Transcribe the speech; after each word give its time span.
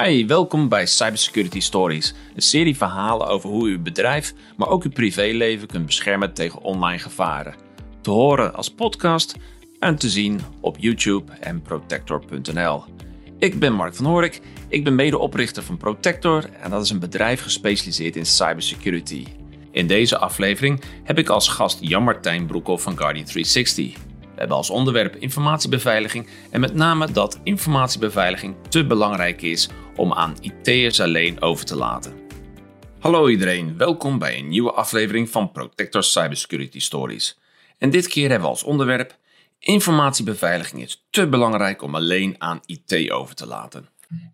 Hi, 0.00 0.26
welkom 0.26 0.68
bij 0.68 0.86
Cybersecurity 0.86 1.60
Stories, 1.60 2.14
een 2.34 2.42
serie 2.42 2.76
verhalen 2.76 3.26
over 3.26 3.48
hoe 3.48 3.68
u 3.68 3.72
uw 3.72 3.82
bedrijf, 3.82 4.34
maar 4.56 4.68
ook 4.68 4.84
uw 4.84 4.90
privéleven 4.90 5.68
kunt 5.68 5.86
beschermen 5.86 6.34
tegen 6.34 6.62
online 6.62 6.98
gevaren. 6.98 7.54
Te 8.00 8.10
horen 8.10 8.54
als 8.54 8.74
podcast 8.74 9.36
en 9.78 9.96
te 9.96 10.10
zien 10.10 10.40
op 10.60 10.76
YouTube 10.78 11.32
en 11.40 11.62
protector.nl. 11.62 12.84
Ik 13.38 13.58
ben 13.58 13.72
Mark 13.72 13.94
van 13.94 14.06
Horik, 14.06 14.40
ik 14.68 14.84
ben 14.84 14.94
medeoprichter 14.94 15.62
van 15.62 15.76
Protector 15.76 16.50
en 16.60 16.70
dat 16.70 16.82
is 16.82 16.90
een 16.90 17.00
bedrijf 17.00 17.42
gespecialiseerd 17.42 18.16
in 18.16 18.26
cybersecurity. 18.26 19.26
In 19.70 19.86
deze 19.86 20.18
aflevering 20.18 20.82
heb 21.04 21.18
ik 21.18 21.28
als 21.28 21.48
gast 21.48 21.78
Jan-Martijn 21.80 22.46
Broekhoff 22.46 22.82
van 22.82 22.98
Guardian 22.98 23.24
360. 23.24 23.94
We 24.34 24.38
hebben 24.38 24.56
als 24.56 24.70
onderwerp 24.70 25.16
informatiebeveiliging 25.16 26.26
en 26.50 26.60
met 26.60 26.74
name 26.74 27.12
dat 27.12 27.40
informatiebeveiliging 27.42 28.54
te 28.68 28.86
belangrijk 28.86 29.42
is 29.42 29.68
om 29.96 30.12
aan 30.12 30.36
IT'ers 30.40 31.00
alleen 31.00 31.40
over 31.40 31.64
te 31.64 31.76
laten. 31.76 32.20
Hallo 32.98 33.28
iedereen, 33.28 33.76
welkom 33.76 34.18
bij 34.18 34.38
een 34.38 34.48
nieuwe 34.48 34.72
aflevering 34.72 35.30
van 35.30 35.52
Protector 35.52 36.02
Cybersecurity 36.02 36.80
Stories. 36.80 37.38
En 37.78 37.90
dit 37.90 38.08
keer 38.08 38.28
hebben 38.28 38.48
we 38.48 38.54
als 38.54 38.62
onderwerp 38.62 39.18
informatiebeveiliging 39.58 40.82
is 40.82 41.06
te 41.10 41.28
belangrijk 41.28 41.82
om 41.82 41.94
alleen 41.94 42.34
aan 42.38 42.60
IT 42.66 43.10
over 43.10 43.34
te 43.34 43.46
laten. 43.46 43.88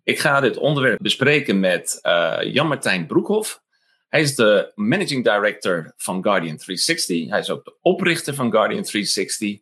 Ik 0.04 0.18
ga 0.18 0.40
dit 0.40 0.56
onderwerp 0.56 0.98
bespreken 1.02 1.60
met 1.60 1.98
uh, 2.02 2.38
Jan-Martijn 2.42 3.06
Broekhoff. 3.06 3.62
Hij 4.08 4.20
is 4.20 4.34
de 4.34 4.72
Managing 4.74 5.24
Director 5.24 5.92
van 5.96 6.22
Guardian 6.22 6.56
360. 6.56 7.28
Hij 7.28 7.38
is 7.38 7.50
ook 7.50 7.64
de 7.64 7.76
oprichter 7.80 8.34
van 8.34 8.50
Guardian 8.50 8.82
360. 8.82 9.58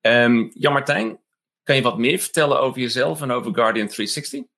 Um, 0.00 0.50
Jan 0.54 0.72
Martijn, 0.72 1.20
kan 1.62 1.76
je 1.76 1.82
wat 1.82 1.98
meer 1.98 2.18
vertellen 2.18 2.60
over 2.60 2.80
jezelf 2.80 3.22
en 3.22 3.30
over 3.30 3.54
Guardian 3.54 3.86
360? 3.86 4.49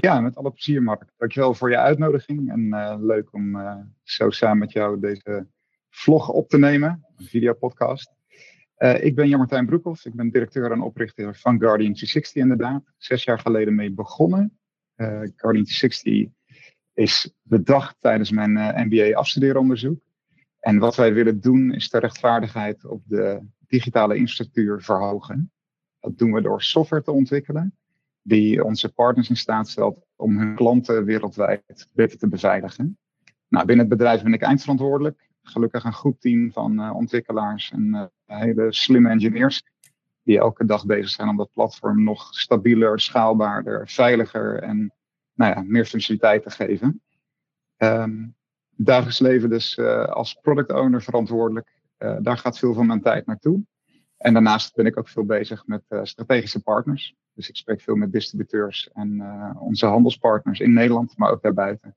Ja, 0.00 0.20
met 0.20 0.36
alle 0.36 0.50
plezier, 0.50 0.82
Mark. 0.82 1.12
Dankjewel 1.16 1.54
voor 1.54 1.70
je 1.70 1.78
uitnodiging. 1.78 2.50
En 2.50 2.60
uh, 2.60 2.96
leuk 3.00 3.32
om 3.32 3.56
uh, 3.56 3.76
zo 4.02 4.30
samen 4.30 4.58
met 4.58 4.72
jou 4.72 5.00
deze 5.00 5.46
vlog 5.90 6.28
op 6.28 6.48
te 6.48 6.58
nemen, 6.58 7.06
een 7.16 7.24
videopodcast. 7.24 8.12
Uh, 8.78 9.04
ik 9.04 9.14
ben 9.14 9.28
Jan-Martijn 9.28 9.66
Broekhoff. 9.66 10.04
Ik 10.04 10.14
ben 10.14 10.30
directeur 10.30 10.72
en 10.72 10.80
oprichter 10.80 11.34
van 11.34 11.58
Guardian 11.58 11.92
360 11.92 12.42
inderdaad. 12.42 12.82
Zes 12.96 13.24
jaar 13.24 13.38
geleden 13.38 13.74
mee 13.74 13.92
begonnen. 13.92 14.58
Guardian 14.96 15.64
360 15.64 16.28
is 16.94 17.34
bedacht 17.42 17.96
tijdens 18.00 18.30
mijn 18.30 18.86
MBA-afstudeeronderzoek. 18.86 20.00
En 20.60 20.78
wat 20.78 20.96
wij 20.96 21.14
willen 21.14 21.40
doen 21.40 21.72
is 21.72 21.90
de 21.90 21.98
rechtvaardigheid 21.98 22.84
op 22.84 23.02
de 23.04 23.40
digitale 23.66 24.16
infrastructuur 24.16 24.82
verhogen. 24.82 25.52
Dat 26.00 26.18
doen 26.18 26.32
we 26.32 26.40
door 26.40 26.62
software 26.62 27.02
te 27.02 27.10
ontwikkelen, 27.10 27.76
die 28.26 28.64
onze 28.64 28.88
partners 28.92 29.28
in 29.28 29.36
staat 29.36 29.68
stelt 29.68 30.04
om 30.16 30.38
hun 30.38 30.54
klanten 30.54 31.04
wereldwijd 31.04 31.88
beter 31.92 32.18
te 32.18 32.28
beveiligen. 32.28 32.98
Nou, 33.48 33.66
binnen 33.66 33.86
het 33.86 33.96
bedrijf 33.96 34.22
ben 34.22 34.32
ik 34.32 34.42
eindverantwoordelijk. 34.42 35.28
Gelukkig 35.42 35.84
een 35.84 35.92
goed 35.92 36.20
team 36.20 36.52
van 36.52 36.80
uh, 36.80 36.94
ontwikkelaars 36.94 37.72
en 37.72 37.94
uh, 37.94 38.38
hele 38.38 38.72
slimme 38.72 39.08
engineers. 39.08 39.62
Die 40.22 40.38
elke 40.38 40.64
dag 40.64 40.86
bezig 40.86 41.08
zijn 41.08 41.28
om 41.28 41.36
dat 41.36 41.52
platform 41.52 42.02
nog 42.02 42.34
stabieler, 42.34 43.00
schaalbaarder, 43.00 43.88
veiliger 43.88 44.62
en 44.62 44.94
nou 45.34 45.54
ja, 45.54 45.62
meer 45.62 45.84
functionaliteit 45.84 46.42
te 46.42 46.50
geven. 46.50 47.02
Um, 47.76 48.34
dagelijks 48.70 49.18
leven 49.18 49.50
dus 49.50 49.76
uh, 49.76 50.04
als 50.04 50.34
product 50.34 50.72
owner 50.72 51.02
verantwoordelijk 51.02 51.74
daar 52.20 52.38
gaat 52.38 52.58
veel 52.58 52.74
van 52.74 52.86
mijn 52.86 53.02
tijd 53.02 53.26
naartoe. 53.26 53.64
En 54.16 54.32
daarnaast 54.32 54.74
ben 54.74 54.86
ik 54.86 54.98
ook 54.98 55.08
veel 55.08 55.24
bezig 55.24 55.66
met 55.66 55.82
strategische 56.02 56.62
partners. 56.62 57.14
Dus 57.36 57.48
ik 57.48 57.56
spreek 57.56 57.80
veel 57.80 57.94
met 57.94 58.12
distributeurs 58.12 58.88
en 58.94 59.14
uh, 59.14 59.62
onze 59.62 59.86
handelspartners 59.86 60.60
in 60.60 60.72
Nederland, 60.72 61.16
maar 61.16 61.30
ook 61.30 61.42
daarbuiten. 61.42 61.96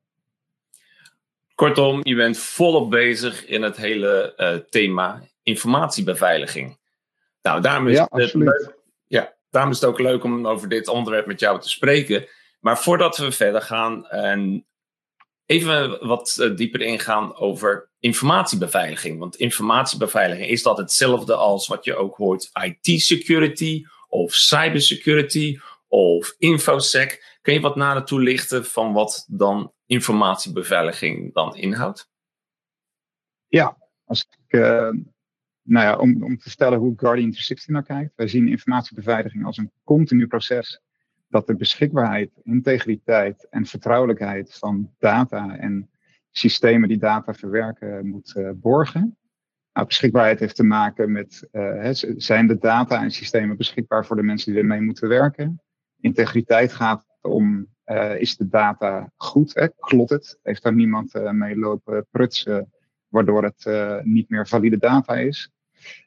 Kortom, 1.56 2.00
je 2.04 2.16
bent 2.16 2.38
volop 2.38 2.90
bezig 2.90 3.46
in 3.46 3.62
het 3.62 3.78
hele 3.78 4.66
thema 4.70 5.24
informatiebeveiliging. 5.44 6.78
Nou, 7.42 7.62
daarom 7.62 7.88
is, 7.88 7.98
ja, 7.98 8.08
het 8.10 8.34
leuk, 8.34 8.78
ja, 9.08 9.34
daarom 9.50 9.72
is 9.72 9.80
het 9.80 9.90
ook 9.90 10.00
leuk 10.00 10.24
om 10.24 10.48
over 10.48 10.70
dit 10.70 10.88
onderwerp 10.88 11.26
met 11.26 11.40
jou 11.40 11.62
te 11.62 11.70
spreken. 11.70 12.28
Maar 12.60 12.80
voordat 12.80 13.18
we 13.18 13.32
verder 13.32 13.62
gaan 13.62 14.08
en 14.08 14.66
even 15.46 16.08
wat 16.08 16.52
dieper 16.56 16.82
ingaan 16.82 17.36
over 17.36 17.90
informatiebeveiliging. 18.00 19.20
Want 19.20 19.36
informatiebeveiliging, 19.36 20.50
is 20.50 20.64
dat 20.64 20.78
hetzelfde 20.78 21.36
als 21.36 21.68
wat 21.68 21.86
je 21.86 21.96
ook 21.96 22.16
hoort 22.16 22.50
IT-security 22.54 23.86
of 24.10 24.34
cybersecurity 24.34 25.60
of 25.88 26.36
infosec? 26.38 27.38
Kun 27.42 27.54
je 27.54 27.60
wat 27.60 27.76
nader 27.76 28.04
toelichten 28.04 28.66
van 28.66 28.94
wat 28.94 29.26
dan 29.30 29.74
informatiebeveiliging 29.86 31.34
dan 31.34 31.56
inhoudt? 31.56 32.10
Ja, 33.48 33.78
als 34.06 34.28
ik, 34.30 34.60
uh, 34.60 34.90
nou 35.62 35.86
ja, 35.86 35.96
om, 35.96 36.24
om 36.24 36.38
te 36.38 36.50
vertellen 36.50 36.80
hoe 36.80 36.94
Guardian 36.96 37.32
360 37.32 37.68
naar 37.68 37.84
kijkt. 37.84 38.16
Wij 38.16 38.28
zien 38.28 38.48
informatiebeveiliging 38.48 39.46
als 39.46 39.58
een 39.58 39.72
continu 39.84 40.28
proces 40.28 40.82
dat 41.28 41.48
de 41.48 41.56
beschikbaarheid, 41.56 42.32
integriteit 42.44 43.48
en 43.50 43.66
vertrouwelijkheid 43.66 44.56
van 44.56 44.94
data 45.00 45.58
en 45.58 45.90
systemen 46.32 46.90
die 46.90 46.98
data 46.98 47.34
verwerken 47.34 48.08
moet 48.08 48.34
uh, 48.38 48.50
borgen. 48.56 49.18
Nou, 49.74 49.88
beschikbaarheid 49.88 50.40
heeft 50.40 50.56
te 50.56 50.64
maken 50.64 51.12
met, 51.12 51.48
uh, 51.52 51.90
zijn 52.18 52.48
de 52.48 52.58
data 52.58 53.04
en 53.04 53.12
systemen 53.12 53.58
beschikbaar 53.58 54.06
voor 54.06 54.16
de 54.16 54.24
mensen 54.24 54.52
die 54.52 54.62
ermee 54.62 54.82
moeten 54.82 55.08
werken? 55.08 55.62
Integriteit 56.00 56.74
gaat 56.74 57.06
om, 57.22 57.68
uh, 57.86 58.20
is 58.20 58.38
de 58.38 58.48
data 58.48 59.12
goed? 59.16 59.54
Hè? 59.54 59.68
Klopt 59.68 60.10
het? 60.10 60.40
Heeft 60.44 60.64
daar 60.64 60.74
niemand 60.74 61.14
mee 61.32 61.58
lopen 61.58 62.08
prutsen, 62.12 62.74
waardoor 63.08 63.44
het 63.44 63.70
niet 64.06 64.30
meer 64.30 64.48
valide 64.48 64.78
data 64.78 65.16
is? 65.16 65.52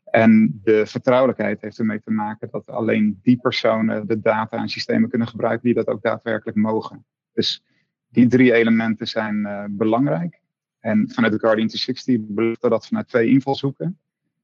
En 0.04 0.60
de 0.64 0.86
vertrouwelijkheid 0.86 1.60
heeft 1.60 1.78
ermee 1.78 2.00
te 2.00 2.10
maken 2.10 2.48
dat 2.50 2.66
alleen 2.66 3.18
die 3.22 3.36
personen 3.36 4.06
de 4.06 4.20
data 4.20 4.56
en 4.56 4.68
systemen 4.68 5.08
kunnen 5.08 5.28
gebruiken 5.28 5.64
die 5.64 5.74
dat 5.74 5.86
ook 5.86 6.02
daadwerkelijk 6.02 6.56
mogen. 6.56 7.06
Dus 7.32 7.64
die 8.08 8.26
drie 8.26 8.52
elementen 8.52 9.06
zijn 9.06 9.66
belangrijk. 9.70 10.40
En 10.82 11.10
vanuit 11.10 11.32
de 11.32 11.38
Guardian 11.38 11.68
360 11.68 12.34
beluchten 12.34 12.70
dat 12.70 12.86
vanuit 12.86 13.08
twee 13.08 13.28
invalshoeken. 13.28 13.98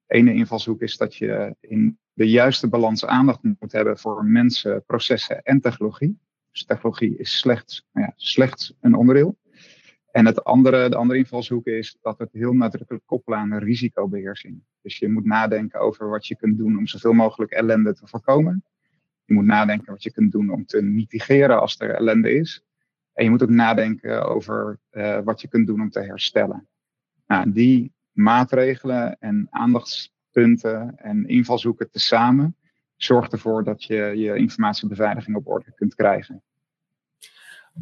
De 0.06 0.14
ene 0.14 0.34
invalshoek 0.34 0.80
is 0.82 0.96
dat 0.96 1.14
je 1.14 1.56
in 1.60 1.98
de 2.12 2.30
juiste 2.30 2.68
balans 2.68 3.06
aandacht 3.06 3.42
moet 3.42 3.72
hebben 3.72 3.98
voor 3.98 4.24
mensen, 4.24 4.84
processen 4.84 5.42
en 5.42 5.60
technologie. 5.60 6.18
Dus 6.50 6.64
technologie 6.64 7.16
is 7.16 7.38
slechts, 7.38 7.86
nou 7.92 8.06
ja, 8.06 8.12
slechts 8.16 8.74
een 8.80 8.94
onderdeel. 8.94 9.38
En 10.10 10.26
het 10.26 10.44
andere, 10.44 10.88
de 10.88 10.96
andere 10.96 11.18
invalshoek 11.18 11.66
is 11.66 11.96
dat 12.00 12.18
het 12.18 12.32
heel 12.32 12.52
nadrukkelijk 12.52 13.06
koppelen 13.06 13.38
aan 13.38 13.54
risicobeheersing. 13.54 14.62
Dus 14.82 14.98
je 14.98 15.08
moet 15.08 15.24
nadenken 15.24 15.80
over 15.80 16.08
wat 16.08 16.26
je 16.26 16.36
kunt 16.36 16.58
doen 16.58 16.78
om 16.78 16.86
zoveel 16.86 17.12
mogelijk 17.12 17.52
ellende 17.52 17.94
te 17.94 18.06
voorkomen. 18.06 18.64
Je 19.24 19.34
moet 19.34 19.44
nadenken 19.44 19.92
wat 19.92 20.02
je 20.02 20.12
kunt 20.12 20.32
doen 20.32 20.50
om 20.50 20.66
te 20.66 20.82
mitigeren 20.82 21.60
als 21.60 21.80
er 21.80 21.94
ellende 21.94 22.32
is. 22.32 22.62
En 23.18 23.24
je 23.24 23.30
moet 23.30 23.42
ook 23.42 23.48
nadenken 23.48 24.26
over 24.26 24.78
uh, 24.92 25.18
wat 25.24 25.40
je 25.40 25.48
kunt 25.48 25.66
doen 25.66 25.80
om 25.80 25.90
te 25.90 26.00
herstellen. 26.00 26.68
Nou, 27.26 27.52
die 27.52 27.92
maatregelen 28.12 29.16
en 29.20 29.46
aandachtspunten 29.50 30.94
en 30.96 31.28
invalshoeken 31.28 31.90
tezamen 31.90 32.56
zorgt 32.96 33.32
ervoor 33.32 33.64
dat 33.64 33.84
je 33.84 34.12
je 34.16 34.36
informatiebeveiliging 34.36 35.36
op 35.36 35.46
orde 35.46 35.72
kunt 35.74 35.94
krijgen. 35.94 36.42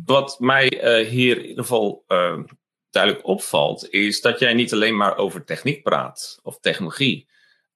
Wat 0.04 0.40
mij 0.40 1.00
uh, 1.00 1.08
hier 1.08 1.36
in 1.36 1.46
ieder 1.46 1.64
geval 1.64 2.04
uh, 2.08 2.42
duidelijk 2.90 3.26
opvalt, 3.26 3.90
is 3.90 4.20
dat 4.20 4.38
jij 4.38 4.54
niet 4.54 4.72
alleen 4.72 4.96
maar 4.96 5.16
over 5.16 5.44
techniek 5.44 5.82
praat 5.82 6.40
of 6.42 6.60
technologie. 6.60 7.28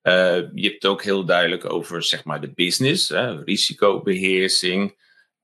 je 0.03 0.50
hebt 0.53 0.82
het 0.82 0.87
ook 0.87 1.03
heel 1.03 1.25
duidelijk 1.25 1.72
over 1.72 2.03
zeg 2.03 2.25
maar 2.25 2.41
de 2.41 2.53
business, 2.53 3.10
risicobeheersing, 3.44 4.94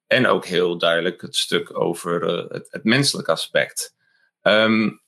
en 0.06 0.27
ook 0.27 0.47
heel 0.47 0.78
duidelijk 0.78 1.21
het 1.21 1.37
stuk 1.37 1.79
over 1.79 2.23
uh, 2.23 2.50
het, 2.50 2.67
het 2.70 2.85
menselijke 2.85 3.31
aspect. 3.31 3.94
Um, 4.43 5.05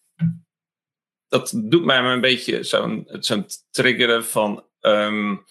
dat 1.29 1.53
doet 1.55 1.85
mij 1.85 1.99
een 1.99 2.21
beetje 2.21 2.63
zo'n 2.63 3.09
zo'n 3.11 3.47
triggeren 3.71 4.25
van. 4.25 4.67
Um, 4.81 5.45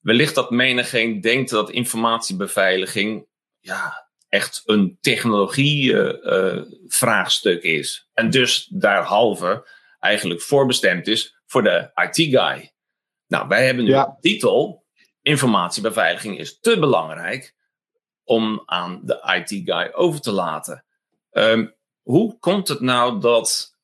wellicht 0.00 0.34
dat 0.34 0.50
menigeen 0.50 1.20
denkt 1.20 1.50
dat 1.50 1.70
informatiebeveiliging. 1.70 3.26
ja, 3.60 4.08
echt 4.28 4.62
een 4.64 4.98
technologie-vraagstuk 5.00 7.64
uh, 7.64 7.72
uh, 7.72 7.78
is. 7.78 8.08
En 8.12 8.30
dus 8.30 8.68
daarhalve 8.72 9.68
eigenlijk 9.98 10.40
voorbestemd 10.40 11.06
is 11.06 11.36
voor 11.46 11.62
de 11.62 11.90
IT-guy. 11.94 12.72
Nou, 13.26 13.48
wij 13.48 13.66
hebben 13.66 13.84
nu 13.84 13.90
ja. 13.90 14.04
de 14.04 14.16
titel. 14.20 14.84
Informatiebeveiliging 15.22 16.38
is 16.38 16.60
te 16.60 16.78
belangrijk 16.78 17.55
om 18.26 18.62
aan 18.66 19.00
de 19.04 19.42
IT-guy 19.44 19.90
over 19.92 20.20
te 20.20 20.32
laten. 20.32 20.84
Um, 21.32 21.74
hoe 22.02 22.38
komt 22.38 22.68
het 22.68 22.80
nou 22.80 23.20
dat, 23.20 23.76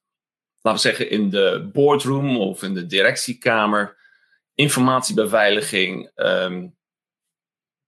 laten 0.60 0.82
we 0.82 0.88
zeggen, 0.88 1.10
in 1.10 1.30
de 1.30 1.70
boardroom 1.72 2.36
of 2.36 2.62
in 2.62 2.74
de 2.74 2.86
directiekamer 2.86 3.96
informatiebeveiliging 4.54 6.10
um, 6.14 6.76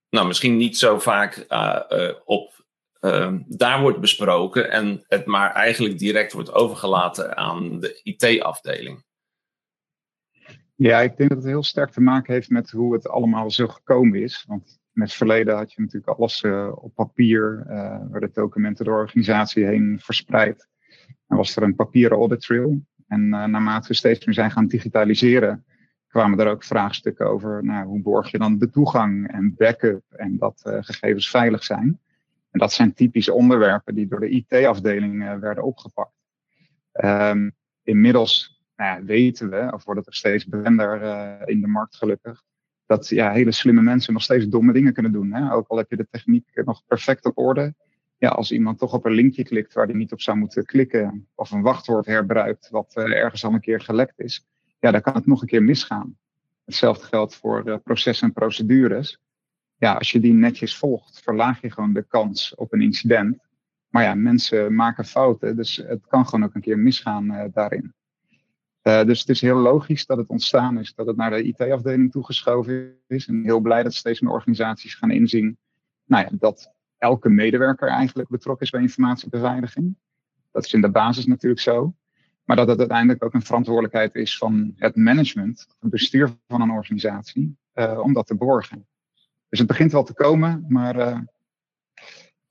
nou, 0.09 0.27
misschien 0.27 0.57
niet 0.57 0.77
zo 0.77 0.99
vaak 0.99 1.45
uh, 1.49 1.79
uh, 1.89 2.13
op 2.25 2.65
ehm, 2.99 3.41
daar 3.47 3.81
wordt 3.81 3.99
besproken 3.99 4.71
en 4.71 5.03
het 5.07 5.25
maar 5.25 5.51
eigenlijk 5.51 5.97
direct 5.97 6.33
wordt 6.33 6.51
overgelaten 6.51 7.37
aan 7.37 7.79
de 7.79 7.99
IT-afdeling. 8.03 9.03
Ja, 10.75 11.01
ik 11.01 11.17
denk 11.17 11.29
dat 11.29 11.37
het 11.37 11.47
heel 11.47 11.63
sterk 11.63 11.91
te 11.91 12.01
maken 12.01 12.33
heeft 12.33 12.49
met 12.49 12.71
hoe 12.71 12.93
het 12.93 13.07
allemaal 13.07 13.51
zo 13.51 13.67
gekomen 13.67 14.21
is. 14.21 14.43
Want 14.47 14.79
met 14.95 15.07
het 15.07 15.17
verleden 15.17 15.55
had 15.55 15.73
je 15.73 15.81
natuurlijk 15.81 16.17
alles 16.17 16.43
uh, 16.43 16.71
op 16.75 16.93
papier, 16.93 17.65
uh, 17.69 17.99
werden 18.11 18.29
documenten 18.33 18.85
door 18.85 18.93
de 18.95 19.01
organisatie 19.01 19.65
heen 19.65 19.99
verspreid. 20.01 20.67
En 21.27 21.37
was 21.37 21.55
er 21.55 21.63
een 21.63 21.75
papieren 21.75 22.17
audit 22.17 22.41
trail. 22.41 22.81
En 23.07 23.21
uh, 23.21 23.45
naarmate 23.45 23.87
we 23.87 23.93
steeds 23.93 24.25
meer 24.25 24.35
zijn 24.35 24.51
gaan 24.51 24.67
digitaliseren, 24.67 25.65
kwamen 26.07 26.39
er 26.39 26.47
ook 26.47 26.63
vraagstukken 26.63 27.27
over 27.27 27.63
nou, 27.63 27.87
hoe 27.87 28.01
borg 28.01 28.31
je 28.31 28.37
dan 28.37 28.57
de 28.57 28.69
toegang 28.69 29.31
en 29.31 29.55
backup 29.57 30.03
en 30.09 30.37
dat 30.37 30.61
gegevens 30.63 31.29
veilig 31.29 31.63
zijn. 31.63 31.99
En 32.51 32.59
dat 32.59 32.73
zijn 32.73 32.93
typische 32.93 33.33
onderwerpen 33.33 33.95
die 33.95 34.07
door 34.07 34.19
de 34.19 34.29
IT-afdeling 34.29 35.39
werden 35.39 35.63
opgepakt. 35.63 36.13
Um, 37.03 37.55
inmiddels 37.83 38.63
nou 38.75 39.05
weten 39.05 39.49
we, 39.49 39.69
of 39.73 39.83
wordt 39.83 39.99
het 39.99 40.09
er 40.09 40.15
steeds 40.15 40.45
bekender 40.45 41.01
in 41.47 41.61
de 41.61 41.67
markt 41.67 41.95
gelukkig, 41.95 42.43
dat 42.85 43.07
ja, 43.07 43.31
hele 43.31 43.51
slimme 43.51 43.81
mensen 43.81 44.13
nog 44.13 44.21
steeds 44.21 44.47
domme 44.47 44.73
dingen 44.73 44.93
kunnen 44.93 45.11
doen. 45.11 45.33
Hè? 45.33 45.53
Ook 45.53 45.67
al 45.67 45.77
heb 45.77 45.89
je 45.89 45.95
de 45.95 46.07
techniek 46.11 46.61
nog 46.65 46.85
perfect 46.85 47.25
op 47.25 47.37
orde. 47.37 47.73
Ja, 48.17 48.29
als 48.29 48.51
iemand 48.51 48.77
toch 48.77 48.93
op 48.93 49.05
een 49.05 49.11
linkje 49.11 49.43
klikt 49.43 49.73
waar 49.73 49.85
hij 49.85 49.95
niet 49.95 50.11
op 50.11 50.21
zou 50.21 50.37
moeten 50.37 50.65
klikken, 50.65 51.27
of 51.35 51.51
een 51.51 51.61
wachtwoord 51.61 52.05
herbruikt 52.05 52.69
wat 52.69 52.93
uh, 52.97 53.03
ergens 53.03 53.45
al 53.45 53.53
een 53.53 53.59
keer 53.59 53.81
gelekt 53.81 54.19
is, 54.19 54.45
ja, 54.79 54.91
dan 54.91 55.01
kan 55.01 55.13
het 55.13 55.25
nog 55.25 55.41
een 55.41 55.47
keer 55.47 55.63
misgaan. 55.63 56.17
Hetzelfde 56.65 57.05
geldt 57.05 57.35
voor 57.35 57.63
uh, 57.65 57.75
processen 57.83 58.27
en 58.27 58.33
procedures. 58.33 59.19
Ja, 59.77 59.93
als 59.93 60.11
je 60.11 60.19
die 60.19 60.33
netjes 60.33 60.77
volgt, 60.77 61.19
verlaag 61.19 61.61
je 61.61 61.71
gewoon 61.71 61.93
de 61.93 62.05
kans 62.07 62.55
op 62.55 62.73
een 62.73 62.81
incident. 62.81 63.37
Maar 63.89 64.03
ja, 64.03 64.15
mensen 64.15 64.75
maken 64.75 65.05
fouten, 65.05 65.55
dus 65.55 65.75
het 65.75 66.07
kan 66.07 66.25
gewoon 66.25 66.45
ook 66.45 66.55
een 66.55 66.61
keer 66.61 66.79
misgaan 66.79 67.25
uh, 67.25 67.43
daarin. 67.53 67.93
Uh, 68.87 69.03
dus 69.03 69.19
het 69.19 69.29
is 69.29 69.41
heel 69.41 69.57
logisch 69.57 70.05
dat 70.05 70.17
het 70.17 70.27
ontstaan 70.27 70.79
is, 70.79 70.93
dat 70.95 71.05
het 71.07 71.15
naar 71.15 71.29
de 71.29 71.43
IT-afdeling 71.43 72.11
toegeschoven 72.11 72.97
is. 73.07 73.27
En 73.27 73.43
heel 73.43 73.59
blij 73.59 73.83
dat 73.83 73.93
steeds 73.93 74.19
meer 74.19 74.31
organisaties 74.31 74.95
gaan 74.95 75.11
inzien 75.11 75.57
nou 76.05 76.23
ja, 76.23 76.29
dat 76.39 76.71
elke 76.97 77.29
medewerker 77.29 77.87
eigenlijk 77.87 78.29
betrokken 78.29 78.65
is 78.65 78.71
bij 78.71 78.81
informatiebeveiliging. 78.81 79.95
Dat 80.51 80.65
is 80.65 80.73
in 80.73 80.81
de 80.81 80.91
basis 80.91 81.25
natuurlijk 81.25 81.61
zo. 81.61 81.93
Maar 82.43 82.55
dat 82.55 82.67
het 82.67 82.79
uiteindelijk 82.79 83.23
ook 83.23 83.33
een 83.33 83.41
verantwoordelijkheid 83.41 84.15
is 84.15 84.37
van 84.37 84.73
het 84.75 84.95
management, 84.95 85.67
het 85.79 85.89
bestuur 85.89 86.35
van 86.47 86.61
een 86.61 86.71
organisatie, 86.71 87.57
uh, 87.73 87.99
om 87.99 88.13
dat 88.13 88.27
te 88.27 88.35
borgen. 88.35 88.87
Dus 89.49 89.59
het 89.59 89.67
begint 89.67 89.91
wel 89.91 90.03
te 90.03 90.13
komen, 90.13 90.65
maar 90.67 90.95
uh, 90.95 91.19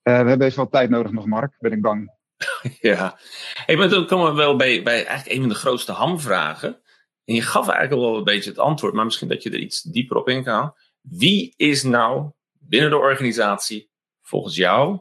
we 0.03 0.11
hebben 0.11 0.47
even 0.47 0.59
wat 0.59 0.73
tijd 0.73 0.91
nodig 0.91 1.13
nog, 1.13 1.27
Mark, 1.27 1.57
ben 1.59 1.73
ik 1.73 1.83
bang. 1.83 2.14
ja, 2.81 3.19
hey, 3.67 3.77
dan 3.77 4.07
komen 4.07 4.31
we 4.31 4.37
wel 4.37 4.57
bij, 4.57 4.83
bij 4.83 5.07
eigenlijk 5.07 5.37
een 5.37 5.41
van 5.41 5.49
de 5.49 5.55
grootste 5.55 5.93
hamvragen. 5.93 6.83
En 7.25 7.35
je 7.35 7.43
gaf 7.43 7.69
eigenlijk 7.69 8.01
wel 8.01 8.17
een 8.17 8.25
beetje 8.25 8.51
het 8.51 8.59
antwoord, 8.59 8.95
maar 8.95 9.05
misschien 9.05 9.29
dat 9.29 9.43
je 9.43 9.51
er 9.51 9.59
iets 9.59 9.83
dieper 9.83 10.17
op 10.17 10.29
in 10.29 10.45
kan. 10.45 10.75
Wie 11.01 11.55
is 11.57 11.83
nou 11.83 12.31
binnen 12.53 12.91
de 12.91 12.97
organisatie 12.97 13.91
volgens 14.23 14.57
jou 14.57 15.01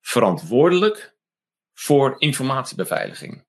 verantwoordelijk 0.00 1.16
voor 1.72 2.14
informatiebeveiliging? 2.18 3.44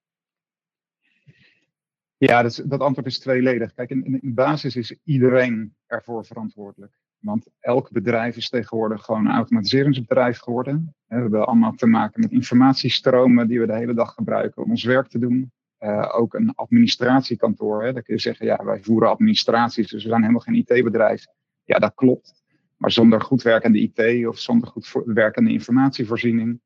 Ja, 2.17 2.41
dat, 2.41 2.61
dat 2.65 2.79
antwoord 2.79 3.07
is 3.07 3.19
tweeledig. 3.19 3.73
Kijk, 3.73 3.89
in, 3.89 4.21
in 4.21 4.33
basis 4.33 4.75
is 4.75 4.95
iedereen 5.03 5.75
ervoor 5.85 6.25
verantwoordelijk. 6.25 6.93
Want 7.19 7.47
elk 7.59 7.91
bedrijf 7.91 8.35
is 8.35 8.49
tegenwoordig 8.49 9.05
gewoon 9.05 9.25
een 9.25 9.35
automatiseringsbedrijf 9.35 10.39
geworden. 10.39 10.95
We 11.13 11.19
hebben 11.19 11.45
allemaal 11.45 11.73
te 11.73 11.87
maken 11.87 12.21
met 12.21 12.31
informatiestromen 12.31 13.47
die 13.47 13.59
we 13.59 13.65
de 13.65 13.75
hele 13.75 13.93
dag 13.93 14.13
gebruiken 14.13 14.63
om 14.63 14.69
ons 14.69 14.83
werk 14.83 15.07
te 15.07 15.19
doen. 15.19 15.51
Uh, 15.79 16.13
ook 16.15 16.33
een 16.33 16.55
administratiekantoor. 16.55 17.83
Hè. 17.83 17.91
Kun 17.93 18.03
je 18.05 18.19
zeggen, 18.19 18.45
ja, 18.45 18.63
wij 18.63 18.79
voeren 18.81 19.09
administraties, 19.09 19.89
dus 19.89 20.03
we 20.03 20.09
zijn 20.09 20.21
helemaal 20.21 20.41
geen 20.41 20.55
IT-bedrijf. 20.55 21.25
Ja, 21.63 21.79
dat 21.79 21.93
klopt. 21.95 22.43
Maar 22.77 22.91
zonder 22.91 23.21
goed 23.21 23.41
werkende 23.41 23.79
IT 23.79 24.27
of 24.27 24.39
zonder 24.39 24.67
goed 24.67 24.91
werkende 25.05 25.51
informatievoorziening 25.51 26.61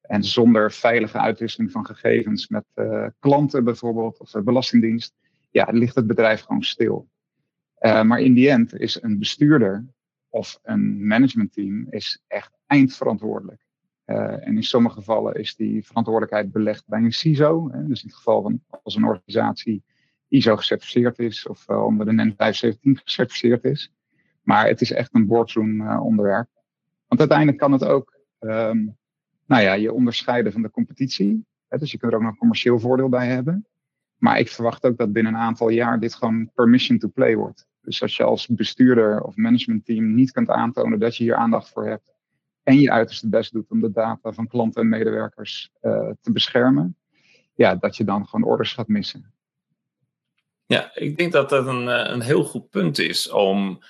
en 0.00 0.24
zonder 0.24 0.72
veilige 0.72 1.18
uitwisseling 1.18 1.70
van 1.70 1.86
gegevens 1.86 2.48
met 2.48 2.64
uh, 2.74 3.06
klanten 3.18 3.64
bijvoorbeeld 3.64 4.18
of 4.18 4.30
de 4.30 4.42
Belastingdienst, 4.42 5.14
ja, 5.50 5.68
ligt 5.70 5.94
het 5.94 6.06
bedrijf 6.06 6.40
gewoon 6.40 6.62
stil. 6.62 7.08
Uh, 7.80 8.02
maar 8.02 8.20
in 8.20 8.34
die 8.34 8.50
end 8.50 8.78
is 8.78 9.02
een 9.02 9.18
bestuurder 9.18 9.86
of 10.28 10.58
een 10.62 11.06
managementteam 11.06 11.86
is 11.90 12.22
echt 12.26 12.58
eindverantwoordelijk. 12.66 13.60
Uh, 14.12 14.46
en 14.46 14.56
in 14.56 14.62
sommige 14.62 14.94
gevallen 14.94 15.34
is 15.34 15.56
die 15.56 15.86
verantwoordelijkheid 15.86 16.52
belegd 16.52 16.86
bij 16.86 17.00
een 17.00 17.12
CISO. 17.12 17.70
Hè, 17.70 17.86
dus 17.86 18.02
in 18.02 18.08
het 18.08 18.16
geval 18.16 18.42
van 18.42 18.60
als 18.82 18.94
een 18.94 19.04
organisatie 19.04 19.82
ISO 20.28 20.56
gecertificeerd 20.56 21.18
is 21.18 21.46
of 21.46 21.68
uh, 21.68 21.84
onder 21.84 22.06
de 22.06 22.12
NEN 22.12 22.34
517 22.36 22.98
gecertificeerd 23.04 23.64
is. 23.64 23.92
Maar 24.42 24.66
het 24.66 24.80
is 24.80 24.92
echt 24.92 25.14
een 25.14 25.26
boardroom 25.26 25.80
uh, 25.80 26.04
onderwerp. 26.04 26.48
Want 27.06 27.20
uiteindelijk 27.20 27.58
kan 27.58 27.72
het 27.72 27.84
ook 27.84 28.18
um, 28.40 28.96
nou 29.46 29.62
ja, 29.62 29.72
je 29.72 29.92
onderscheiden 29.92 30.52
van 30.52 30.62
de 30.62 30.70
competitie. 30.70 31.46
Hè, 31.68 31.78
dus 31.78 31.90
je 31.90 31.98
kunt 31.98 32.12
er 32.12 32.18
ook 32.18 32.24
nog 32.24 32.36
commercieel 32.36 32.78
voordeel 32.78 33.08
bij 33.08 33.26
hebben. 33.26 33.66
Maar 34.16 34.38
ik 34.38 34.48
verwacht 34.48 34.84
ook 34.84 34.96
dat 34.96 35.12
binnen 35.12 35.34
een 35.34 35.40
aantal 35.40 35.68
jaar 35.68 36.00
dit 36.00 36.14
gewoon 36.14 36.50
permission 36.54 36.98
to 36.98 37.08
play 37.08 37.36
wordt. 37.36 37.66
Dus 37.80 38.02
als 38.02 38.16
je 38.16 38.22
als 38.22 38.46
bestuurder 38.46 39.22
of 39.22 39.36
managementteam 39.36 40.14
niet 40.14 40.32
kunt 40.32 40.48
aantonen 40.48 40.98
dat 40.98 41.16
je 41.16 41.24
hier 41.24 41.34
aandacht 41.34 41.68
voor 41.68 41.86
hebt 41.86 42.11
en 42.62 42.80
je 42.80 42.90
uiterste 42.90 43.28
best 43.28 43.52
doet 43.52 43.70
om 43.70 43.80
de 43.80 43.92
data 43.92 44.32
van 44.32 44.46
klanten 44.46 44.82
en 44.82 44.88
medewerkers 44.88 45.70
uh, 45.82 46.10
te 46.20 46.32
beschermen, 46.32 46.96
ja, 47.54 47.74
dat 47.74 47.96
je 47.96 48.04
dan 48.04 48.26
gewoon 48.26 48.50
orders 48.50 48.72
gaat 48.72 48.88
missen. 48.88 49.34
Ja, 50.66 50.90
ik 50.94 51.16
denk 51.16 51.32
dat 51.32 51.48
dat 51.48 51.66
een, 51.66 51.88
eh, 51.88 52.12
een 52.12 52.22
heel 52.22 52.44
goed 52.44 52.70
punt 52.70 52.98
is 52.98 53.30
om. 53.30 53.82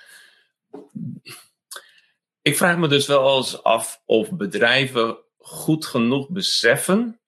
Ik 2.43 2.57
vraag 2.57 2.79
me 2.79 2.89
dus 2.89 3.07
wel 3.07 3.37
eens 3.37 3.63
af 3.63 4.03
of 4.05 4.33
bedrijven 4.33 5.19
goed 5.39 5.87
genoeg 5.87 6.29
beseffen 6.29 7.21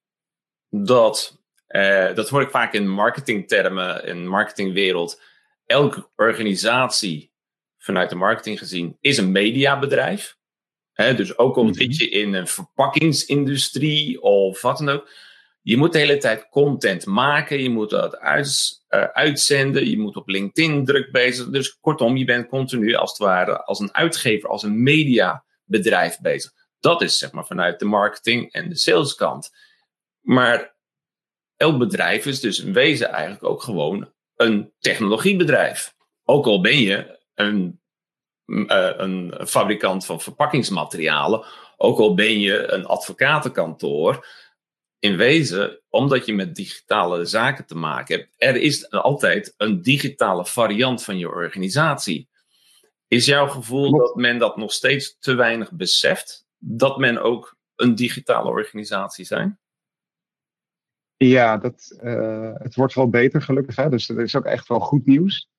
dat, 0.69 1.41
eh, 1.67 2.13
dat 2.13 2.29
hoor 2.29 2.41
ik 2.41 2.49
vaak 2.49 2.73
in 2.73 2.89
marketingtermen, 2.89 4.05
in 4.05 4.27
marketingwereld, 4.27 5.21
elke 5.65 6.09
organisatie 6.15 7.31
vanuit 7.77 8.09
de 8.09 8.15
marketing 8.15 8.59
gezien 8.59 8.97
is 8.99 9.17
een 9.17 9.31
mediabedrijf. 9.31 10.37
He, 10.95 11.15
dus 11.15 11.37
ook 11.37 11.55
al 11.55 11.63
mhm. 11.63 11.73
zit 11.73 11.97
je 11.97 12.09
in 12.09 12.33
een 12.33 12.47
verpakkingsindustrie 12.47 14.21
of 14.21 14.61
wat 14.61 14.77
dan 14.77 14.89
ook. 14.89 15.09
Je 15.61 15.77
moet 15.77 15.93
de 15.93 15.99
hele 15.99 16.17
tijd 16.17 16.49
content 16.49 17.05
maken, 17.05 17.63
je 17.63 17.69
moet 17.69 17.89
dat 17.89 18.17
uit, 18.17 18.83
uh, 18.89 19.03
uitzenden, 19.03 19.89
je 19.89 19.97
moet 19.97 20.15
op 20.15 20.27
LinkedIn 20.27 20.85
druk 20.85 21.11
bezig. 21.11 21.49
Dus 21.49 21.77
kortom, 21.79 22.17
je 22.17 22.25
bent 22.25 22.47
continu 22.47 22.93
als 22.93 23.09
het 23.09 23.19
ware 23.19 23.63
als 23.63 23.79
een 23.79 23.93
uitgever, 23.93 24.49
als 24.49 24.63
een 24.63 24.83
mediabedrijf 24.83 26.19
bezig. 26.19 26.51
Dat 26.79 27.01
is 27.01 27.17
zeg 27.17 27.31
maar 27.31 27.45
vanuit 27.45 27.79
de 27.79 27.85
marketing 27.85 28.51
en 28.51 28.69
de 28.69 28.77
saleskant. 28.77 29.49
Maar 30.21 30.75
elk 31.57 31.77
bedrijf 31.77 32.25
is 32.25 32.39
dus 32.39 32.59
in 32.59 32.73
wezen 32.73 33.09
eigenlijk 33.09 33.43
ook 33.43 33.61
gewoon 33.61 34.13
een 34.35 34.73
technologiebedrijf. 34.79 35.93
Ook 36.23 36.45
al 36.45 36.61
ben 36.61 36.79
je 36.79 37.19
een, 37.33 37.81
een 38.45 39.33
fabrikant 39.45 40.05
van 40.05 40.21
verpakkingsmaterialen, 40.21 41.45
ook 41.77 41.99
al 41.99 42.13
ben 42.13 42.39
je 42.39 42.71
een 42.71 42.85
advocatenkantoor. 42.85 44.27
In 44.99 45.17
wezen, 45.17 45.81
omdat 45.89 46.25
je 46.25 46.33
met 46.33 46.55
digitale 46.55 47.25
zaken 47.25 47.65
te 47.65 47.75
maken 47.75 48.17
hebt, 48.17 48.33
er 48.37 48.55
is 48.55 48.89
altijd 48.89 49.53
een 49.57 49.81
digitale 49.81 50.45
variant 50.45 51.03
van 51.03 51.17
je 51.17 51.27
organisatie. 51.27 52.29
Is 53.07 53.25
jouw 53.25 53.47
gevoel 53.47 53.97
dat 53.97 54.15
men 54.15 54.37
dat 54.37 54.57
nog 54.57 54.71
steeds 54.71 55.17
te 55.19 55.33
weinig 55.33 55.71
beseft? 55.71 56.45
Dat 56.57 56.97
men 56.97 57.21
ook 57.21 57.57
een 57.75 57.95
digitale 57.95 58.49
organisatie 58.49 59.25
zijn? 59.25 59.59
Ja, 61.17 61.57
dat, 61.57 61.99
uh, 62.03 62.53
het 62.53 62.75
wordt 62.75 62.93
wel 62.93 63.09
beter 63.09 63.41
gelukkig. 63.41 63.75
Hè? 63.75 63.89
Dus 63.89 64.05
dat 64.05 64.17
is 64.17 64.35
ook 64.35 64.45
echt 64.45 64.67
wel 64.67 64.79
goed 64.79 65.05
nieuws. 65.05 65.49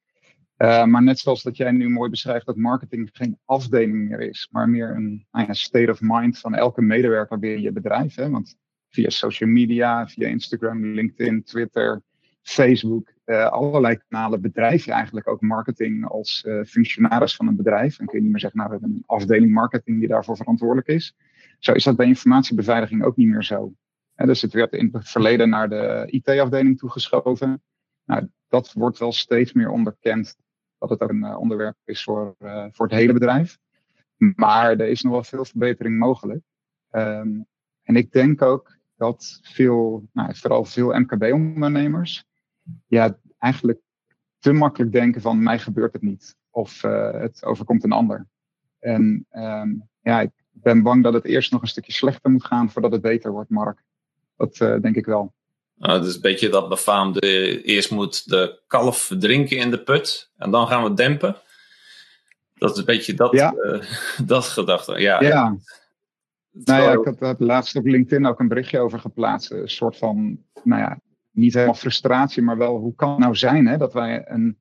Uh, 0.58 0.84
maar 0.84 1.02
net 1.02 1.18
zoals 1.18 1.42
dat 1.42 1.56
jij 1.56 1.70
nu 1.70 1.88
mooi 1.88 2.10
beschrijft 2.10 2.46
dat 2.46 2.56
marketing 2.56 3.10
geen 3.12 3.38
afdeling 3.44 4.08
meer 4.08 4.20
is, 4.20 4.48
maar 4.50 4.68
meer 4.68 4.90
een 4.90 5.26
nou 5.30 5.54
state 5.54 5.90
of 5.90 6.00
mind 6.00 6.38
van 6.38 6.54
elke 6.54 6.82
medewerker 6.82 7.38
binnen 7.38 7.62
je 7.62 7.72
bedrijf. 7.72 8.14
Hè? 8.14 8.30
Want 8.30 8.56
via 8.88 9.10
social 9.10 9.50
media, 9.50 10.08
via 10.08 10.28
Instagram, 10.28 10.84
LinkedIn, 10.84 11.42
Twitter, 11.42 12.02
Facebook, 12.42 13.12
uh, 13.24 13.46
allerlei 13.46 13.98
kanalen 14.08 14.40
bedrijf 14.40 14.84
je 14.84 14.92
eigenlijk 14.92 15.28
ook 15.28 15.40
marketing 15.40 16.08
als 16.08 16.44
uh, 16.46 16.64
functionaris 16.64 17.36
van 17.36 17.46
een 17.46 17.56
bedrijf. 17.56 17.98
En 17.98 18.06
kun 18.06 18.16
je 18.16 18.22
niet 18.22 18.32
meer 18.32 18.40
zeggen, 18.40 18.58
nou 18.58 18.70
we 18.72 18.78
hebben 18.78 18.96
een 18.96 19.06
afdeling 19.06 19.52
marketing 19.52 19.98
die 19.98 20.08
daarvoor 20.08 20.36
verantwoordelijk 20.36 20.88
is. 20.88 21.14
Zo 21.58 21.72
is 21.72 21.84
dat 21.84 21.96
bij 21.96 22.06
informatiebeveiliging 22.06 23.02
ook 23.04 23.16
niet 23.16 23.28
meer 23.28 23.44
zo 23.44 23.72
dus 24.24 24.42
het 24.42 24.52
werd 24.52 24.72
in 24.72 24.88
het 24.92 25.08
verleden 25.08 25.48
naar 25.48 25.68
de 25.68 26.04
IT-afdeling 26.06 26.78
toegeschoven. 26.78 27.62
Nou, 28.04 28.28
dat 28.48 28.72
wordt 28.72 28.98
wel 28.98 29.12
steeds 29.12 29.52
meer 29.52 29.70
onderkend 29.70 30.36
dat 30.78 30.90
het 30.90 31.00
ook 31.00 31.10
een 31.10 31.24
uh, 31.24 31.38
onderwerp 31.38 31.76
is 31.84 32.02
voor, 32.02 32.34
uh, 32.38 32.66
voor 32.70 32.86
het 32.86 32.94
hele 32.94 33.12
bedrijf. 33.12 33.58
Maar 34.16 34.70
er 34.70 34.88
is 34.88 35.02
nog 35.02 35.12
wel 35.12 35.24
veel 35.24 35.44
verbetering 35.44 35.98
mogelijk. 35.98 36.44
Ehm, 36.90 37.40
en 37.82 37.96
ik 37.96 38.12
denk 38.12 38.42
ook 38.42 38.76
dat 38.96 39.40
veel, 39.42 40.08
nou, 40.12 40.36
vooral 40.36 40.64
veel 40.64 41.00
MKB-ondernemers, 41.00 42.24
ja, 42.86 43.18
eigenlijk 43.38 43.80
te 44.38 44.52
makkelijk 44.52 44.92
denken 44.92 45.20
van 45.20 45.42
mij 45.42 45.58
gebeurt 45.58 45.92
het 45.92 46.02
niet. 46.02 46.36
Of 46.50 46.82
uh, 46.82 47.10
het 47.12 47.44
overkomt 47.44 47.84
een 47.84 47.92
ander. 47.92 48.26
En 48.78 49.26
um, 49.30 49.88
ja, 50.00 50.20
ik 50.20 50.30
ben 50.50 50.82
bang 50.82 51.02
dat 51.02 51.12
het 51.12 51.24
eerst 51.24 51.52
nog 51.52 51.62
een 51.62 51.68
stukje 51.68 51.92
slechter 51.92 52.30
moet 52.30 52.44
gaan 52.44 52.70
voordat 52.70 52.92
het 52.92 53.00
beter 53.00 53.30
wordt, 53.30 53.50
Mark. 53.50 53.82
Dat 54.36 54.56
denk 54.56 54.96
ik 54.96 55.06
wel. 55.06 55.34
Nou, 55.76 55.98
het 55.98 56.06
is 56.06 56.14
een 56.14 56.20
beetje 56.20 56.48
dat 56.48 56.68
befaamde, 56.68 57.62
eerst 57.62 57.90
moet 57.90 58.28
de 58.30 58.62
kalf 58.66 58.98
verdrinken 58.98 59.56
in 59.56 59.70
de 59.70 59.82
put 59.82 60.30
en 60.36 60.50
dan 60.50 60.66
gaan 60.66 60.82
we 60.82 60.94
dempen. 60.94 61.36
Dat 62.54 62.70
is 62.70 62.78
een 62.78 62.84
beetje 62.84 63.14
dat, 63.14 63.32
ja. 63.32 63.54
uh, 63.54 63.82
dat 64.26 64.44
gedachte. 64.44 65.00
Ja, 65.00 65.22
ja. 65.22 65.56
Nou 66.50 66.82
ja, 66.82 67.10
ik 67.10 67.18
had 67.18 67.40
laatst 67.40 67.76
op 67.76 67.86
LinkedIn 67.86 68.26
ook 68.26 68.40
een 68.40 68.48
berichtje 68.48 68.78
over 68.78 68.98
geplaatst. 68.98 69.50
Een 69.50 69.68
soort 69.68 69.96
van, 69.96 70.38
nou 70.62 70.80
ja, 70.80 71.00
niet 71.30 71.54
helemaal 71.54 71.74
frustratie, 71.74 72.42
maar 72.42 72.56
wel 72.56 72.76
hoe 72.76 72.94
kan 72.94 73.10
het 73.10 73.18
nou 73.18 73.34
zijn 73.34 73.66
hè, 73.66 73.76
dat 73.76 73.92
wij 73.92 74.24
een 74.28 74.58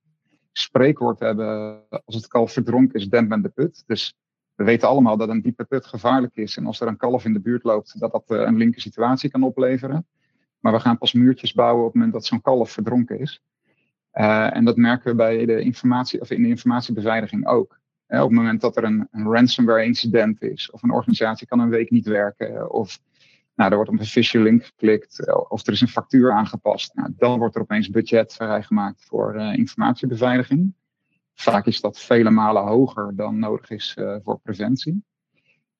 spreekwoord 0.51 1.19
hebben. 1.19 1.81
Als 1.89 2.15
het 2.15 2.27
kalf 2.27 2.51
verdronken 2.51 2.99
is, 2.99 3.09
demp 3.09 3.43
de 3.43 3.49
put. 3.49 3.83
Dus 3.87 4.13
we 4.55 4.63
weten 4.63 4.87
allemaal 4.87 5.17
dat 5.17 5.29
een 5.29 5.41
diepe 5.41 5.63
put 5.63 5.85
gevaarlijk 5.85 6.35
is. 6.35 6.57
En 6.57 6.65
als 6.65 6.81
er 6.81 6.87
een 6.87 6.97
kalf 6.97 7.25
in 7.25 7.33
de 7.33 7.41
buurt 7.41 7.63
loopt, 7.63 7.99
dat 7.99 8.11
dat 8.11 8.23
uh, 8.27 8.39
een 8.39 8.57
linker 8.57 8.81
situatie 8.81 9.29
kan 9.29 9.43
opleveren. 9.43 10.07
Maar 10.65 10.73
we 10.73 10.79
gaan 10.79 10.97
pas 10.97 11.13
muurtjes 11.13 11.53
bouwen 11.53 11.79
op 11.79 11.85
het 11.85 11.95
moment 11.95 12.13
dat 12.13 12.25
zo'n 12.25 12.41
kalf 12.41 12.71
verdronken 12.71 13.19
is. 13.19 13.41
Uh, 14.13 14.55
en 14.55 14.65
dat 14.65 14.77
merken 14.77 15.09
we 15.09 15.15
bij 15.15 15.45
de 15.45 15.61
informatie, 15.61 16.21
of 16.21 16.31
in 16.31 16.41
de 16.41 16.47
informatiebeveiliging 16.47 17.47
ook. 17.47 17.79
Uh, 18.07 18.21
op 18.21 18.27
het 18.27 18.37
moment 18.37 18.61
dat 18.61 18.77
er 18.77 18.83
een, 18.83 19.07
een, 19.11 19.31
ransomware 19.31 19.83
incident 19.83 20.41
is, 20.41 20.71
of 20.71 20.83
een 20.83 20.91
organisatie 20.91 21.47
kan 21.47 21.59
een 21.59 21.69
week 21.69 21.89
niet 21.89 22.05
werken, 22.05 22.71
of 22.71 22.99
nou, 23.55 23.69
er 23.69 23.75
wordt 23.75 23.91
op 23.91 23.99
een 23.99 24.05
phishing 24.05 24.43
link 24.43 24.65
geklikt, 24.65 25.35
of 25.49 25.67
er 25.67 25.73
is 25.73 25.81
een 25.81 25.87
factuur 25.87 26.31
aangepast, 26.31 26.95
nou, 26.95 27.13
dan 27.17 27.39
wordt 27.39 27.55
er 27.55 27.61
opeens 27.61 27.89
budget 27.89 28.33
vrijgemaakt 28.33 29.05
voor 29.05 29.35
informatiebeveiliging. 29.35 30.73
Vaak 31.33 31.65
is 31.65 31.81
dat 31.81 31.99
vele 31.99 32.29
malen 32.29 32.63
hoger 32.63 33.15
dan 33.15 33.39
nodig 33.39 33.69
is 33.69 33.97
voor 34.23 34.39
preventie. 34.39 35.03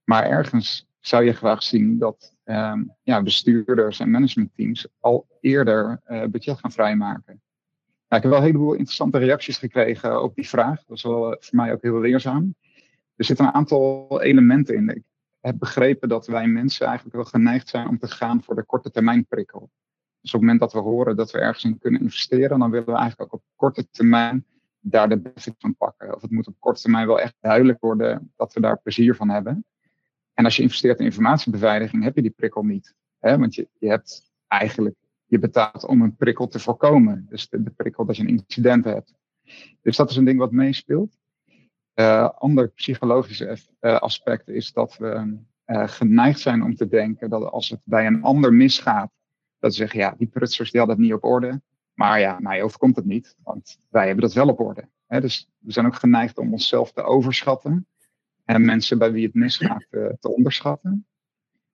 Maar 0.03 0.25
ergens 0.25 0.87
zou 0.99 1.23
je 1.23 1.33
graag 1.33 1.63
zien 1.63 1.97
dat 1.97 2.34
um, 2.45 2.95
ja, 3.03 3.23
bestuurders 3.23 3.99
en 3.99 4.09
managementteams 4.09 4.87
al 4.99 5.27
eerder 5.41 6.01
uh, 6.07 6.25
budget 6.25 6.59
gaan 6.59 6.71
vrijmaken. 6.71 7.41
Nou, 8.07 8.21
ik 8.21 8.21
heb 8.21 8.31
wel 8.31 8.37
een 8.37 8.45
heleboel 8.45 8.73
interessante 8.73 9.17
reacties 9.17 9.57
gekregen 9.57 10.23
op 10.23 10.35
die 10.35 10.49
vraag. 10.49 10.83
Dat 10.85 10.97
is 10.97 11.03
wel 11.03 11.31
uh, 11.31 11.37
voor 11.39 11.55
mij 11.55 11.73
ook 11.73 11.81
heel 11.81 11.99
leerzaam. 11.99 12.55
Er 13.15 13.25
zitten 13.25 13.45
een 13.45 13.53
aantal 13.53 14.21
elementen 14.21 14.75
in. 14.75 14.89
Ik 14.89 15.03
heb 15.39 15.59
begrepen 15.59 16.09
dat 16.09 16.27
wij 16.27 16.47
mensen 16.47 16.85
eigenlijk 16.85 17.15
wel 17.15 17.25
geneigd 17.25 17.69
zijn 17.69 17.87
om 17.87 17.99
te 17.99 18.07
gaan 18.07 18.43
voor 18.43 18.55
de 18.55 18.63
korte 18.63 18.91
termijn 18.91 19.25
prikkel. 19.25 19.69
Dus 20.21 20.33
op 20.33 20.39
het 20.39 20.49
moment 20.49 20.59
dat 20.59 20.73
we 20.73 20.89
horen 20.89 21.15
dat 21.15 21.31
we 21.31 21.39
ergens 21.39 21.63
in 21.63 21.77
kunnen 21.77 22.01
investeren, 22.01 22.59
dan 22.59 22.71
willen 22.71 22.85
we 22.85 22.99
eigenlijk 22.99 23.33
ook 23.33 23.39
op 23.39 23.43
korte 23.55 23.89
termijn 23.89 24.45
daar 24.79 25.09
de 25.09 25.19
benefit 25.19 25.55
van 25.57 25.75
pakken. 25.75 26.15
Of 26.15 26.21
het 26.21 26.31
moet 26.31 26.47
op 26.47 26.55
korte 26.59 26.81
termijn 26.81 27.07
wel 27.07 27.19
echt 27.19 27.35
duidelijk 27.39 27.79
worden 27.79 28.33
dat 28.35 28.53
we 28.53 28.59
daar 28.59 28.81
plezier 28.81 29.15
van 29.15 29.29
hebben. 29.29 29.65
En 30.35 30.45
als 30.45 30.55
je 30.55 30.61
investeert 30.61 30.99
in 30.99 31.05
informatiebeveiliging, 31.05 32.03
heb 32.03 32.15
je 32.15 32.21
die 32.21 32.31
prikkel 32.31 32.63
niet. 32.63 32.95
Hè? 33.19 33.37
Want 33.37 33.55
je, 33.55 33.67
je 33.79 33.89
hebt 33.89 34.31
eigenlijk, 34.47 34.95
je 35.25 35.39
betaalt 35.39 35.85
om 35.85 36.01
een 36.01 36.15
prikkel 36.15 36.47
te 36.47 36.59
voorkomen. 36.59 37.25
Dus 37.29 37.49
de, 37.49 37.71
prikkel 37.75 38.05
dat 38.05 38.17
je 38.17 38.23
een 38.23 38.27
incident 38.27 38.85
hebt. 38.85 39.13
Dus 39.81 39.95
dat 39.95 40.09
is 40.09 40.15
een 40.15 40.25
ding 40.25 40.39
wat 40.39 40.51
meespeelt. 40.51 41.17
Uh, 41.95 42.29
ander 42.29 42.69
psychologisch 42.69 43.41
uh, 43.41 43.55
aspect 43.79 44.47
is 44.47 44.71
dat 44.71 44.97
we 44.97 45.37
uh, 45.65 45.87
geneigd 45.87 46.39
zijn 46.39 46.63
om 46.63 46.75
te 46.75 46.87
denken 46.87 47.29
dat 47.29 47.51
als 47.51 47.69
het 47.69 47.79
bij 47.83 48.05
een 48.05 48.23
ander 48.23 48.53
misgaat, 48.53 49.11
dat 49.59 49.71
ze 49.71 49.77
zeggen, 49.77 49.99
ja, 49.99 50.15
die 50.17 50.27
prutsers 50.27 50.71
die 50.71 50.79
hadden 50.79 50.97
het 50.97 51.05
niet 51.05 51.15
op 51.15 51.23
orde. 51.23 51.61
Maar 51.93 52.19
ja, 52.19 52.39
mij 52.39 52.63
overkomt 52.63 52.95
het 52.95 53.05
niet, 53.05 53.35
want 53.43 53.77
wij 53.89 54.05
hebben 54.05 54.23
dat 54.23 54.33
wel 54.33 54.47
op 54.47 54.59
orde. 54.59 54.89
Dus 55.07 55.49
we 55.57 55.71
zijn 55.71 55.85
ook 55.85 55.95
geneigd 55.95 56.37
om 56.37 56.51
onszelf 56.51 56.91
te 56.91 57.03
overschatten 57.03 57.87
en 58.45 58.65
mensen 58.65 58.97
bij 58.97 59.11
wie 59.11 59.25
het 59.25 59.33
misgaat 59.33 59.85
uh, 59.91 60.07
te 60.19 60.35
onderschatten. 60.35 61.05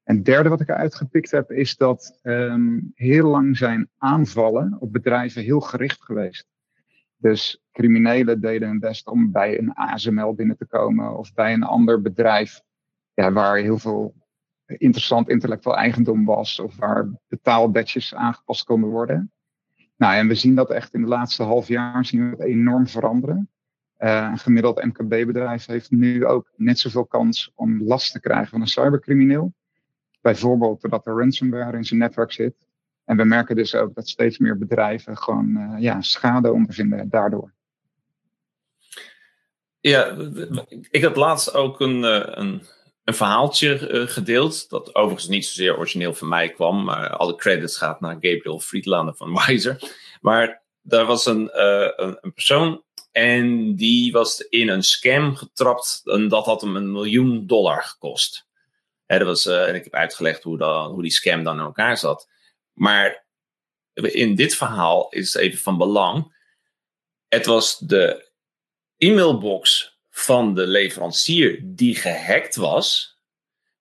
En 0.03 0.15
het 0.15 0.25
derde 0.25 0.49
wat 0.49 0.61
ik 0.61 0.69
eruit 0.69 0.95
gepikt 0.95 1.31
heb, 1.31 1.51
is 1.51 1.77
dat 1.77 2.19
um, 2.23 2.91
heel 2.95 3.27
lang 3.27 3.57
zijn 3.57 3.89
aanvallen 3.97 4.77
op 4.79 4.91
bedrijven 4.91 5.43
heel 5.43 5.59
gericht 5.59 6.03
geweest. 6.03 6.47
Dus 7.17 7.63
criminelen 7.71 8.41
deden 8.41 8.67
hun 8.67 8.79
best 8.79 9.07
om 9.07 9.31
bij 9.31 9.59
een 9.59 9.73
ASML 9.73 10.33
binnen 10.33 10.57
te 10.57 10.65
komen 10.65 11.17
of 11.17 11.33
bij 11.33 11.53
een 11.53 11.63
ander 11.63 12.01
bedrijf 12.01 12.61
ja, 13.13 13.31
waar 13.31 13.57
heel 13.57 13.77
veel 13.77 14.13
interessant 14.65 15.29
intellectueel 15.29 15.77
eigendom 15.77 16.25
was 16.25 16.59
of 16.59 16.75
waar 16.75 17.09
betaalbadges 17.27 18.15
aangepast 18.15 18.63
konden 18.63 18.89
worden. 18.89 19.31
Nou, 19.97 20.15
en 20.15 20.27
we 20.27 20.35
zien 20.35 20.55
dat 20.55 20.69
echt 20.69 20.93
in 20.93 21.01
de 21.01 21.07
laatste 21.07 21.43
half 21.43 21.67
jaar 21.67 22.05
zien 22.05 22.35
we 22.35 22.45
enorm 22.45 22.87
veranderen. 22.87 23.49
Uh, 24.01 24.27
een 24.31 24.37
gemiddeld 24.37 24.83
MKB-bedrijf 24.83 25.65
heeft 25.65 25.91
nu 25.91 26.25
ook 26.25 26.51
net 26.55 26.79
zoveel 26.79 27.05
kans 27.05 27.51
om 27.55 27.83
last 27.83 28.11
te 28.11 28.19
krijgen 28.19 28.47
van 28.47 28.61
een 28.61 28.67
cybercrimineel. 28.67 29.53
Bijvoorbeeld 30.21 30.81
doordat 30.81 31.05
er 31.05 31.17
ransomware 31.17 31.77
in 31.77 31.83
zijn 31.83 31.99
netwerk 31.99 32.31
zit. 32.31 32.67
En 33.05 33.17
we 33.17 33.23
merken 33.23 33.55
dus 33.55 33.75
ook 33.75 33.95
dat 33.95 34.09
steeds 34.09 34.37
meer 34.37 34.57
bedrijven 34.57 35.17
gewoon 35.17 35.49
uh, 35.49 35.81
ja, 35.81 36.01
schade 36.01 36.51
ondervinden 36.51 37.09
daardoor. 37.09 37.53
Ja, 39.79 40.15
ik 40.89 41.03
had 41.03 41.15
laatst 41.15 41.53
ook 41.53 41.79
een, 41.79 42.03
eh, 42.03 42.21
een, 42.25 42.61
een 43.03 43.13
verhaaltje 43.13 43.77
gedeeld. 44.07 44.69
Dat 44.69 44.95
overigens 44.95 45.27
niet 45.27 45.45
zozeer 45.45 45.77
origineel 45.77 46.13
van 46.13 46.27
mij 46.27 46.49
kwam. 46.49 46.83
Maar 46.83 47.09
alle 47.09 47.35
credits 47.35 47.77
gaat 47.77 48.01
naar 48.01 48.13
Gabriel 48.13 48.59
Friedlander 48.59 49.15
van 49.15 49.33
Wiser. 49.45 49.95
Maar 50.21 50.61
daar 50.81 51.05
was 51.05 51.25
een, 51.25 51.49
een, 52.03 52.17
een 52.21 52.33
persoon 52.33 52.83
en 53.11 53.75
die 53.75 54.11
was 54.11 54.39
in 54.39 54.69
een 54.69 54.83
scam 54.83 55.35
getrapt 55.35 56.01
en 56.03 56.27
dat 56.27 56.45
had 56.45 56.61
hem 56.61 56.75
een 56.75 56.91
miljoen 56.91 57.47
dollar 57.47 57.83
gekost. 57.83 58.49
Dat 59.05 59.21
was, 59.21 59.45
uh, 59.45 59.67
en 59.67 59.75
ik 59.75 59.83
heb 59.83 59.93
uitgelegd 59.93 60.43
hoe, 60.43 60.57
dat, 60.57 60.91
hoe 60.91 61.01
die 61.01 61.11
scam 61.11 61.43
dan 61.43 61.57
in 61.57 61.63
elkaar 61.63 61.97
zat. 61.97 62.29
Maar 62.73 63.25
in 63.93 64.35
dit 64.35 64.55
verhaal 64.55 65.09
is 65.09 65.33
het 65.33 65.41
even 65.41 65.59
van 65.59 65.77
belang. 65.77 66.35
Het 67.27 67.45
was 67.45 67.77
de 67.77 68.31
e-mailbox 68.97 69.97
van 70.09 70.53
de 70.53 70.67
leverancier 70.67 71.59
die 71.63 71.95
gehackt 71.95 72.55
was. 72.55 73.19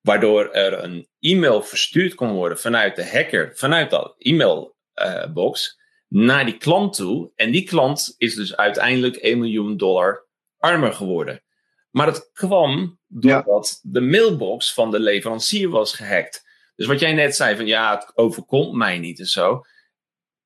Waardoor 0.01 0.51
er 0.51 0.85
een 0.85 1.09
e-mail 1.19 1.63
verstuurd 1.63 2.15
kon 2.15 2.33
worden 2.33 2.59
vanuit 2.59 2.97
de 2.97 3.09
hacker, 3.09 3.57
vanuit 3.57 3.91
dat 3.91 4.15
e-mailbox. 4.19 5.80
Naar 6.11 6.45
die 6.45 6.57
klant 6.57 6.95
toe. 6.95 7.33
En 7.35 7.51
die 7.51 7.65
klant 7.65 8.15
is 8.17 8.35
dus 8.35 8.57
uiteindelijk 8.57 9.17
1 9.17 9.39
miljoen 9.39 9.77
dollar 9.77 10.27
armer 10.59 10.93
geworden. 10.93 11.43
Maar 11.91 12.07
het 12.07 12.31
kwam 12.33 12.99
doordat 13.07 13.81
ja. 13.83 13.91
de 13.93 14.01
mailbox 14.01 14.75
van 14.75 14.91
de 14.91 15.01
leverancier 15.01 15.69
was 15.69 15.95
gehackt. 15.95 16.49
Dus 16.75 16.87
wat 16.87 17.01
jij 17.01 17.13
net 17.13 17.37
zei 17.37 17.57
van 17.57 17.67
ja, 17.67 17.95
het 17.95 18.17
overkomt 18.17 18.73
mij 18.73 18.99
niet 18.99 19.19
en 19.19 19.27
zo. 19.27 19.63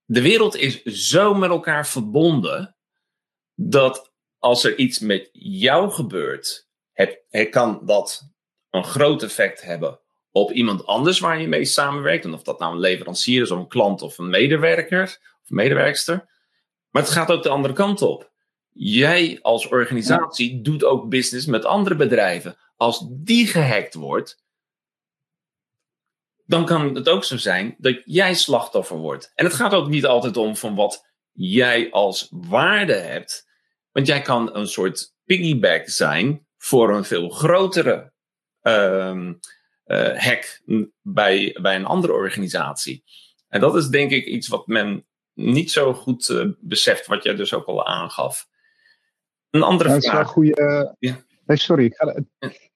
De 0.05 0.23
wereld 0.23 0.57
is 0.57 0.83
zo 0.83 1.35
met 1.35 1.51
elkaar 1.51 1.87
verbonden 1.87 2.77
dat 3.55 4.13
als 4.39 4.65
er 4.65 4.79
iets 4.79 4.99
met 4.99 5.29
jou 5.33 5.91
gebeurt, 5.91 6.69
het, 6.93 7.25
het 7.29 7.49
kan 7.49 7.81
dat 7.85 8.33
een 8.71 8.85
groot 8.85 9.23
effect 9.23 9.63
hebben 9.63 10.01
op 10.31 10.53
iemand 10.53 10.87
anders 10.87 11.19
waar 11.19 11.41
je 11.41 11.49
mee 11.49 11.65
samenwerkt. 11.65 12.25
En 12.25 12.35
of 12.35 12.43
dat 12.43 12.59
nou 12.59 12.73
een 12.73 12.81
leverancier 12.81 13.43
is 13.43 13.51
of 13.51 13.59
een 13.59 13.69
klant 13.69 14.03
of 14.03 14.19
een 14.19 14.31
medewerker 14.31 15.34
of 15.45 15.51
medewerkster. 15.51 16.33
Maar 16.91 17.03
het 17.03 17.11
gaat 17.11 17.31
ook 17.31 17.43
de 17.43 17.49
andere 17.49 17.75
kant 17.75 18.03
op. 18.03 18.33
Jij 18.73 19.39
als 19.43 19.69
organisatie 19.69 20.61
doet 20.61 20.85
ook 20.85 21.09
business 21.09 21.47
met 21.47 21.65
andere 21.65 21.97
bedrijven. 21.97 22.57
Als 22.77 23.07
die 23.11 23.47
gehackt 23.47 23.95
wordt, 23.95 24.43
dan 26.47 26.65
kan 26.65 26.95
het 26.95 27.09
ook 27.09 27.25
zo 27.25 27.37
zijn 27.37 27.75
dat 27.79 28.03
jij 28.05 28.35
slachtoffer 28.35 28.97
wordt. 28.97 29.33
En 29.35 29.45
het 29.45 29.55
gaat 29.55 29.73
ook 29.73 29.89
niet 29.89 30.07
altijd 30.07 30.37
om 30.37 30.57
van 30.57 30.75
wat 30.75 31.07
jij 31.33 31.91
als 31.91 32.29
waarde 32.31 32.95
hebt. 32.95 33.49
Want 33.93 34.07
jij 34.07 34.23
kan 34.23 34.57
een 34.57 34.67
soort 34.67 35.15
piggyback 35.25 35.89
zijn 35.89 36.47
voor 36.57 36.95
een 36.95 37.05
veel 37.05 37.29
grotere 37.29 38.13
uh, 38.63 39.31
uh, 39.87 40.19
hack 40.19 40.61
bij, 41.03 41.59
bij 41.61 41.75
een 41.75 41.85
andere 41.85 42.13
organisatie. 42.13 43.05
En 43.49 43.61
dat 43.61 43.77
is 43.77 43.89
denk 43.89 44.11
ik 44.11 44.27
iets 44.27 44.49
wat 44.49 44.67
men 44.67 45.07
niet 45.35 45.71
zo 45.71 45.95
goed 45.95 46.29
uh, 46.29 46.51
beseft, 46.61 47.07
wat 47.07 47.23
jij 47.23 47.35
dus 47.35 47.55
ook 47.55 47.67
al 47.67 47.87
aangaf. 47.87 48.49
Een 49.51 49.63
andere 49.63 49.89
vraag. 49.89 50.03
Is 50.03 50.13
een 50.13 50.25
goede, 50.25 50.95
ja. 50.99 51.17
nee, 51.47 51.57
sorry, 51.57 51.85
ik 51.85 51.95
ga, 51.95 52.15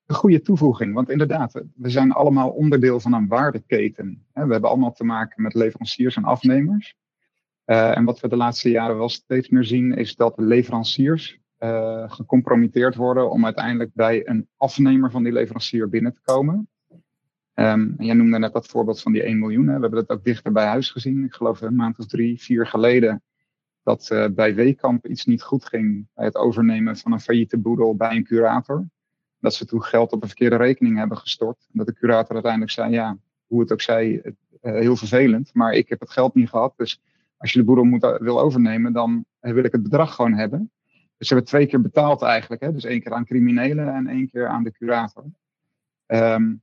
een 0.08 0.14
goede 0.14 0.40
toevoeging. 0.40 0.94
Want 0.94 1.10
inderdaad, 1.10 1.62
we 1.74 1.90
zijn 1.90 2.12
allemaal 2.12 2.50
onderdeel 2.50 3.00
van 3.00 3.12
een 3.12 3.28
waardeketen. 3.28 4.26
We 4.32 4.40
hebben 4.40 4.68
allemaal 4.68 4.92
te 4.92 5.04
maken 5.04 5.42
met 5.42 5.54
leveranciers 5.54 6.16
en 6.16 6.24
afnemers. 6.24 6.94
Uh, 7.66 7.96
en 7.96 8.04
wat 8.04 8.20
we 8.20 8.28
de 8.28 8.36
laatste 8.36 8.70
jaren 8.70 8.98
wel 8.98 9.08
steeds 9.08 9.48
meer 9.48 9.64
zien, 9.64 9.92
is 9.92 10.14
dat 10.14 10.34
leveranciers 10.36 11.38
uh, 11.58 12.10
gecompromitteerd 12.10 12.94
worden 12.94 13.30
om 13.30 13.44
uiteindelijk 13.44 13.90
bij 13.94 14.28
een 14.28 14.48
afnemer 14.56 15.10
van 15.10 15.22
die 15.22 15.32
leverancier 15.32 15.88
binnen 15.88 16.14
te 16.14 16.20
komen. 16.24 16.68
Um, 17.60 17.94
jij 17.98 18.14
noemde 18.14 18.38
net 18.38 18.52
dat 18.52 18.66
voorbeeld 18.66 19.02
van 19.02 19.12
die 19.12 19.22
1 19.22 19.38
miljoen. 19.38 19.66
Hè. 19.66 19.74
We 19.74 19.80
hebben 19.80 20.06
dat 20.06 20.16
ook 20.16 20.24
dichter 20.24 20.52
bij 20.52 20.66
huis 20.66 20.90
gezien. 20.90 21.24
Ik 21.24 21.34
geloof 21.34 21.60
een 21.60 21.74
maand 21.74 21.98
of 21.98 22.06
drie, 22.06 22.40
vier 22.40 22.66
geleden. 22.66 23.22
Dat 23.82 24.08
uh, 24.12 24.26
bij 24.28 24.54
Weekamp 24.54 25.06
iets 25.06 25.24
niet 25.24 25.42
goed 25.42 25.64
ging 25.64 26.06
bij 26.14 26.24
het 26.24 26.36
overnemen 26.36 26.96
van 26.96 27.12
een 27.12 27.20
failliete 27.20 27.58
boedel 27.58 27.96
bij 27.96 28.16
een 28.16 28.24
curator. 28.24 28.86
Dat 29.38 29.54
ze 29.54 29.64
toen 29.64 29.82
geld 29.82 30.12
op 30.12 30.22
een 30.22 30.28
verkeerde 30.28 30.56
rekening 30.56 30.96
hebben 30.96 31.16
gestort. 31.16 31.66
En 31.72 31.78
dat 31.78 31.86
de 31.86 31.92
curator 31.92 32.32
uiteindelijk 32.32 32.72
zei, 32.72 32.90
ja, 32.90 33.18
hoe 33.46 33.60
het 33.60 33.72
ook 33.72 33.80
zei, 33.80 34.20
uh, 34.22 34.32
heel 34.60 34.96
vervelend. 34.96 35.54
Maar 35.54 35.72
ik 35.72 35.88
heb 35.88 36.00
het 36.00 36.10
geld 36.10 36.34
niet 36.34 36.48
gehad. 36.48 36.72
Dus 36.76 37.02
als 37.36 37.52
je 37.52 37.58
de 37.58 37.64
boedel 37.64 37.84
moet, 37.84 38.16
wil 38.20 38.40
overnemen, 38.40 38.92
dan 38.92 39.24
wil 39.40 39.64
ik 39.64 39.72
het 39.72 39.82
bedrag 39.82 40.14
gewoon 40.14 40.34
hebben. 40.34 40.70
Dus 41.16 41.28
ze 41.28 41.34
hebben 41.34 41.52
twee 41.52 41.66
keer 41.66 41.80
betaald 41.80 42.22
eigenlijk. 42.22 42.62
Hè? 42.62 42.72
Dus 42.72 42.84
één 42.84 43.00
keer 43.00 43.12
aan 43.12 43.24
criminelen 43.24 43.94
en 43.94 44.06
één 44.06 44.30
keer 44.30 44.46
aan 44.46 44.64
de 44.64 44.72
curator. 44.72 45.24
Um, 46.06 46.62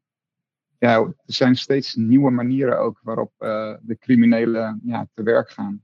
ja, 0.80 0.98
er 1.00 1.14
zijn 1.26 1.56
steeds 1.56 1.96
nieuwe 1.96 2.32
manieren 2.32 2.80
ook 2.80 3.00
waarop 3.04 3.32
uh, 3.40 3.74
de 3.82 3.98
criminelen 3.98 4.82
ja, 4.86 5.08
te 5.14 5.24
werk 5.24 5.50
gaan. 5.50 5.84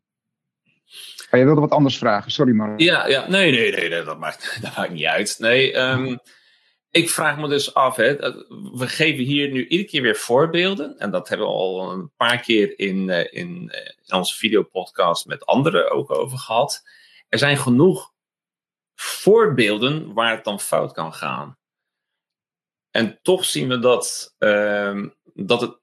Maar 1.30 1.40
je 1.40 1.46
wilde 1.46 1.62
wat 1.62 1.72
anders 1.72 1.98
vragen, 1.98 2.32
sorry 2.32 2.54
maar. 2.54 2.80
Ja, 2.80 3.08
ja 3.08 3.30
nee, 3.30 3.52
nee, 3.52 3.90
nee, 3.90 4.04
dat, 4.04 4.20
maakt, 4.20 4.58
dat 4.62 4.76
maakt 4.76 4.92
niet 4.92 5.06
uit. 5.06 5.36
Nee, 5.40 5.78
um, 5.78 6.20
ik 6.90 7.10
vraag 7.10 7.38
me 7.38 7.48
dus 7.48 7.74
af, 7.74 7.96
hè, 7.96 8.16
we 8.74 8.88
geven 8.88 9.24
hier 9.24 9.50
nu 9.52 9.68
iedere 9.68 9.90
keer 9.90 10.02
weer 10.02 10.16
voorbeelden. 10.16 10.98
En 10.98 11.12
dat 11.12 11.30
hebben 11.30 11.48
we 11.48 11.54
al 11.54 11.92
een 11.92 12.12
paar 12.18 12.40
keer 12.40 12.80
in, 12.80 13.08
uh, 13.08 13.20
in, 13.20 13.72
in 14.08 14.16
onze 14.16 14.38
videopodcast 14.38 15.26
met 15.26 15.46
anderen 15.46 15.92
ook 15.92 16.12
over 16.12 16.38
gehad. 16.38 16.84
Er 17.30 17.38
zijn 17.38 17.58
genoeg 17.58 18.12
voorbeelden 18.96 20.14
waar 20.14 20.32
het 20.32 20.44
dan 20.44 20.60
fout 20.60 20.94
kan 20.94 21.14
gaan. 21.14 21.58
En 22.92 23.20
toch 23.22 23.46
zien 23.46 23.68
we 23.68 23.80
dat, 23.80 24.36
uh, 24.40 25.06
dat 25.34 25.62
het, 25.62 25.80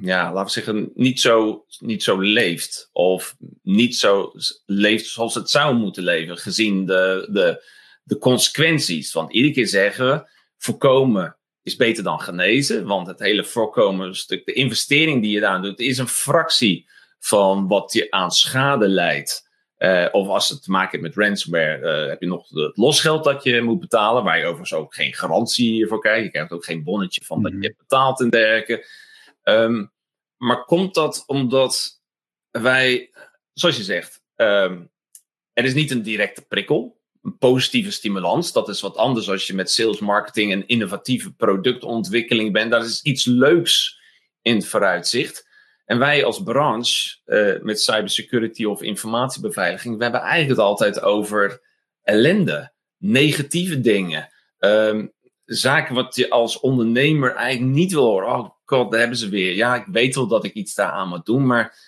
ja, 0.00 0.32
laten 0.32 0.44
we 0.44 0.50
zeggen, 0.50 0.90
niet 0.94 1.20
zo, 1.20 1.64
niet 1.78 2.02
zo 2.02 2.20
leeft. 2.20 2.88
Of 2.92 3.36
niet 3.62 3.96
zo 3.96 4.32
leeft 4.66 5.06
zoals 5.06 5.34
het 5.34 5.50
zou 5.50 5.74
moeten 5.74 6.02
leven, 6.02 6.36
gezien 6.36 6.86
de, 6.86 7.28
de, 7.30 7.64
de 8.02 8.18
consequenties. 8.18 9.12
Want 9.12 9.32
iedere 9.32 9.54
keer 9.54 9.68
zeggen 9.68 10.10
we, 10.10 10.30
voorkomen 10.56 11.36
is 11.62 11.76
beter 11.76 12.04
dan 12.04 12.20
genezen. 12.20 12.86
Want 12.86 13.06
het 13.06 13.18
hele 13.18 13.44
voorkomen 13.44 14.16
stuk, 14.16 14.46
de 14.46 14.52
investering 14.52 15.22
die 15.22 15.30
je 15.30 15.40
daar 15.40 15.62
doet, 15.62 15.80
is 15.80 15.98
een 15.98 16.08
fractie 16.08 16.88
van 17.18 17.68
wat 17.68 17.92
je 17.92 18.10
aan 18.10 18.30
schade 18.30 18.88
leidt. 18.88 19.45
Uh, 19.78 20.08
of 20.12 20.28
als 20.28 20.48
het 20.48 20.62
te 20.62 20.70
maken 20.70 21.00
heeft 21.00 21.16
met 21.16 21.26
ransomware, 21.26 22.02
uh, 22.02 22.08
heb 22.08 22.20
je 22.20 22.26
nog 22.26 22.48
het 22.48 22.76
losgeld 22.76 23.24
dat 23.24 23.42
je 23.42 23.62
moet 23.62 23.80
betalen, 23.80 24.24
waar 24.24 24.38
je 24.38 24.44
overigens 24.44 24.72
ook 24.72 24.94
geen 24.94 25.14
garantie 25.14 25.86
voor 25.86 26.00
krijgt. 26.00 26.24
Je 26.24 26.30
krijgt 26.30 26.52
ook 26.52 26.64
geen 26.64 26.84
bonnetje 26.84 27.24
van 27.24 27.42
dat 27.42 27.50
je 27.50 27.56
mhm. 27.56 27.66
hebt 27.66 27.78
betaald 27.78 28.20
en 28.20 28.30
dergelijke. 28.30 28.86
Um, 29.44 29.92
maar 30.36 30.64
komt 30.64 30.94
dat 30.94 31.24
omdat 31.26 32.00
wij, 32.50 33.10
zoals 33.52 33.76
je 33.76 33.82
zegt, 33.82 34.22
um, 34.36 34.90
er 35.52 35.64
is 35.64 35.74
niet 35.74 35.90
een 35.90 36.02
directe 36.02 36.42
prikkel, 36.42 37.00
een 37.22 37.38
positieve 37.38 37.90
stimulans. 37.90 38.52
Dat 38.52 38.68
is 38.68 38.80
wat 38.80 38.96
anders 38.96 39.30
als 39.30 39.46
je 39.46 39.54
met 39.54 39.70
sales, 39.70 40.00
marketing 40.00 40.52
en 40.52 40.66
innovatieve 40.66 41.32
productontwikkeling 41.32 42.52
bent. 42.52 42.70
Daar 42.70 42.84
is 42.84 43.02
iets 43.02 43.24
leuks 43.24 44.00
in 44.42 44.54
het 44.54 44.66
vooruitzicht. 44.66 45.45
En 45.86 45.98
wij 45.98 46.24
als 46.24 46.42
branche 46.42 47.16
uh, 47.26 47.62
met 47.62 47.80
cybersecurity 47.80 48.64
of 48.64 48.82
informatiebeveiliging, 48.82 49.96
we 49.96 50.02
hebben 50.02 50.20
eigenlijk 50.20 50.50
het 50.50 50.68
altijd 50.68 51.00
over 51.00 51.60
ellende, 52.02 52.72
negatieve 52.98 53.80
dingen. 53.80 54.28
Um, 54.58 55.14
zaken 55.44 55.94
wat 55.94 56.16
je 56.16 56.30
als 56.30 56.60
ondernemer 56.60 57.34
eigenlijk 57.34 57.74
niet 57.74 57.92
wil 57.92 58.04
horen. 58.04 58.28
Oh 58.28 58.50
god, 58.64 58.90
daar 58.90 59.00
hebben 59.00 59.18
ze 59.18 59.28
weer. 59.28 59.54
Ja, 59.54 59.74
ik 59.74 59.86
weet 59.86 60.14
wel 60.14 60.26
dat 60.26 60.44
ik 60.44 60.54
iets 60.54 60.74
daaraan 60.74 61.08
moet 61.08 61.26
doen, 61.26 61.46
maar 61.46 61.78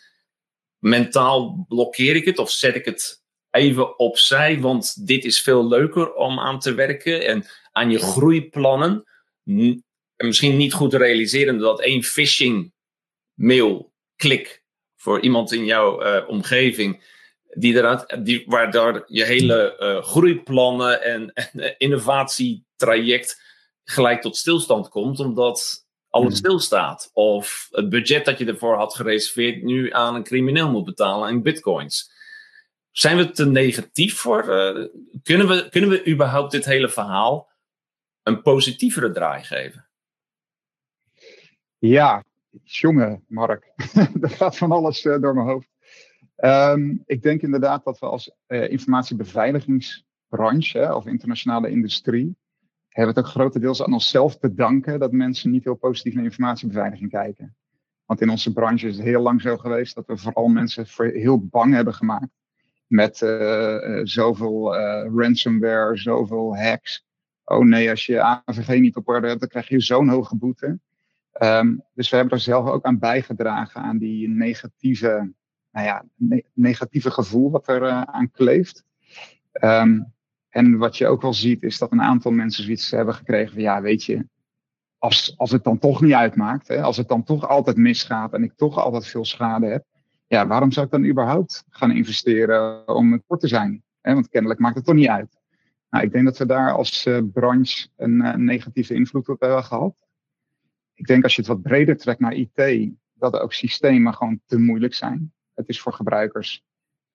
mentaal 0.78 1.64
blokkeer 1.68 2.16
ik 2.16 2.24
het 2.24 2.38
of 2.38 2.50
zet 2.50 2.74
ik 2.74 2.84
het 2.84 3.22
even 3.50 3.98
opzij, 3.98 4.60
want 4.60 5.06
dit 5.06 5.24
is 5.24 5.40
veel 5.40 5.68
leuker 5.68 6.14
om 6.14 6.38
aan 6.38 6.58
te 6.58 6.74
werken 6.74 7.26
en 7.26 7.46
aan 7.72 7.90
je 7.90 7.98
groeiplannen. 7.98 9.04
En 9.44 10.26
misschien 10.26 10.56
niet 10.56 10.72
goed 10.72 10.94
realiseren 10.94 11.58
dat 11.58 11.80
één 11.80 12.02
phishing 12.02 12.72
mail 13.38 13.92
klik 14.16 14.62
voor 14.96 15.20
iemand 15.20 15.52
in 15.52 15.64
jouw 15.64 16.04
uh, 16.04 16.28
omgeving. 16.28 17.16
Die 17.52 17.74
eruit, 17.74 18.24
die, 18.24 18.44
waardoor 18.46 19.04
je 19.06 19.24
hele 19.24 19.76
uh, 19.80 20.02
groeiplannen 20.02 21.02
en, 21.02 21.32
en 21.34 21.78
innovatietraject 21.78 23.42
gelijk 23.84 24.20
tot 24.20 24.36
stilstand 24.36 24.88
komt, 24.88 25.20
omdat 25.20 25.86
alles 26.10 26.30
mm. 26.30 26.36
stilstaat. 26.36 27.10
Of 27.12 27.68
het 27.70 27.88
budget 27.88 28.24
dat 28.24 28.38
je 28.38 28.46
ervoor 28.46 28.76
had 28.76 28.94
gereserveerd 28.94 29.62
nu 29.62 29.92
aan 29.92 30.14
een 30.14 30.24
crimineel 30.24 30.70
moet 30.70 30.84
betalen 30.84 31.30
in 31.30 31.42
bitcoins. 31.42 32.10
Zijn 32.90 33.16
we 33.16 33.30
te 33.30 33.46
negatief 33.46 34.16
voor? 34.16 34.44
Uh, 34.44 34.86
kunnen, 35.22 35.48
we, 35.48 35.68
kunnen 35.68 35.90
we 35.90 36.06
überhaupt 36.06 36.50
dit 36.50 36.64
hele 36.64 36.88
verhaal 36.88 37.50
een 38.22 38.42
positievere 38.42 39.10
draai 39.10 39.44
geven? 39.44 39.88
Ja, 41.78 42.24
jongen, 42.62 43.24
Mark. 43.26 43.72
er 44.20 44.30
gaat 44.30 44.56
van 44.56 44.72
alles 44.72 45.04
uh, 45.04 45.20
door 45.20 45.34
mijn 45.34 45.46
hoofd. 45.46 45.68
Um, 46.36 47.02
ik 47.06 47.22
denk 47.22 47.42
inderdaad 47.42 47.84
dat 47.84 47.98
we 47.98 48.06
als 48.06 48.32
uh, 48.48 48.70
informatiebeveiligingsbranche 48.70 50.94
of 50.94 51.06
internationale 51.06 51.70
industrie 51.70 52.36
hebben 52.88 53.14
het 53.14 53.24
ook 53.24 53.30
grotendeels 53.30 53.82
aan 53.82 53.92
onszelf 53.92 54.38
te 54.38 54.54
danken 54.54 54.98
dat 54.98 55.12
mensen 55.12 55.50
niet 55.50 55.64
heel 55.64 55.74
positief 55.74 56.14
naar 56.14 56.24
informatiebeveiliging 56.24 57.10
kijken. 57.10 57.56
Want 58.04 58.20
in 58.20 58.30
onze 58.30 58.52
branche 58.52 58.86
is 58.86 58.96
het 58.96 59.04
heel 59.04 59.22
lang 59.22 59.40
zo 59.40 59.56
geweest 59.56 59.94
dat 59.94 60.06
we 60.06 60.16
vooral 60.16 60.48
mensen 60.48 60.86
heel 60.96 61.46
bang 61.46 61.74
hebben 61.74 61.94
gemaakt. 61.94 62.30
Met 62.86 63.20
uh, 63.20 64.00
zoveel 64.02 64.76
ransomware, 65.14 65.96
zoveel 65.96 66.56
hacks. 66.56 67.06
Oh 67.44 67.64
nee, 67.64 67.90
als 67.90 68.06
je 68.06 68.22
AVG 68.22 68.80
niet 68.80 68.96
op 68.96 69.08
orde 69.08 69.26
hebt, 69.26 69.40
dan 69.40 69.48
krijg 69.48 69.68
je 69.68 69.80
zo'n 69.80 70.08
hoge 70.08 70.36
boete. 70.36 70.78
Um, 71.42 71.82
dus 71.94 72.10
we 72.10 72.16
hebben 72.16 72.34
er 72.34 72.42
zelf 72.42 72.68
ook 72.68 72.84
aan 72.84 72.98
bijgedragen 72.98 73.82
aan 73.82 73.98
die 73.98 74.28
negatieve, 74.28 75.32
nou 75.70 75.86
ja, 75.86 76.04
ne 76.14 76.44
negatieve 76.52 77.10
gevoel 77.10 77.50
wat 77.50 77.68
er 77.68 77.82
uh, 77.82 78.02
aan 78.02 78.30
kleeft. 78.30 78.84
Um, 79.52 80.12
en 80.48 80.78
wat 80.78 80.96
je 80.96 81.06
ook 81.06 81.22
wel 81.22 81.34
ziet 81.34 81.62
is 81.62 81.78
dat 81.78 81.92
een 81.92 82.02
aantal 82.02 82.30
mensen 82.30 82.64
zoiets 82.64 82.90
hebben 82.90 83.14
gekregen 83.14 83.52
van 83.52 83.62
ja, 83.62 83.80
weet 83.80 84.04
je, 84.04 84.26
als, 84.98 85.34
als 85.36 85.50
het 85.50 85.64
dan 85.64 85.78
toch 85.78 86.00
niet 86.00 86.12
uitmaakt, 86.12 86.68
hè, 86.68 86.82
als 86.82 86.96
het 86.96 87.08
dan 87.08 87.24
toch 87.24 87.48
altijd 87.48 87.76
misgaat 87.76 88.32
en 88.32 88.42
ik 88.42 88.52
toch 88.56 88.78
altijd 88.78 89.06
veel 89.06 89.24
schade 89.24 89.66
heb, 89.66 89.84
ja, 90.26 90.46
waarom 90.46 90.72
zou 90.72 90.86
ik 90.86 90.92
dan 90.92 91.04
überhaupt 91.04 91.64
gaan 91.68 91.90
investeren 91.90 92.88
om 92.88 93.22
kort 93.26 93.40
te 93.40 93.48
zijn? 93.48 93.82
Hè? 94.00 94.14
Want 94.14 94.28
kennelijk 94.28 94.60
maakt 94.60 94.76
het 94.76 94.84
toch 94.84 94.94
niet 94.94 95.08
uit. 95.08 95.38
Nou, 95.90 96.04
ik 96.04 96.12
denk 96.12 96.24
dat 96.24 96.38
we 96.38 96.46
daar 96.46 96.72
als 96.72 97.06
uh, 97.06 97.18
branche 97.32 97.88
een 97.96 98.14
uh, 98.14 98.34
negatieve 98.34 98.94
invloed 98.94 99.28
op 99.28 99.40
hebben 99.40 99.64
gehad 99.64 100.07
ik 100.98 101.06
denk 101.06 101.22
als 101.22 101.34
je 101.34 101.40
het 101.40 101.50
wat 101.50 101.62
breder 101.62 101.96
trekt 101.96 102.20
naar 102.20 102.32
IT, 102.32 102.90
dat 103.14 103.38
ook 103.38 103.52
systemen 103.52 104.14
gewoon 104.14 104.40
te 104.46 104.58
moeilijk 104.58 104.94
zijn. 104.94 105.32
Het 105.54 105.68
is 105.68 105.80
voor 105.80 105.92
gebruikers 105.92 106.64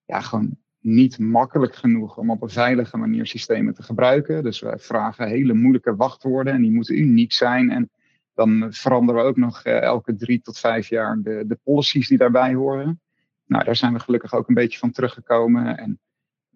ja, 0.04 0.20
gewoon 0.20 0.56
niet 0.80 1.18
makkelijk 1.18 1.74
genoeg 1.74 2.16
om 2.16 2.30
op 2.30 2.42
een 2.42 2.50
veilige 2.50 2.96
manier 2.96 3.26
systemen 3.26 3.74
te 3.74 3.82
gebruiken. 3.82 4.42
Dus 4.42 4.60
wij 4.60 4.78
vragen 4.78 5.28
hele 5.28 5.54
moeilijke 5.54 5.96
wachtwoorden 5.96 6.52
en 6.52 6.62
die 6.62 6.70
moeten 6.70 6.98
uniek 6.98 7.32
zijn. 7.32 7.70
En 7.70 7.90
dan 8.34 8.72
veranderen 8.72 9.22
we 9.22 9.28
ook 9.28 9.36
nog 9.36 9.62
eh, 9.62 9.80
elke 9.80 10.16
drie 10.16 10.40
tot 10.40 10.58
vijf 10.58 10.88
jaar 10.88 11.22
de, 11.22 11.44
de 11.46 11.58
policies 11.62 12.08
die 12.08 12.18
daarbij 12.18 12.54
horen. 12.54 13.00
Nou, 13.46 13.64
daar 13.64 13.76
zijn 13.76 13.92
we 13.92 13.98
gelukkig 13.98 14.34
ook 14.34 14.48
een 14.48 14.54
beetje 14.54 14.78
van 14.78 14.90
teruggekomen. 14.90 15.78
En 15.78 16.00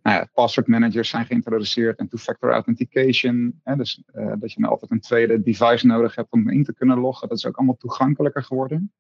nou 0.09 0.27
password 0.35 0.66
managers 0.66 1.09
zijn 1.09 1.27
geïntroduceerd 1.27 1.99
en 1.99 2.09
two-factor 2.09 2.51
authentication. 2.51 3.61
Dus 3.64 4.03
uh, 4.14 4.33
dat 4.38 4.53
je 4.53 4.61
nou 4.61 4.73
altijd 4.73 4.90
een 4.90 5.01
tweede 5.01 5.42
device 5.42 5.87
nodig 5.87 6.14
hebt 6.14 6.33
om 6.33 6.51
in 6.51 6.64
te 6.64 6.75
kunnen 6.75 6.99
loggen. 6.99 7.29
Dat 7.29 7.38
is 7.38 7.47
ook 7.47 7.57
allemaal 7.57 7.77
toegankelijker 7.77 8.42
geworden. 8.42 8.92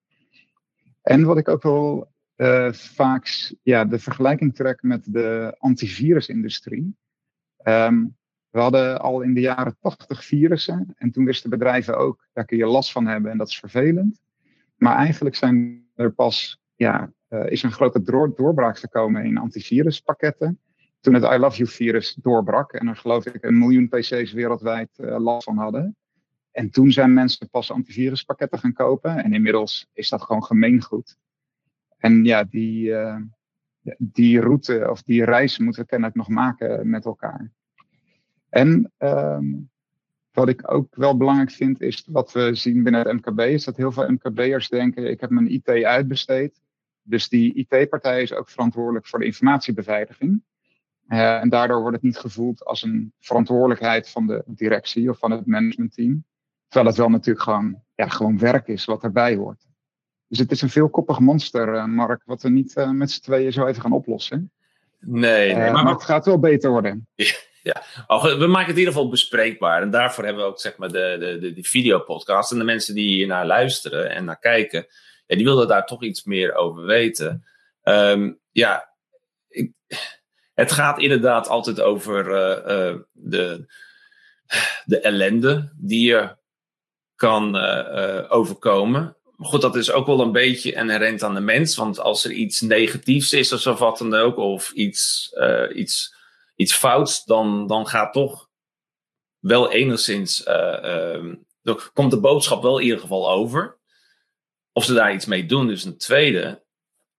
En 1.02 1.24
wat 1.24 1.38
ik 1.38 1.48
ook 1.48 1.62
wel 1.62 2.12
uh, 2.36 2.72
vaak 2.72 3.52
ja, 3.62 3.84
de 3.84 3.98
vergelijking 3.98 4.54
trek 4.54 4.82
met 4.82 5.12
de 5.12 5.56
antivirusindustrie. 5.58 6.96
Um, 7.64 8.16
we 8.50 8.60
hadden 8.60 9.00
al 9.00 9.20
in 9.20 9.34
de 9.34 9.40
jaren 9.40 9.76
80 9.80 10.24
virussen 10.24 10.94
en 10.96 11.10
toen 11.10 11.24
wisten 11.24 11.50
bedrijven 11.50 11.98
ook, 11.98 12.28
daar 12.32 12.44
kun 12.44 12.56
je 12.56 12.66
last 12.66 12.92
van 12.92 13.06
hebben 13.06 13.30
en 13.30 13.38
dat 13.38 13.48
is 13.48 13.58
vervelend. 13.58 14.20
Maar 14.76 14.96
eigenlijk 14.96 15.36
zijn 15.36 15.86
er 15.94 16.12
pas, 16.12 16.60
ja, 16.76 17.12
uh, 17.28 17.50
is 17.50 17.62
een 17.62 17.72
grote 17.72 18.02
door, 18.02 18.34
doorbraak 18.34 18.78
gekomen 18.78 19.24
in 19.24 19.38
antiviruspakketten 19.38 20.58
toen 21.08 21.22
het 21.22 21.32
I 21.32 21.38
Love 21.38 21.56
You 21.56 21.68
virus 21.68 22.14
doorbrak 22.14 22.72
en 22.72 22.86
er 22.86 22.96
geloof 22.96 23.26
ik 23.26 23.44
een 23.44 23.58
miljoen 23.58 23.88
PC's 23.88 24.32
wereldwijd 24.32 24.88
uh, 24.96 25.18
last 25.18 25.44
van 25.44 25.56
hadden. 25.56 25.96
En 26.50 26.70
toen 26.70 26.92
zijn 26.92 27.12
mensen 27.12 27.48
pas 27.48 27.70
antiviruspakketten 27.70 28.58
gaan 28.58 28.72
kopen 28.72 29.24
en 29.24 29.32
inmiddels 29.32 29.88
is 29.92 30.08
dat 30.08 30.22
gewoon 30.22 30.44
gemeengoed. 30.44 31.16
En 31.96 32.24
ja, 32.24 32.44
die, 32.44 32.88
uh, 32.88 33.16
die 33.98 34.40
route 34.40 34.86
of 34.90 35.02
die 35.02 35.24
reis 35.24 35.58
moeten 35.58 35.82
we 35.82 35.88
kennelijk 35.88 36.16
nog 36.16 36.28
maken 36.28 36.90
met 36.90 37.04
elkaar. 37.04 37.50
En 38.48 38.92
um, 38.98 39.70
Wat 40.32 40.48
ik 40.48 40.72
ook 40.72 40.96
wel 40.96 41.16
belangrijk 41.16 41.50
vind, 41.50 41.80
is 41.80 42.06
wat 42.10 42.32
we 42.32 42.54
zien 42.54 42.82
binnen 42.82 43.08
het 43.08 43.12
MKB, 43.12 43.40
is 43.40 43.64
dat 43.64 43.76
heel 43.76 43.92
veel 43.92 44.10
MKB'ers 44.10 44.68
denken, 44.68 45.10
ik 45.10 45.20
heb 45.20 45.30
mijn 45.30 45.52
IT 45.52 45.68
uitbesteed. 45.68 46.60
Dus 47.02 47.28
die 47.28 47.54
IT-partij 47.54 48.22
is 48.22 48.32
ook 48.32 48.48
verantwoordelijk 48.48 49.06
voor 49.06 49.18
de 49.18 49.24
informatiebeveiliging. 49.24 50.42
Uh, 51.08 51.40
en 51.40 51.48
daardoor 51.48 51.80
wordt 51.80 51.96
het 51.96 52.04
niet 52.04 52.18
gevoeld 52.18 52.64
als 52.64 52.82
een 52.82 53.12
verantwoordelijkheid 53.20 54.08
van 54.10 54.26
de 54.26 54.42
directie 54.46 55.10
of 55.10 55.18
van 55.18 55.30
het 55.30 55.46
managementteam. 55.46 56.24
Terwijl 56.68 56.90
het 56.90 57.00
wel 57.00 57.10
natuurlijk 57.10 57.44
gewoon, 57.44 57.82
ja, 57.94 58.08
gewoon 58.08 58.38
werk 58.38 58.68
is 58.68 58.84
wat 58.84 59.02
erbij 59.02 59.36
hoort. 59.36 59.66
Dus 60.26 60.38
het 60.38 60.50
is 60.50 60.62
een 60.62 60.70
veelkoppig 60.70 61.18
monster, 61.18 61.74
uh, 61.74 61.84
Mark, 61.84 62.22
wat 62.24 62.42
we 62.42 62.48
niet 62.48 62.76
uh, 62.76 62.90
met 62.90 63.10
z'n 63.10 63.20
tweeën 63.20 63.52
zo 63.52 63.66
even 63.66 63.82
gaan 63.82 63.92
oplossen. 63.92 64.52
Nee, 64.98 65.54
nee 65.54 65.70
maar, 65.70 65.84
maar, 65.84 65.92
het 65.92 66.02
gaat 66.02 66.26
wel 66.26 66.38
beter 66.38 66.70
worden. 66.70 67.06
Ja, 67.62 67.82
we 68.38 68.46
maken 68.46 68.66
het 68.66 68.74
in 68.74 68.78
ieder 68.78 68.92
geval 68.92 69.08
bespreekbaar. 69.08 69.82
En 69.82 69.90
daarvoor 69.90 70.24
hebben 70.24 70.42
we 70.42 70.48
ook 70.48 70.60
zeg 70.60 70.76
maar, 70.76 70.88
de, 70.88 71.16
de, 71.20 71.38
de, 71.38 71.52
de 71.52 71.62
videopodcast. 71.62 72.52
En 72.52 72.58
de 72.58 72.64
mensen 72.64 72.94
die 72.94 73.08
hier 73.08 73.26
naar 73.26 73.46
luisteren 73.46 74.10
en 74.10 74.24
naar 74.24 74.38
kijken, 74.38 74.86
ja, 75.26 75.36
die 75.36 75.44
willen 75.44 75.68
daar 75.68 75.86
toch 75.86 76.02
iets 76.02 76.24
meer 76.24 76.54
over 76.54 76.84
weten. 76.84 77.44
Um, 77.82 78.40
ja, 78.50 78.94
ik, 79.48 79.72
het 80.58 80.72
gaat 80.72 80.98
inderdaad 80.98 81.48
altijd 81.48 81.80
over 81.80 82.26
uh, 82.26 82.92
uh, 82.92 83.00
de, 83.12 83.72
de 84.84 85.00
ellende 85.00 85.72
die 85.76 86.08
je 86.08 86.36
kan 87.14 87.56
uh, 87.56 88.24
overkomen. 88.28 89.16
Goed, 89.38 89.60
dat 89.60 89.76
is 89.76 89.90
ook 89.90 90.06
wel 90.06 90.20
een 90.20 90.32
beetje 90.32 90.72
inherent 90.72 91.22
aan 91.22 91.34
de 91.34 91.40
mens. 91.40 91.76
Want 91.76 91.98
als 92.00 92.24
er 92.24 92.32
iets 92.32 92.60
negatiefs 92.60 93.32
is 93.32 93.66
of 93.66 93.78
wat 93.78 93.98
dan 93.98 94.14
ook, 94.14 94.36
of 94.36 94.70
iets, 94.70 95.32
iets 95.74 96.16
iets 96.58 96.74
fouts, 96.74 97.24
dan, 97.24 97.66
dan 97.66 97.86
gaat 97.86 98.12
toch 98.12 98.48
wel 99.38 99.72
enigszins. 99.72 100.46
Uh, 100.46 101.34
komt 101.92 102.10
de 102.10 102.20
boodschap 102.20 102.62
wel 102.62 102.78
in 102.78 102.84
ieder 102.84 103.00
geval 103.00 103.30
over. 103.30 103.78
Of 104.72 104.84
ze 104.84 104.94
daar 104.94 105.14
iets 105.14 105.26
mee 105.26 105.46
doen. 105.46 105.66
Dus 105.66 105.84
een 105.84 105.98
tweede. 105.98 106.64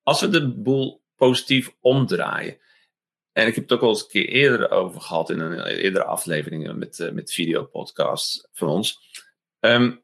Als 0.04 0.22
we 0.22 0.30
de 0.30 0.48
boel 0.48 1.04
positief 1.16 1.76
omdraaien. 1.80 2.58
En 3.40 3.48
ik 3.48 3.56
heb 3.56 3.64
het 3.64 3.74
ook 3.74 3.82
al 3.82 3.90
eens 3.90 4.02
een 4.02 4.08
keer 4.08 4.28
eerder 4.28 4.72
over 4.72 5.02
gehad 5.02 5.30
in 5.30 5.40
een 5.40 5.66
eerdere 5.66 6.04
aflevering 6.04 6.74
met, 6.74 7.00
uh, 7.00 7.12
met 7.12 7.34
videopodcasts 7.34 8.48
van 8.54 8.68
ons. 8.68 9.00
Um, 9.60 10.04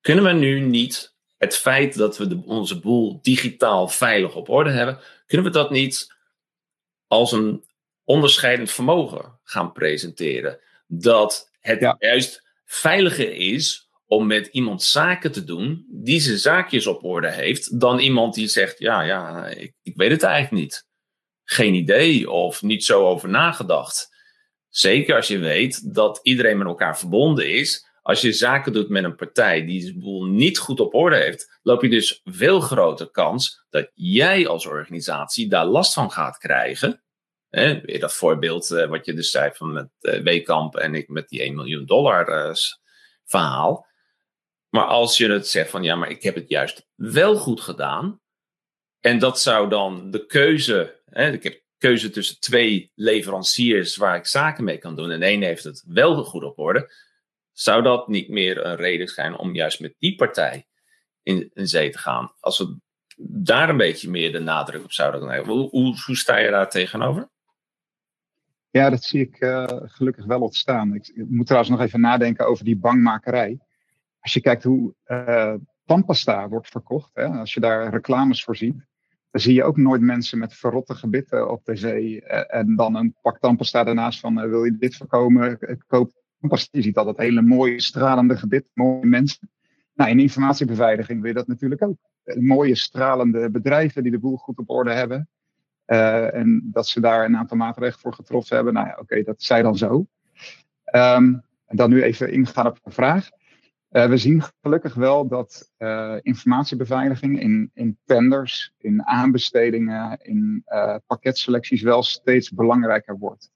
kunnen 0.00 0.24
we 0.24 0.32
nu 0.32 0.60
niet 0.60 1.14
het 1.36 1.56
feit 1.56 1.96
dat 1.96 2.18
we 2.18 2.26
de, 2.26 2.42
onze 2.46 2.80
boel 2.80 3.18
digitaal 3.22 3.88
veilig 3.88 4.34
op 4.34 4.48
orde 4.48 4.70
hebben, 4.70 4.98
kunnen 5.26 5.46
we 5.46 5.52
dat 5.52 5.70
niet 5.70 6.14
als 7.06 7.32
een 7.32 7.64
onderscheidend 8.04 8.70
vermogen 8.70 9.38
gaan 9.42 9.72
presenteren. 9.72 10.60
Dat 10.86 11.50
het 11.60 11.96
juist 11.98 12.42
veiliger 12.64 13.32
is 13.32 13.90
om 14.06 14.26
met 14.26 14.46
iemand 14.46 14.82
zaken 14.82 15.32
te 15.32 15.44
doen 15.44 15.86
die 15.88 16.20
zijn 16.20 16.38
zaakjes 16.38 16.86
op 16.86 17.04
orde 17.04 17.30
heeft, 17.30 17.80
dan 17.80 17.98
iemand 17.98 18.34
die 18.34 18.48
zegt: 18.48 18.78
Ja, 18.78 19.02
ja, 19.02 19.46
ik, 19.46 19.74
ik 19.82 19.96
weet 19.96 20.10
het 20.10 20.22
eigenlijk 20.22 20.62
niet. 20.62 20.90
Geen 21.52 21.74
idee 21.74 22.30
of 22.30 22.62
niet 22.62 22.84
zo 22.84 23.06
over 23.06 23.28
nagedacht. 23.28 24.10
Zeker 24.68 25.16
als 25.16 25.28
je 25.28 25.38
weet 25.38 25.94
dat 25.94 26.20
iedereen 26.22 26.58
met 26.58 26.66
elkaar 26.66 26.98
verbonden 26.98 27.50
is. 27.50 27.86
Als 28.02 28.20
je 28.20 28.32
zaken 28.32 28.72
doet 28.72 28.88
met 28.88 29.04
een 29.04 29.16
partij 29.16 29.64
die 29.64 29.84
de 29.84 29.98
boel 29.98 30.24
niet 30.24 30.58
goed 30.58 30.80
op 30.80 30.94
orde 30.94 31.16
heeft, 31.16 31.58
loop 31.62 31.82
je 31.82 31.88
dus 31.88 32.20
veel 32.24 32.60
grotere 32.60 33.10
kans 33.10 33.64
dat 33.70 33.90
jij 33.94 34.46
als 34.46 34.66
organisatie 34.66 35.48
daar 35.48 35.66
last 35.66 35.92
van 35.92 36.10
gaat 36.10 36.38
krijgen. 36.38 37.02
Hè, 37.48 37.80
weer 37.80 38.00
dat 38.00 38.14
voorbeeld 38.14 38.70
uh, 38.70 38.86
wat 38.86 39.06
je 39.06 39.14
dus 39.14 39.30
zei 39.30 39.50
van 39.54 39.72
met 39.72 39.88
uh, 40.00 40.22
Weekamp 40.22 40.76
en 40.76 40.94
ik 40.94 41.08
met 41.08 41.28
die 41.28 41.40
1 41.40 41.54
miljoen 41.54 41.86
dollar 41.86 42.28
uh, 42.28 42.54
verhaal. 43.24 43.86
Maar 44.68 44.86
als 44.86 45.16
je 45.16 45.30
het 45.30 45.48
zegt 45.48 45.70
van 45.70 45.82
ja, 45.82 45.94
maar 45.94 46.10
ik 46.10 46.22
heb 46.22 46.34
het 46.34 46.48
juist 46.48 46.86
wel 46.94 47.36
goed 47.36 47.60
gedaan. 47.60 48.20
En 49.00 49.18
dat 49.18 49.40
zou 49.40 49.68
dan 49.68 50.10
de 50.10 50.26
keuze, 50.26 51.01
hè, 51.12 51.30
ik 51.32 51.42
heb 51.42 51.62
keuze 51.78 52.10
tussen 52.10 52.40
twee 52.40 52.90
leveranciers 52.94 53.96
waar 53.96 54.16
ik 54.16 54.26
zaken 54.26 54.64
mee 54.64 54.78
kan 54.78 54.96
doen. 54.96 55.10
En 55.10 55.22
één 55.22 55.42
heeft 55.42 55.64
het 55.64 55.84
wel 55.86 56.24
goed 56.24 56.42
op 56.42 56.58
orde. 56.58 56.92
Zou 57.52 57.82
dat 57.82 58.08
niet 58.08 58.28
meer 58.28 58.64
een 58.66 58.76
reden 58.76 59.08
zijn 59.08 59.36
om 59.36 59.54
juist 59.54 59.80
met 59.80 59.94
die 59.98 60.14
partij 60.14 60.66
in, 61.22 61.50
zee 61.54 61.90
te 61.90 61.98
gaan? 61.98 62.32
Als 62.40 62.58
we 62.58 62.76
daar 63.26 63.68
een 63.68 63.76
beetje 63.76 64.10
meer 64.10 64.32
de 64.32 64.38
nadruk 64.38 64.84
op 64.84 64.92
zouden 64.92 65.24
leggen. 65.24 65.52
Hoe, 65.52 65.68
hoe, 65.70 66.16
sta 66.16 66.38
je 66.38 66.50
daar 66.50 66.70
tegenover? 66.70 67.28
Ja, 68.70 68.90
dat 68.90 69.02
zie 69.02 69.20
ik 69.20 69.40
uh, 69.40 69.66
gelukkig 69.68 70.24
wel 70.24 70.40
ontstaan. 70.40 70.94
Ik, 70.94 71.08
ik, 71.08 71.28
moet 71.28 71.46
trouwens 71.46 71.72
nog 71.72 71.80
even 71.80 72.00
nadenken 72.00 72.46
over 72.46 72.64
die 72.64 72.76
bangmakerij. 72.76 73.58
Als 74.20 74.32
je 74.32 74.40
kijkt 74.40 74.62
hoe 74.62 74.94
uh, 75.06 75.54
wordt 76.48 76.68
verkocht, 76.68 77.10
hè, 77.14 77.26
als 77.26 77.54
je 77.54 77.60
daar 77.60 77.90
reclames 77.90 78.44
voor 78.44 78.56
ziet, 78.56 78.86
dan 79.32 79.40
zie 79.40 79.54
je 79.54 79.64
ook 79.64 79.76
nooit 79.76 80.00
mensen 80.00 80.38
met 80.38 80.54
verrotte 80.54 80.94
gebitten 80.94 81.50
op 81.50 81.64
de 81.64 81.76
zee. 81.76 82.20
Uh, 82.20 82.54
en 82.54 82.76
dan 82.76 82.94
een 82.94 83.14
pak 83.20 83.38
tandpasta 83.38 83.84
daarnaast 83.84 84.20
van, 84.20 84.48
wil 84.48 84.64
je 84.64 84.76
dit 84.76 84.96
voorkomen? 84.96 85.58
Koop 85.86 86.12
tandpasta. 86.40 86.78
Je 86.78 86.82
ziet 86.82 86.96
altijd 86.96 87.16
hele 87.16 87.42
mooie, 87.42 87.80
stralende 87.80 88.36
gebit, 88.36 88.66
mooie 88.74 89.06
mensen. 89.06 89.50
Nou, 89.94 90.10
in 90.10 90.20
informatiebeveiliging 90.20 91.20
wil 91.20 91.28
je 91.28 91.36
dat 91.36 91.46
natuurlijk 91.46 91.82
ook. 91.82 91.96
Mooie, 92.24 92.74
stralende 92.74 93.50
bedrijven 93.50 94.02
die 94.02 94.12
de 94.12 94.18
boel 94.18 94.36
goed 94.36 94.58
op 94.58 94.70
orde 94.70 94.92
hebben. 94.92 95.28
En 96.32 96.70
dat 96.72 96.86
ze 96.86 97.00
daar 97.00 97.24
een 97.24 97.36
aantal 97.36 97.56
maatregelen 97.56 98.00
voor 98.00 98.14
getroffen 98.14 98.56
hebben. 98.56 98.74
Nou 98.74 98.86
ja, 98.86 98.96
oké, 99.00 99.22
dat 99.22 99.42
zij 99.42 99.62
dan 99.62 99.76
zo. 99.76 100.06
Um, 100.94 101.42
en 101.66 101.76
dan 101.76 101.90
nu 101.90 102.02
even 102.02 102.32
ingaan 102.32 102.66
op 102.66 102.78
de 102.82 102.90
vraag. 102.90 103.28
Uh, 103.92 104.06
we 104.06 104.16
zien 104.16 104.42
gelukkig 104.62 104.94
wel 104.94 105.28
dat 105.28 105.72
uh, 105.78 106.16
informatiebeveiliging 106.22 107.40
in, 107.40 107.70
in 107.74 107.98
tenders, 108.04 108.74
in 108.78 109.06
aanbestedingen, 109.06 110.18
in 110.22 110.64
pakketselecties 111.06 111.82
wel 111.82 112.02
steeds 112.02 112.50
belangrijker 112.50 113.18
wordt. 113.18 113.50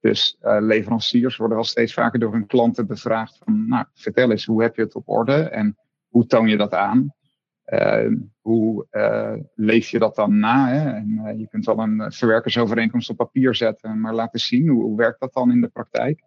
Dus 0.00 0.36
leveranciers 0.40 1.36
worden 1.36 1.56
wel 1.56 1.66
steeds 1.66 1.94
vaker 1.94 2.18
door 2.18 2.32
hun 2.32 2.46
klanten 2.46 2.86
bevraagd 2.86 3.38
van, 3.44 3.68
nou, 3.68 3.84
vertel 3.94 4.30
eens, 4.30 4.44
hoe 4.44 4.62
heb 4.62 4.76
je 4.76 4.82
het 4.82 4.94
op 4.94 5.08
orde 5.08 5.34
en 5.34 5.76
hoe 6.08 6.26
toon 6.26 6.48
je 6.48 6.56
dat 6.56 6.74
aan? 6.74 7.14
Uh, 7.66 8.12
hoe 8.40 8.86
leef 9.54 9.88
je 9.88 9.98
dat 9.98 10.14
dan 10.14 10.38
na? 10.38 10.68
Hè? 10.68 10.90
En, 10.90 11.38
je 11.38 11.48
kunt 11.48 11.64
wel 11.64 11.78
een 11.78 12.12
verwerkersovereenkomst 12.12 13.10
op 13.10 13.16
papier 13.16 13.54
zetten, 13.54 14.00
maar 14.00 14.14
laten 14.14 14.40
zien 14.40 14.68
hoe, 14.68 14.82
hoe 14.82 14.96
werkt 14.96 15.20
dat 15.20 15.32
dan 15.32 15.50
in 15.50 15.60
de 15.60 15.68
praktijk. 15.68 16.22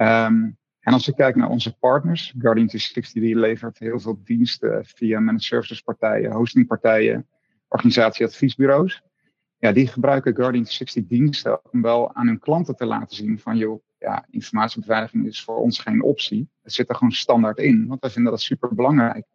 Um, 0.00 0.58
en 0.88 0.94
als 0.94 1.06
we 1.06 1.14
kijken 1.14 1.40
naar 1.40 1.50
onze 1.50 1.78
partners, 1.78 2.34
Guardian 2.38 2.66
360 2.66 3.22
die 3.22 3.36
levert 3.36 3.78
heel 3.78 4.00
veel 4.00 4.20
diensten 4.24 4.84
via 4.84 5.20
managed 5.20 5.42
services 5.42 5.80
partijen, 5.80 6.32
hostingpartijen, 6.32 7.26
organisatieadviesbureaus. 7.68 9.02
Ja, 9.58 9.72
die 9.72 9.86
gebruiken 9.86 10.34
Guardian 10.34 10.64
360 10.64 11.06
diensten 11.06 11.72
om 11.72 11.82
wel 11.82 12.14
aan 12.14 12.26
hun 12.26 12.38
klanten 12.38 12.76
te 12.76 12.86
laten 12.86 13.16
zien 13.16 13.38
van 13.38 13.56
joh, 13.56 13.82
ja, 13.98 14.26
informatiebeveiliging 14.30 15.26
is 15.26 15.44
voor 15.44 15.56
ons 15.56 15.78
geen 15.78 16.02
optie. 16.02 16.48
Het 16.62 16.72
zit 16.72 16.88
er 16.88 16.94
gewoon 16.94 17.12
standaard 17.12 17.58
in, 17.58 17.86
want 17.86 18.00
wij 18.00 18.10
vinden 18.10 18.32
dat 18.32 18.40
super 18.40 18.74
belangrijk. 18.74 19.26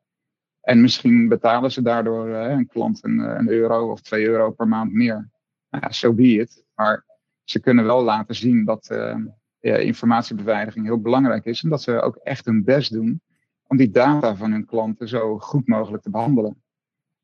En 0.62 0.82
misschien 0.82 1.28
betalen 1.28 1.72
ze 1.72 1.82
daardoor 1.82 2.28
uh, 2.28 2.50
een 2.50 2.68
klant 2.68 3.04
een, 3.04 3.20
eh, 3.20 3.36
een, 3.38 3.50
euro 3.50 3.92
of 3.92 4.02
twee 4.02 4.26
euro 4.26 4.52
per 4.52 4.68
maand 4.68 4.94
meer. 4.94 5.30
Nou 5.70 5.84
ja, 5.86 5.92
so 5.92 6.14
be 6.14 6.28
it. 6.28 6.66
Maar 6.76 7.06
ze 7.44 7.60
kunnen 7.60 7.86
wel 7.86 8.04
laten 8.04 8.36
zien 8.36 8.66
dat 8.66 8.88
ja, 8.90 9.42
informatiebeveiliging 9.64 10.86
heel 10.86 11.02
belangrijk 11.02 11.46
is. 11.46 11.64
En 11.64 11.70
dat 11.70 11.82
ze 11.82 12.02
ook 12.02 12.16
echt 12.16 12.46
hun 12.46 12.64
best 12.64 12.92
doen 12.92 13.22
om 13.68 13.78
die 13.78 13.92
data 13.92 14.36
van 14.36 14.52
hun 14.52 14.66
klanten 14.66 15.08
zo 15.08 15.40
goed 15.40 15.68
mogelijk 15.68 16.04
te 16.04 16.10
behandelen. 16.10 16.64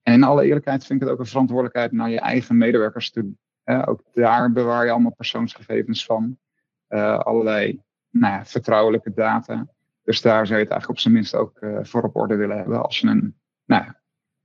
En 0.02 0.14
in 0.14 0.24
alle 0.24 0.46
eerlijkheid 0.46 0.86
vind 0.86 1.02
ik 1.02 1.08
het 1.08 1.16
ook 1.16 1.22
een 1.22 1.30
verantwoordelijkheid 1.32 1.92
naar 1.92 2.10
je 2.10 2.20
eigen 2.20 2.58
medewerkers 2.58 3.12
toe. 3.12 3.34
ook 3.64 4.02
daar 4.14 4.52
bewaar 4.52 4.86
je 4.86 4.92
allemaal 4.92 5.14
persoonsgegevens 5.16 6.06
van. 6.06 6.38
allerlei 7.18 7.82
nou 8.10 8.34
ja, 8.34 8.46
vertrouwelijke 8.46 9.14
data. 9.14 9.68
Dus 10.04 10.22
daar 10.22 10.48
zou 10.48 10.60
je 10.60 10.64
het 10.64 10.72
eigenlijk 10.74 10.90
op 10.90 11.00
zijn 11.00 11.14
minst 11.14 11.36
ook 11.36 11.62
uh, 11.62 11.80
voor 11.82 12.04
op 12.04 12.16
orde 12.16 12.36
willen 12.36 12.58
hebben. 12.58 12.84
Als 12.84 13.00
je 13.00 13.08
een, 13.08 13.36
nou, 13.66 13.86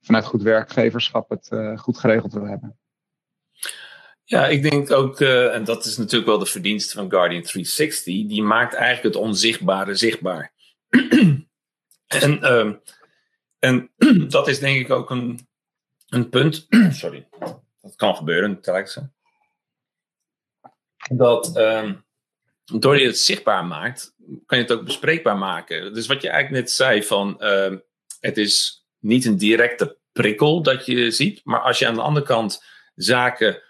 vanuit 0.01 0.25
goed 0.25 0.43
werkgeverschap 0.43 1.29
het 1.29 1.51
goed 1.81 1.99
geregeld 1.99 2.33
wil 2.33 2.47
hebben. 2.47 2.79
Ja, 4.25 4.47
ik 4.47 4.63
denk 4.71 4.91
ook, 4.91 5.21
uh, 5.21 5.55
en 5.55 5.65
dat 5.65 5.85
is 5.85 5.97
natuurlijk 5.97 6.27
wel 6.27 6.39
de 6.39 6.47
verdienste 6.47 6.97
van 6.97 7.11
Guardian 7.11 7.43
360, 7.43 8.27
die 8.27 8.43
maakt 8.43 8.75
eigenlijk 8.75 9.15
het 9.15 9.25
onzichtbare 9.25 9.95
zichtbaar. 9.95 10.53
en, 12.07 12.43
ehm, 12.43 12.75
en 13.59 13.91
dat 14.29 14.49
is 14.49 14.59
denk 14.59 14.81
ik 14.81 14.91
ook 14.91 15.11
een, 15.11 15.49
een 16.09 16.29
punt. 16.29 16.67
Sorry, 16.91 17.29
dat 17.81 17.97
kan 17.97 18.17
gebeuren, 18.17 18.61
telkens. 18.61 18.99
Dat 21.11 21.57
um, 21.57 22.05
door 22.65 22.99
je 22.99 23.07
het 23.07 23.19
zichtbaar 23.19 23.65
maakt, 23.65 24.15
kan 24.47 24.59
je 24.59 24.65
het 24.65 24.73
ook 24.73 24.85
bespreekbaar 24.85 25.39
maken. 25.39 25.95
Dus 25.95 26.07
wat 26.07 26.23
je 26.23 26.29
eigenlijk 26.29 26.63
net 26.63 26.73
zei 26.73 27.03
van 27.03 27.37
uh, 27.39 27.77
het 28.21 28.37
is 28.37 28.85
niet 28.99 29.25
een 29.25 29.37
directe 29.37 29.99
prikkel 30.13 30.63
dat 30.63 30.87
je 30.87 31.11
ziet, 31.11 31.41
maar 31.45 31.61
als 31.61 31.79
je 31.79 31.87
aan 31.87 31.95
de 31.95 32.01
andere 32.01 32.27
kant 32.27 32.65
zaken 32.95 33.55
uh, 33.55 33.63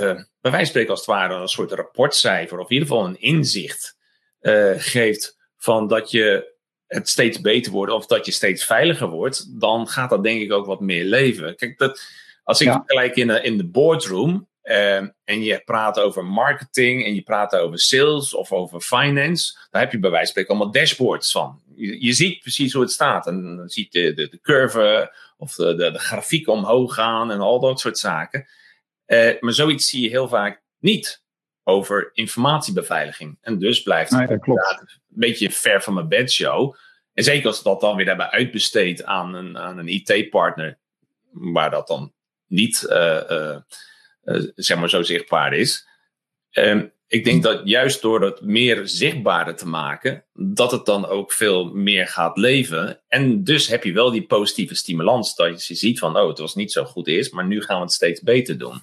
bij 0.00 0.26
wijze 0.40 0.56
van 0.56 0.66
spreken 0.66 0.90
als 0.90 1.00
het 1.00 1.08
ware 1.08 1.34
een 1.34 1.48
soort 1.48 1.72
rapportcijfer 1.72 2.58
of 2.58 2.68
in 2.70 2.72
ieder 2.72 2.88
geval 2.88 3.06
een 3.06 3.20
inzicht 3.20 3.96
geeft 4.76 5.36
van 5.56 5.88
dat 5.88 6.10
je 6.10 6.54
het 6.86 7.08
steeds 7.08 7.40
beter 7.40 7.72
wordt 7.72 7.92
of 7.92 8.06
dat 8.06 8.26
je 8.26 8.32
steeds 8.32 8.64
veiliger 8.64 9.08
wordt, 9.08 9.60
dan 9.60 9.88
gaat 9.88 10.10
dat 10.10 10.22
denk 10.22 10.40
ik 10.40 10.52
ook 10.52 10.66
wat 10.66 10.80
meer 10.80 11.04
leven. 11.04 11.56
Kijk, 11.56 11.78
dat, 11.78 12.02
als 12.42 12.60
ik 12.60 12.66
ja. 12.66 12.82
gelijk 12.86 13.16
in 13.16 13.26
de, 13.26 13.42
in 13.42 13.56
de 13.56 13.66
boardroom 13.66 14.48
Ehm, 14.62 15.08
en 15.24 15.42
je 15.42 15.62
praat 15.64 15.98
over 15.98 16.24
marketing 16.24 17.04
en 17.04 17.14
je 17.14 17.22
praat 17.22 17.54
over 17.54 17.78
sales 17.78 18.34
of 18.34 18.52
over 18.52 18.80
finance, 18.80 19.58
dan 19.70 19.80
heb 19.80 19.92
je 19.92 19.98
bij 19.98 20.10
wijze 20.10 20.32
van 20.32 20.42
spreken 20.42 20.54
allemaal 20.54 20.72
dashboards 20.72 21.30
van. 21.32 21.60
Je, 21.74 22.04
je 22.04 22.12
ziet 22.12 22.40
precies 22.40 22.72
hoe 22.72 22.82
het 22.82 22.90
staat. 22.90 23.26
En 23.26 23.56
dan 23.56 23.68
zie 23.68 23.86
je 23.90 24.14
de, 24.14 24.28
de, 24.28 24.40
curve 24.40 25.14
of 25.36 25.54
de, 25.54 25.74
de, 25.74 25.90
de 25.90 25.98
grafiek 25.98 26.48
omhoog 26.48 26.94
gaan 26.94 27.30
en 27.30 27.40
al 27.40 27.60
dat 27.60 27.80
soort 27.80 27.98
zaken. 27.98 28.46
Uh, 29.12 29.40
maar 29.40 29.52
zoiets 29.52 29.88
zie 29.88 30.02
je 30.02 30.08
heel 30.08 30.28
vaak 30.28 30.62
niet 30.78 31.22
over 31.64 32.10
informatiebeveiliging. 32.12 33.38
En 33.40 33.58
dus 33.58 33.82
blijft 33.82 34.10
het 34.10 34.28
nee, 34.28 34.38
een 34.38 34.58
beetje 35.08 35.50
ver 35.50 35.82
van 35.82 35.94
mijn 35.94 36.08
bedshow. 36.08 36.74
En 37.14 37.24
zeker 37.24 37.46
als 37.46 37.62
we 37.62 37.68
dat 37.68 37.80
dan 37.80 37.96
weer 37.96 38.06
hebben 38.06 38.30
uitbesteed 38.30 39.04
aan 39.04 39.34
een, 39.34 39.58
aan 39.58 39.78
een 39.78 39.88
IT-partner, 39.88 40.78
waar 41.30 41.70
dat 41.70 41.86
dan 41.86 42.12
niet. 42.46 42.86
Uh, 42.88 43.20
uh, 43.30 43.56
uh, 44.24 44.42
zeg 44.54 44.78
maar 44.78 44.90
zo 44.90 45.02
zichtbaar 45.02 45.52
is. 45.52 45.88
Um, 46.50 46.92
ik 47.06 47.24
denk 47.24 47.42
dat 47.42 47.60
juist 47.64 48.02
door 48.02 48.24
het 48.24 48.40
meer 48.40 48.80
zichtbaarder 48.88 49.56
te 49.56 49.66
maken, 49.66 50.24
dat 50.34 50.70
het 50.70 50.84
dan 50.84 51.06
ook 51.06 51.32
veel 51.32 51.64
meer 51.64 52.06
gaat 52.06 52.36
leven. 52.36 53.00
En 53.08 53.44
dus 53.44 53.66
heb 53.66 53.84
je 53.84 53.92
wel 53.92 54.10
die 54.10 54.26
positieve 54.26 54.74
stimulans 54.74 55.34
dat 55.34 55.66
je 55.66 55.74
ziet 55.74 55.98
van, 55.98 56.16
oh, 56.16 56.28
het 56.28 56.38
was 56.38 56.54
niet 56.54 56.72
zo 56.72 56.84
goed 56.84 57.08
eerst, 57.08 57.32
maar 57.32 57.46
nu 57.46 57.62
gaan 57.62 57.76
we 57.76 57.82
het 57.82 57.92
steeds 57.92 58.20
beter 58.20 58.58
doen. 58.58 58.82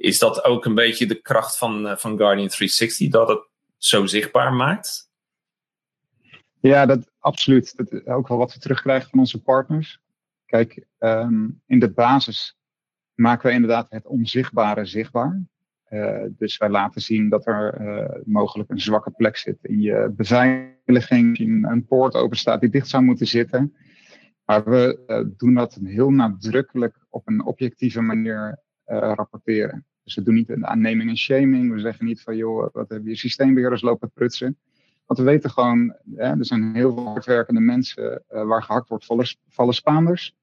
Is 0.00 0.18
dat 0.18 0.44
ook 0.44 0.64
een 0.64 0.74
beetje 0.74 1.06
de 1.06 1.20
kracht 1.20 1.58
van, 1.58 1.86
uh, 1.86 1.96
van 1.96 2.16
Guardian 2.16 2.48
360, 2.48 3.08
dat 3.08 3.28
het 3.28 3.48
zo 3.76 4.06
zichtbaar 4.06 4.52
maakt? 4.52 5.10
Ja, 6.60 6.86
dat 6.86 7.10
absoluut. 7.18 7.76
Dat 7.76 7.92
is 7.92 8.06
ook 8.06 8.28
wel 8.28 8.38
wat 8.38 8.54
we 8.54 8.60
terugkrijgen 8.60 9.10
van 9.10 9.18
onze 9.18 9.42
partners. 9.42 10.00
Kijk, 10.46 10.86
um, 10.98 11.62
in 11.66 11.78
de 11.78 11.92
basis 11.92 12.58
maken 13.14 13.48
we 13.48 13.54
inderdaad 13.54 13.90
het 13.90 14.06
onzichtbare 14.06 14.84
zichtbaar. 14.84 15.42
Uh, 15.88 16.24
dus 16.28 16.56
wij 16.56 16.68
laten 16.68 17.00
zien 17.00 17.28
dat 17.28 17.46
er 17.46 18.22
mogelijk 18.24 18.70
een 18.70 18.80
zwakke 18.80 19.10
plek 19.10 19.36
zit 19.36 19.58
in 19.62 19.80
je 19.80 20.12
beveiliging, 20.16 21.38
een 21.70 21.86
poort 21.86 22.14
open 22.14 22.36
staat 22.36 22.60
die 22.60 22.70
dicht 22.70 22.88
zou 22.88 23.02
moeten 23.02 23.26
zitten. 23.26 23.76
Maar 24.44 24.64
we 24.64 25.34
doen 25.36 25.54
dat 25.54 25.78
heel 25.82 26.10
nadrukkelijk 26.10 27.06
op 27.08 27.28
een 27.28 27.44
objectieve 27.44 28.00
manier 28.00 28.62
rapporteren. 28.84 29.84
Dus 30.10 30.18
we 30.18 30.30
doen 30.30 30.34
niet 30.34 30.50
een 30.50 30.66
aanneming 30.66 31.08
en 31.08 31.16
shaming. 31.16 31.72
We 31.72 31.80
zeggen 31.80 32.06
niet 32.06 32.22
van 32.22 32.36
joh, 32.36 32.72
wat 32.72 32.88
hebben 32.88 33.08
je 33.08 33.16
systeembeheerders 33.16 33.82
lopen 33.82 34.10
prutsen. 34.10 34.58
Want 35.06 35.18
we 35.18 35.24
weten 35.24 35.50
gewoon, 35.50 35.96
er 36.16 36.36
zijn 36.44 36.74
heel 36.74 36.92
veel 36.92 37.04
hardwerkende 37.04 37.60
mensen 37.60 38.22
waar 38.28 38.62
gehakt 38.62 38.88
wordt, 38.88 39.04
vallen, 39.04 39.26
vallen 39.48 39.74
Spaanders. 39.74 40.34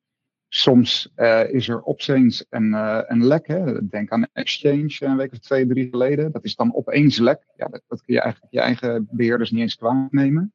Soms 0.48 1.12
uh, 1.16 1.50
is 1.50 1.70
er 1.70 1.86
opeens 1.86 2.46
een, 2.50 2.72
uh, 2.72 3.02
een 3.06 3.26
lek. 3.26 3.48
Hè. 3.48 3.88
Denk 3.88 4.12
aan 4.12 4.28
Exchange 4.34 4.98
een 5.00 5.18
week 5.18 5.32
of 5.32 5.40
twee, 5.40 5.68
drie 5.68 5.90
geleden. 5.90 6.32
Dat 6.32 6.44
is 6.44 6.56
dan 6.56 6.76
opeens 6.76 7.18
lek. 7.18 7.48
Ja, 7.56 7.68
dat, 7.68 7.82
dat 7.88 8.02
kun 8.02 8.14
je 8.14 8.22
eigenlijk 8.22 8.54
je 8.54 8.60
eigen 8.60 9.08
beheerders 9.12 9.52
niet 9.52 9.62
eens 9.62 9.76
kwaad 9.76 10.12
nemen. 10.12 10.54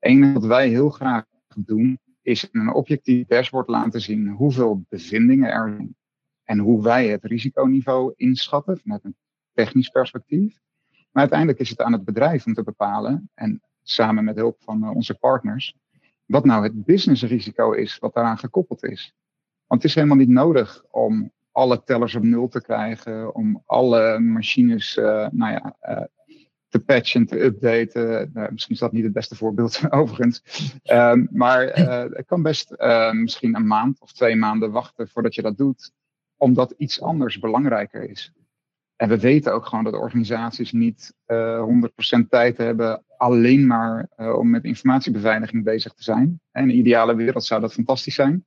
Eén 0.00 0.32
wat 0.32 0.44
wij 0.44 0.68
heel 0.68 0.90
graag 0.90 1.24
doen, 1.56 1.98
is 2.22 2.48
een 2.52 2.72
objectief 2.72 3.26
dashboard 3.26 3.68
laten 3.68 4.00
zien 4.00 4.28
hoeveel 4.28 4.84
bevindingen 4.88 5.50
er 5.50 5.68
zijn. 5.68 5.95
En 6.46 6.58
hoe 6.58 6.82
wij 6.82 7.08
het 7.08 7.24
risiconiveau 7.24 8.12
inschatten 8.16 8.78
vanuit 8.78 9.04
een 9.04 9.16
technisch 9.52 9.88
perspectief. 9.88 10.58
Maar 10.90 11.22
uiteindelijk 11.22 11.58
is 11.58 11.70
het 11.70 11.80
aan 11.80 11.92
het 11.92 12.04
bedrijf 12.04 12.46
om 12.46 12.54
te 12.54 12.62
bepalen, 12.62 13.30
en 13.34 13.62
samen 13.82 14.24
met 14.24 14.36
hulp 14.36 14.56
van 14.62 14.84
uh, 14.84 14.90
onze 14.90 15.14
partners, 15.14 15.76
wat 16.24 16.44
nou 16.44 16.62
het 16.62 16.84
businessrisico 16.84 17.72
is 17.72 17.98
wat 17.98 18.14
daaraan 18.14 18.38
gekoppeld 18.38 18.84
is. 18.84 19.14
Want 19.66 19.82
het 19.82 19.90
is 19.90 19.96
helemaal 19.96 20.16
niet 20.16 20.28
nodig 20.28 20.84
om 20.90 21.32
alle 21.52 21.82
tellers 21.82 22.14
op 22.14 22.22
nul 22.22 22.48
te 22.48 22.62
krijgen, 22.62 23.34
om 23.34 23.62
alle 23.66 24.18
machines 24.18 24.96
uh, 24.96 25.28
nou 25.30 25.52
ja, 25.52 25.76
uh, 25.88 26.04
te 26.68 26.78
patchen, 26.80 27.26
te 27.26 27.42
updaten. 27.44 28.30
Uh, 28.34 28.48
misschien 28.48 28.74
is 28.74 28.80
dat 28.80 28.92
niet 28.92 29.04
het 29.04 29.12
beste 29.12 29.36
voorbeeld, 29.36 29.80
overigens. 29.90 30.42
Um, 30.84 31.28
maar 31.30 31.78
uh, 31.78 32.16
het 32.16 32.26
kan 32.26 32.42
best 32.42 32.74
misschien 33.12 33.54
een 33.54 33.66
maand 33.66 34.00
of 34.00 34.12
twee 34.12 34.36
maanden 34.36 34.70
wachten 34.70 35.08
voordat 35.08 35.34
je 35.34 35.42
dat 35.42 35.56
doet, 35.56 35.92
omdat 36.36 36.74
iets 36.76 37.00
anders 37.00 37.38
belangrijker 37.38 38.10
is. 38.10 38.32
En 38.96 39.08
we 39.08 39.18
weten 39.18 39.52
ook 39.52 39.66
gewoon 39.66 39.84
dat 39.84 39.94
organisaties 39.94 40.72
niet 40.72 41.14
100% 41.26 42.28
tijd 42.28 42.56
hebben 42.56 43.04
alleen 43.16 43.66
maar 43.66 44.08
om 44.16 44.50
met 44.50 44.64
informatiebeveiliging 44.64 45.64
bezig 45.64 45.92
te 45.92 46.02
zijn. 46.02 46.40
In 46.52 46.62
een 46.62 46.76
ideale 46.76 47.14
wereld 47.14 47.44
zou 47.44 47.60
dat 47.60 47.72
fantastisch 47.72 48.14
zijn. 48.14 48.44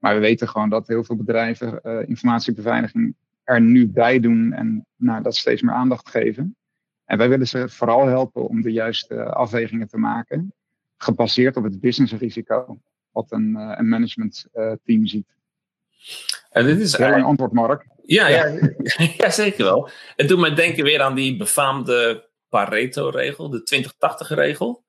Maar 0.00 0.14
we 0.14 0.20
weten 0.20 0.48
gewoon 0.48 0.68
dat 0.68 0.86
heel 0.86 1.04
veel 1.04 1.16
bedrijven 1.16 1.80
uh, 1.82 2.08
informatiebeveiliging 2.08 3.14
er 3.44 3.60
nu 3.60 3.88
bij 3.88 4.20
doen 4.20 4.52
en 4.52 4.86
nou, 4.96 5.22
dat 5.22 5.36
steeds 5.36 5.62
meer 5.62 5.74
aandacht 5.74 6.08
geven. 6.08 6.56
En 7.04 7.18
wij 7.18 7.28
willen 7.28 7.48
ze 7.48 7.68
vooral 7.68 8.06
helpen 8.06 8.48
om 8.48 8.62
de 8.62 8.72
juiste 8.72 9.24
afwegingen 9.24 9.88
te 9.88 9.98
maken, 9.98 10.52
gebaseerd 10.96 11.56
op 11.56 11.64
het 11.64 11.80
businessrisico, 11.80 12.80
wat 13.10 13.32
een, 13.32 13.54
een 13.54 13.88
managementteam 13.88 15.06
ziet. 15.06 15.36
En 16.50 16.66
dit 16.66 16.80
is 16.80 16.96
Heel 16.96 17.06
een 17.06 17.22
antwoord, 17.22 17.52
Mark. 17.52 17.86
Ja, 18.02 18.26
ja. 18.26 18.46
Ja, 18.46 18.74
ja, 19.16 19.30
zeker 19.30 19.64
wel. 19.64 19.88
Het 20.16 20.28
doet 20.28 20.38
me 20.38 20.52
denken 20.52 20.84
weer 20.84 21.00
aan 21.00 21.14
die 21.14 21.36
befaamde 21.36 22.28
Pareto-regel, 22.48 23.50
de 23.50 23.90
20-80-regel. 24.28 24.84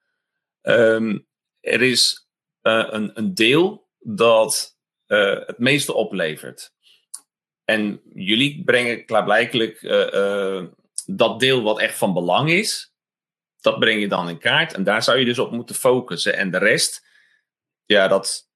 Um, 0.61 1.27
er 1.59 1.81
is 1.81 2.27
uh, 2.61 2.87
een, 2.89 3.11
een 3.13 3.33
deel 3.33 3.89
dat 3.99 4.77
uh, 5.07 5.39
het 5.45 5.57
meeste 5.57 5.93
oplevert. 5.93 6.73
En 7.65 8.01
jullie 8.13 8.63
brengen 8.63 9.05
klaarblijkelijk 9.05 9.81
uh, 9.81 10.13
uh, 10.13 10.65
dat 11.05 11.39
deel 11.39 11.61
wat 11.61 11.79
echt 11.79 11.97
van 11.97 12.13
belang 12.13 12.51
is, 12.51 12.93
dat 13.61 13.79
breng 13.79 14.01
je 14.01 14.07
dan 14.07 14.29
in 14.29 14.39
kaart. 14.39 14.73
En 14.73 14.83
daar 14.83 15.03
zou 15.03 15.19
je 15.19 15.25
dus 15.25 15.39
op 15.39 15.51
moeten 15.51 15.75
focussen. 15.75 16.37
En 16.37 16.51
de 16.51 16.57
rest, 16.57 17.07
ja, 17.85 18.07
dat, 18.07 18.50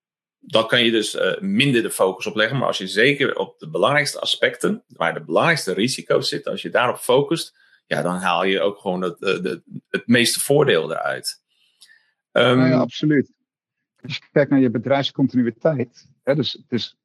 dat 0.46 0.68
kan 0.68 0.84
je 0.84 0.92
dus 0.92 1.18
minder 1.40 1.82
de 1.82 1.92
focus 1.92 2.26
op 2.26 2.36
leggen. 2.36 2.58
Maar 2.58 2.68
als 2.68 2.78
je 2.78 2.88
zeker 2.88 3.38
op 3.38 3.60
de 3.60 3.70
belangrijkste 3.70 4.20
aspecten, 4.20 4.84
waar 4.88 5.14
de 5.14 5.24
belangrijkste 5.24 5.74
risico's 5.74 6.30
zitten, 6.30 6.52
als 6.52 6.62
je 6.62 6.70
daarop 6.70 6.98
focust, 6.98 7.58
ja, 7.86 8.02
dan 8.02 8.16
haal 8.16 8.46
je 8.46 8.62
ook 8.62 8.80
gewoon 8.80 9.02
het, 9.02 9.20
het, 9.20 9.62
het 9.90 10.08
meeste 10.08 10.40
voordeel 10.40 10.92
eruit. 10.92 11.44
Ja, 12.32 12.78
absoluut. 12.78 13.34
Als 14.02 14.16
je 14.16 14.22
kijkt 14.32 14.50
naar 14.50 14.60
je 14.60 14.70
bedrijfscontinuïteit, 14.70 16.08
Hè, 16.26 16.36
dus, 16.36 16.64
dus 16.68 16.98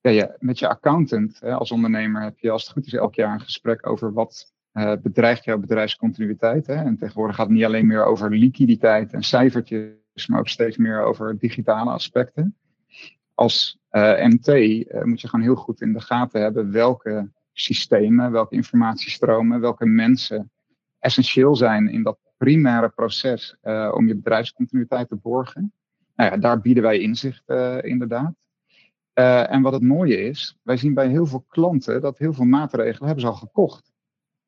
ja, 0.00 0.10
ja, 0.10 0.36
met 0.38 0.58
je 0.58 0.68
accountant 0.68 1.40
hè, 1.40 1.52
als 1.54 1.70
ondernemer 1.70 2.22
heb 2.22 2.38
je 2.38 2.50
als 2.50 2.62
het 2.62 2.72
goed 2.72 2.86
is 2.86 2.92
elk 2.92 3.14
jaar 3.14 3.32
een 3.32 3.40
gesprek 3.40 3.86
over 3.86 4.12
wat 4.12 4.52
uh, 4.72 4.92
bedreigt 5.02 5.44
jouw 5.44 5.58
bedrijfscontinuïteit. 5.58 6.66
Hè? 6.66 6.74
En 6.74 6.98
tegenwoordig 6.98 7.36
gaat 7.36 7.46
het 7.46 7.54
niet 7.54 7.64
alleen 7.64 7.86
meer 7.86 8.04
over 8.04 8.30
liquiditeit 8.30 9.12
en 9.12 9.22
cijfertjes, 9.22 9.92
maar 10.26 10.38
ook 10.38 10.48
steeds 10.48 10.76
meer 10.76 11.02
over 11.02 11.38
digitale 11.38 11.90
aspecten. 11.90 12.56
Als 13.34 13.78
eh, 13.88 14.24
MT 14.24 14.48
eh, 14.48 15.02
moet 15.02 15.20
je 15.20 15.28
gewoon 15.28 15.44
heel 15.44 15.54
goed 15.54 15.80
in 15.80 15.92
de 15.92 16.00
gaten 16.00 16.40
hebben 16.40 16.72
welke 16.72 17.30
systemen, 17.52 18.32
welke 18.32 18.54
informatiestromen, 18.54 19.60
welke 19.60 19.86
mensen 19.86 20.50
essentieel 20.98 21.56
zijn 21.56 21.88
in 21.88 22.02
dat 22.02 22.18
primaire 22.36 22.88
proces 22.88 23.56
om 23.90 24.06
je 24.06 24.14
bedrijfscontinuïteit 24.14 25.08
te 25.08 25.16
borgen 25.16 25.72
nou 26.14 26.30
ja, 26.30 26.36
daar 26.36 26.60
bieden 26.60 26.82
wij 26.82 26.98
inzicht 26.98 27.42
inderdaad. 27.80 28.34
En 29.12 29.62
wat 29.62 29.72
het 29.72 29.82
mooie 29.82 30.16
is, 30.16 30.58
wij 30.62 30.76
zien 30.76 30.94
bij 30.94 31.08
heel 31.08 31.26
veel 31.26 31.44
klanten 31.48 32.00
dat 32.00 32.18
heel 32.18 32.32
veel 32.32 32.44
maatregelen 32.44 33.06
hebben 33.06 33.20
ze 33.20 33.30
al 33.30 33.36
gekocht. 33.36 33.92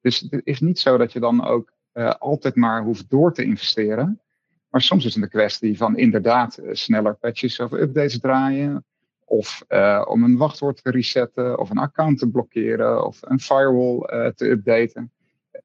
Dus 0.01 0.21
het 0.21 0.41
is 0.45 0.61
niet 0.61 0.79
zo 0.79 0.97
dat 0.97 1.13
je 1.13 1.21
dan 1.21 1.45
ook 1.45 1.73
altijd 2.19 2.55
maar 2.55 2.83
hoeft 2.83 3.11
door 3.11 3.33
te 3.33 3.45
investeren. 3.45 4.21
Maar 4.69 4.81
soms 4.81 5.05
is 5.05 5.15
het 5.15 5.23
een 5.23 5.29
kwestie 5.29 5.77
van 5.77 5.97
inderdaad 5.97 6.61
sneller 6.71 7.15
patches 7.15 7.61
of 7.61 7.73
updates 7.73 8.21
draaien. 8.21 8.85
Of 9.29 9.65
om 10.09 10.25
een 10.25 10.37
wachtwoord 10.37 10.83
te 10.83 10.91
resetten, 10.91 11.59
of 11.59 11.71
een 11.71 11.79
account 11.79 12.19
te 12.19 12.29
blokkeren, 12.29 13.07
of 13.07 13.19
een 13.21 13.41
firewall 13.41 14.33
te 14.33 14.51
updaten. 14.51 15.13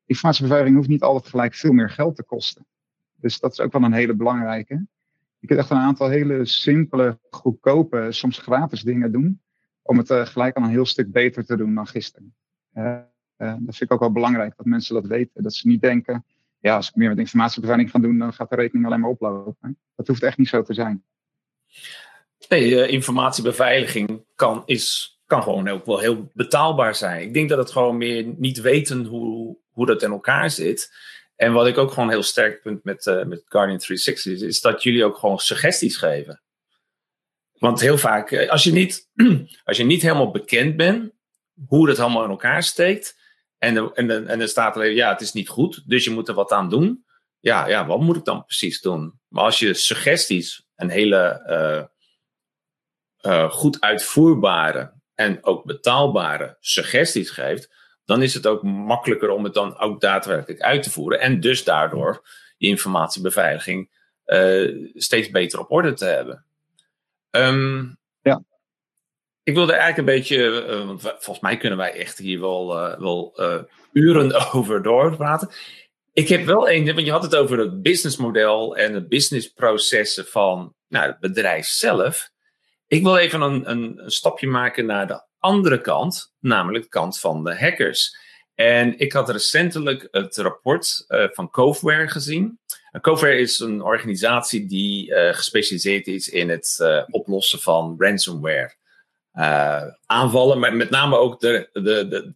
Informatiebeveiliging 0.06 0.78
hoeft 0.78 0.90
niet 0.90 1.02
altijd 1.02 1.28
gelijk 1.28 1.54
veel 1.54 1.72
meer 1.72 1.90
geld 1.90 2.16
te 2.16 2.24
kosten. 2.24 2.66
Dus 3.16 3.40
dat 3.40 3.52
is 3.52 3.60
ook 3.60 3.72
wel 3.72 3.84
een 3.84 3.94
hele 3.94 4.16
belangrijke. 4.16 4.86
Je 5.40 5.48
kunt 5.48 5.60
echt 5.60 5.70
een 5.70 5.78
aantal 5.78 6.10
hele 6.10 6.46
simpele, 6.46 7.20
goedkope, 7.30 8.08
soms 8.10 8.38
gratis 8.38 8.82
dingen 8.82 9.12
doen. 9.12 9.42
Om 9.82 9.98
het 9.98 10.12
gelijk 10.12 10.56
al 10.56 10.64
een 10.64 10.70
heel 10.70 10.86
stuk 10.86 11.12
beter 11.12 11.46
te 11.46 11.58
doen 11.58 11.76
dan 11.76 11.88
gisteren. 11.88 12.34
Dat 13.38 13.76
vind 13.76 13.82
ik 13.82 13.92
ook 13.92 14.00
wel 14.00 14.12
belangrijk, 14.12 14.54
dat 14.58 14.66
mensen 14.66 14.96
dat 14.96 15.08
weten. 15.08 15.44
Dat 15.44 15.54
ze 15.54 15.68
niet 15.68 15.82
denken, 15.82 16.26
ja, 16.62 16.76
als 16.76 16.90
ik 16.90 16.96
meer 16.96 17.10
met 17.10 17.18
informatiebeveiliging 17.18 17.92
ga 17.96 18.08
doen, 18.08 18.18
dan 18.18 18.34
gaat 18.34 18.50
de 18.50 18.56
rekening 18.56 18.86
alleen 18.86 19.00
maar 19.00 19.10
oplopen. 19.10 19.80
Dat 19.96 20.08
hoeft 20.08 20.24
echt 20.24 20.38
niet 20.38 20.48
zo 20.48 20.64
te 20.64 20.74
zijn. 20.74 21.04
Nee, 22.50 22.88
informatiebeveiliging 22.88 24.24
kan, 24.36 24.64
is, 24.66 25.20
kan 25.26 25.44
gewoon 25.44 25.68
ook 25.68 25.86
wel 25.86 26.00
heel 26.00 26.32
betaalbaar 26.34 26.96
zijn. 26.96 27.22
Ik 27.22 27.34
denk 27.34 27.50
dat 27.50 27.58
het 27.58 27.72
gewoon 27.72 27.98
meer 27.98 28.26
niet 28.38 28.62
weten 28.62 29.06
hoe, 29.06 29.58
hoe 29.72 29.86
dat 29.86 30.04
in 30.04 30.12
elkaar 30.12 30.50
zit. 30.50 30.92
En 31.36 31.54
wat 31.54 31.68
ik 31.68 31.78
ook 31.78 31.92
gewoon 31.92 32.10
heel 32.10 32.24
sterk 32.24 32.62
vind 32.62 32.84
met, 32.84 33.06
uh, 33.06 33.24
met 33.24 33.44
Guardian 33.46 33.78
360 33.78 34.34
is, 34.34 34.42
is 34.42 34.62
dat 34.62 34.84
jullie 34.84 35.06
ook 35.06 35.18
gewoon 35.18 35.40
suggesties 35.40 35.98
geven. 35.98 36.42
Want 37.58 37.80
heel 37.80 37.98
vaak, 37.98 38.32
eh, 38.32 38.50
als 38.50 38.64
je 38.64 38.72
niet, 38.72 39.10
als 39.64 39.78
je 39.78 39.84
niet 39.84 40.02
helemaal 40.02 40.32
bekend 40.32 40.76
bent 40.76 41.12
hoe 41.68 41.88
dat 41.88 42.00
allemaal 42.00 42.24
in 42.24 42.30
elkaar 42.30 42.64
steekt. 42.64 43.21
En, 43.62 43.74
de, 43.74 43.92
en, 43.94 44.08
de, 44.08 44.24
en 44.28 44.42
er 44.42 44.48
staat 44.48 44.76
alleen, 44.76 44.96
ja, 44.96 45.10
het 45.10 45.22
is 45.22 45.34
niet 45.34 45.50
goed, 45.50 45.84
dus 45.86 46.04
je 46.04 46.10
moet 46.10 46.28
er 46.28 46.34
wat 46.34 46.52
aan 46.52 46.70
doen. 46.70 47.06
Ja, 47.40 47.68
ja, 47.68 47.86
wat 47.86 48.00
moet 48.00 48.16
ik 48.16 48.26
dan 48.26 48.46
precies 48.46 48.82
doen? 48.82 49.20
Maar 49.28 49.44
als 49.44 49.60
je 49.60 49.74
suggesties, 49.74 50.66
een 50.76 50.90
hele 50.90 51.44
uh, 51.48 53.32
uh, 53.34 53.52
goed 53.52 53.82
uitvoerbare 53.82 54.94
en 55.16 55.44
ook 55.44 55.66
betaalbare 55.66 56.58
suggesties 56.60 57.30
geeft, 57.30 57.74
dan 58.06 58.22
is 58.22 58.34
het 58.34 58.48
ook 58.48 58.64
makkelijker 58.64 59.30
om 59.30 59.44
het 59.44 59.54
dan 59.54 59.78
ook 59.80 60.02
daadwerkelijk 60.02 60.62
uit 60.62 60.84
te 60.84 60.92
voeren. 60.92 61.20
En 61.20 61.40
dus 61.40 61.64
daardoor 61.64 62.28
je 62.58 62.68
informatiebeveiliging 62.68 63.90
uh, 64.26 64.90
steeds 64.94 65.30
beter 65.30 65.60
op 65.60 65.72
orde 65.72 65.94
te 65.94 66.06
hebben. 66.06 66.46
Um, 67.32 67.98
ja. 68.22 68.44
Ik 69.44 69.54
wilde 69.54 69.74
eigenlijk 69.74 69.98
een 69.98 70.16
beetje, 70.16 70.68
uh, 70.68 70.86
want 70.86 71.02
volgens 71.02 71.40
mij 71.40 71.58
kunnen 71.58 71.78
wij 71.78 71.94
echt 71.94 72.18
hier 72.18 72.40
wel, 72.40 72.78
uh, 72.78 73.00
wel 73.00 73.40
uren 73.92 74.34
over 74.54 74.84
doorpraten. 74.84 75.50
Ik 76.14 76.28
heb 76.28 76.46
wel 76.46 76.70
één, 76.70 76.86
want 76.86 77.06
je 77.06 77.12
had 77.12 77.24
het 77.24 77.36
over 77.36 77.58
het 77.60 77.82
businessmodel 77.82 78.78
en 78.78 78.94
de 78.94 79.08
businessprocessen 79.08 80.26
van 80.26 80.76
nou, 80.88 81.08
het 81.08 81.20
bedrijf 81.20 81.66
zelf. 81.66 82.30
Ik 82.88 83.04
wil 83.04 83.18
even 83.18 83.42
een, 83.42 83.70
een, 83.70 84.04
een 84.04 84.12
stapje 84.12 84.48
maken 84.48 84.86
naar 84.86 85.08
de 85.08 85.26
andere 85.40 85.82
kant, 85.82 86.34
namelijk 86.40 86.84
de 86.84 86.90
kant 86.90 87.20
van 87.20 87.44
de 87.44 87.60
hackers. 87.60 88.18
En 88.56 89.00
ik 89.00 89.12
had 89.12 89.30
recentelijk 89.30 90.08
het 90.12 90.38
rapport 90.38 91.06
van 91.08 91.50
Coveware 91.50 92.08
gezien. 92.08 92.60
Coveware 93.02 93.38
is 93.38 93.60
een 93.60 93.82
organisatie 93.82 94.66
die 94.66 95.14
gespecialiseerd 95.16 96.08
is 96.08 96.30
in 96.30 96.50
het 96.50 96.78
oplossen 97.10 97.60
van 97.60 97.96
ransomware 97.98 98.80
aanvallen, 100.06 100.60
maar 100.60 100.76
met 100.76 100.90
name 100.90 101.18
ook 101.18 101.40
de, 101.40 101.70
de, 101.74 102.08
de, 102.08 102.34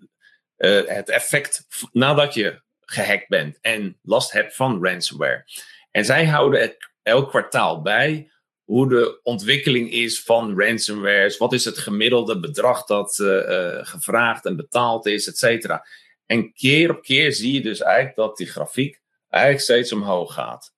het 0.88 1.10
effect 1.10 1.68
nadat 1.92 2.34
je 2.34 2.62
gehackt 2.80 3.28
bent 3.28 3.58
en 3.62 4.00
last 4.02 4.32
hebt 4.32 4.56
van 4.56 4.86
ransomware. 4.86 5.46
En 5.92 6.06
zij 6.06 6.26
houden 6.26 6.76
elk 7.04 7.30
kwartaal 7.30 7.82
bij 7.82 8.32
hoe 8.64 8.90
de 8.90 9.20
ontwikkeling 9.24 9.92
is 9.92 10.22
van 10.22 10.62
ransomwares. 10.62 11.38
Wat 11.38 11.54
is 11.54 11.66
het 11.66 11.78
gemiddelde 11.78 12.40
bedrag 12.40 12.86
dat 12.86 13.18
uh, 13.18 13.78
gevraagd 13.82 14.46
en 14.46 14.56
betaald 14.56 15.06
is, 15.06 15.28
et 15.28 15.38
cetera. 15.38 15.86
En 16.26 16.54
keer 16.54 16.90
op 16.90 17.02
keer 17.02 17.34
zie 17.34 17.54
je 17.54 17.62
dus 17.62 17.82
eigenlijk 17.82 18.16
dat 18.16 18.38
die 18.38 18.48
grafiek 18.48 19.02
eigenlijk 19.30 19.64
steeds 19.64 19.92
omhoog 19.92 20.34
gaat. 20.34 20.74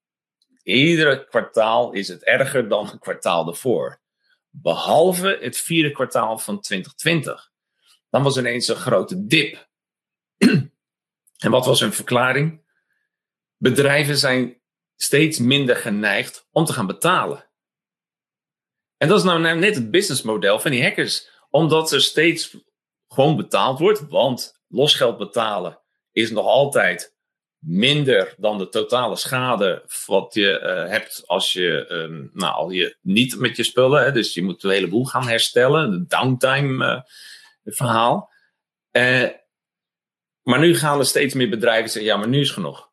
Iedere 0.62 1.26
kwartaal 1.26 1.92
is 1.92 2.08
het 2.08 2.24
erger 2.24 2.68
dan 2.68 2.86
het 2.86 2.98
kwartaal 2.98 3.48
ervoor. 3.48 4.00
Behalve 4.50 5.38
het 5.40 5.58
vierde 5.58 5.90
kwartaal 5.90 6.38
van 6.38 6.60
2020. 6.60 7.52
Dan 8.10 8.22
was 8.22 8.36
ineens 8.36 8.68
een 8.68 8.76
grote 8.76 9.26
dip. 9.26 9.68
en 11.44 11.50
wat 11.50 11.66
was 11.66 11.80
hun 11.80 11.92
verklaring? 11.92 12.66
Bedrijven 13.56 14.16
zijn 14.16 14.60
steeds 14.96 15.38
minder 15.38 15.76
geneigd 15.76 16.48
om 16.50 16.64
te 16.64 16.72
gaan 16.72 16.86
betalen. 16.86 17.50
En 18.96 19.08
dat 19.08 19.18
is 19.18 19.24
nou 19.24 19.58
net 19.58 19.74
het 19.74 19.90
businessmodel 19.90 20.60
van 20.60 20.70
die 20.70 20.82
hackers. 20.82 21.30
Omdat 21.50 21.92
er 21.92 22.00
steeds 22.00 22.56
gewoon 23.08 23.36
betaald 23.36 23.78
wordt. 23.78 24.08
Want 24.08 24.62
losgeld 24.68 25.18
betalen 25.18 25.80
is 26.12 26.30
nog 26.30 26.46
altijd 26.46 27.17
minder 27.58 28.34
dan 28.36 28.58
de 28.58 28.68
totale 28.68 29.16
schade 29.16 29.84
wat 30.06 30.34
je 30.34 30.60
uh, 30.60 30.90
hebt 30.90 31.22
als 31.26 31.52
je, 31.52 31.86
um, 31.90 32.30
nou, 32.32 32.74
je 32.74 32.96
niet 33.00 33.38
met 33.38 33.56
je 33.56 33.64
spullen, 33.64 34.04
hè, 34.04 34.12
dus 34.12 34.34
je 34.34 34.42
moet 34.42 34.62
een 34.62 34.70
heleboel 34.70 35.04
gaan 35.04 35.28
herstellen, 35.28 35.90
de 35.90 36.06
downtime 36.06 36.84
uh, 36.84 37.00
verhaal. 37.74 38.30
Uh, 38.92 39.28
maar 40.42 40.58
nu 40.58 40.76
gaan 40.76 40.98
er 40.98 41.06
steeds 41.06 41.34
meer 41.34 41.48
bedrijven 41.48 41.90
zeggen, 41.90 42.12
ja, 42.12 42.16
maar 42.16 42.28
nu 42.28 42.40
is 42.40 42.50
genoeg. 42.50 42.90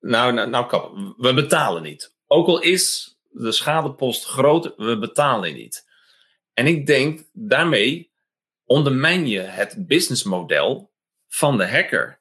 Nou, 0.00 0.32
nou, 0.32 0.50
nou 0.50 1.14
we 1.16 1.34
betalen 1.34 1.82
niet. 1.82 2.14
Ook 2.26 2.46
al 2.46 2.60
is 2.60 3.16
de 3.30 3.52
schadepost 3.52 4.24
groot, 4.24 4.74
we 4.76 4.98
betalen 4.98 5.54
niet. 5.54 5.84
En 6.52 6.66
ik 6.66 6.86
denk, 6.86 7.24
daarmee 7.32 8.12
ondermijn 8.64 9.26
je 9.26 9.40
het 9.40 9.86
businessmodel 9.86 10.92
van 11.28 11.56
de 11.56 11.68
hacker. 11.68 12.20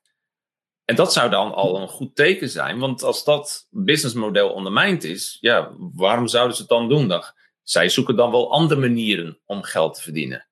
En 0.85 0.95
dat 0.95 1.13
zou 1.13 1.29
dan 1.29 1.53
al 1.53 1.81
een 1.81 1.87
goed 1.87 2.15
teken 2.15 2.49
zijn, 2.49 2.79
want 2.79 3.03
als 3.03 3.23
dat 3.23 3.67
businessmodel 3.69 4.49
ondermijnd 4.49 5.03
is, 5.03 5.37
ja, 5.41 5.71
waarom 5.77 6.27
zouden 6.27 6.55
ze 6.55 6.61
het 6.61 6.71
dan 6.71 6.89
doen? 6.89 7.07
Dan, 7.07 7.23
zij 7.61 7.89
zoeken 7.89 8.15
dan 8.15 8.31
wel 8.31 8.51
andere 8.51 8.79
manieren 8.79 9.39
om 9.45 9.63
geld 9.63 9.93
te 9.95 10.01
verdienen. 10.01 10.47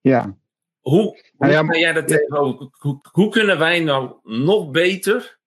Ja. 0.00 0.36
Hoe, 0.80 1.02
hoe, 1.02 1.22
nou 1.38 1.52
ja, 1.52 1.78
jij 1.78 1.92
dat 1.92 2.24
hoe, 2.28 2.70
hoe, 2.78 3.00
hoe 3.12 3.28
kunnen 3.28 3.58
wij 3.58 3.80
nou 3.80 4.18
nog 4.22 4.70
beter, 4.70 5.38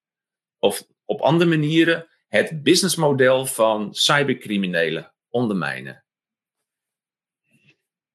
of 0.57 0.88
op 1.05 1.21
andere 1.21 1.49
manieren, 1.49 2.07
het 2.27 2.63
businessmodel 2.63 3.45
van 3.45 3.93
cybercriminelen 3.93 5.13
ondermijnen? 5.29 6.03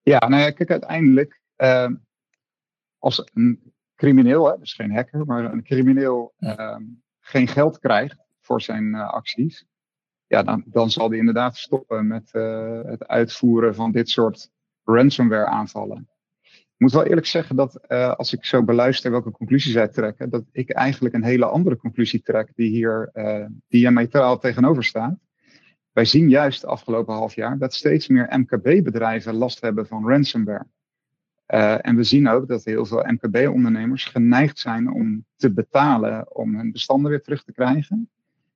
Ja, 0.03 0.29
nou 0.29 0.43
ja, 0.43 0.51
kijk, 0.51 0.71
uiteindelijk, 0.71 1.41
uh, 1.57 1.91
als 2.99 3.23
een 3.35 3.74
crimineel, 4.05 4.51
hè, 4.51 4.59
dus 4.59 4.73
geen 4.73 4.93
hacker, 4.93 5.27
maar 5.27 5.53
een 5.53 5.63
crimineel 5.63 6.35
uh, 6.39 6.77
geen 7.21 7.49
geld 7.49 7.79
krijgt 7.79 8.17
voor 8.41 8.61
zijn 8.61 8.85
uh, 8.85 9.11
acties, 9.11 9.67
ja, 10.27 10.43
dan, 10.43 10.65
dan 10.67 10.91
zal 10.91 11.09
hij 11.09 11.19
inderdaad 11.19 11.57
stoppen 11.57 12.07
met 12.07 12.31
uh, 12.33 12.81
het 12.83 13.07
uitvoeren 13.07 13.75
van 13.75 13.93
dit 13.93 14.09
soort 14.09 14.51
ransomware 14.85 15.47
aanvallen. 15.47 16.09
Ik 16.43 16.81
moet 16.81 16.93
wel 16.93 17.05
eerlijk 17.05 17.27
zeggen 17.27 17.57
dat 17.57 17.81
uh, 17.89 18.15
als 18.15 18.33
ik 18.33 18.45
zo 18.45 18.65
beluister 18.65 19.11
welke 19.11 19.31
conclusies 19.31 19.73
zij 19.73 19.89
trekken, 19.89 20.31
dat 20.31 20.45
ik 20.53 20.71
eigenlijk 20.71 21.15
een 21.15 21.25
hele 21.25 21.47
andere 21.47 21.77
conclusie 21.77 22.23
trek 22.23 22.53
die 22.55 22.71
hier 22.71 23.11
uh, 23.13 23.47
diametraal 23.69 24.39
tegenover 24.39 24.85
staat. 24.85 25.17
Wij 25.93 26.05
zien 26.05 26.29
juist 26.29 26.61
de 26.61 26.67
afgelopen 26.67 27.15
half 27.15 27.35
jaar 27.35 27.59
dat 27.59 27.75
steeds 27.75 28.09
meer 28.09 28.39
MKB-bedrijven 28.39 29.35
last 29.35 29.61
hebben 29.61 29.87
van 29.87 30.09
ransomware. 30.09 30.67
Uh, 31.47 31.87
en 31.87 31.97
we 31.97 32.03
zien 32.03 32.29
ook 32.29 32.49
dat 32.49 32.65
heel 32.65 32.87
veel 32.87 33.05
MKB-ondernemers 33.07 34.05
geneigd 34.05 34.59
zijn 34.59 34.93
om 34.93 35.25
te 35.37 35.53
betalen 35.53 36.37
om 36.37 36.57
hun 36.57 36.73
bestanden 36.73 37.11
weer 37.11 37.23
terug 37.23 37.45
te 37.45 37.53
krijgen. 37.53 38.11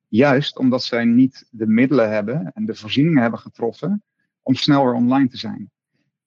Juist 0.07 0.59
omdat 0.59 0.83
zij 0.83 1.05
niet 1.05 1.49
de 1.51 1.67
middelen 1.67 2.11
hebben 2.11 2.53
en 2.55 2.67
de 2.67 2.75
voorzieningen 2.75 3.23
hebben 3.23 3.41
getroffen 3.41 4.03
om 4.43 4.55
sneller 4.55 4.95
online 4.95 5.29
te 5.29 5.37
zijn. 5.37 5.71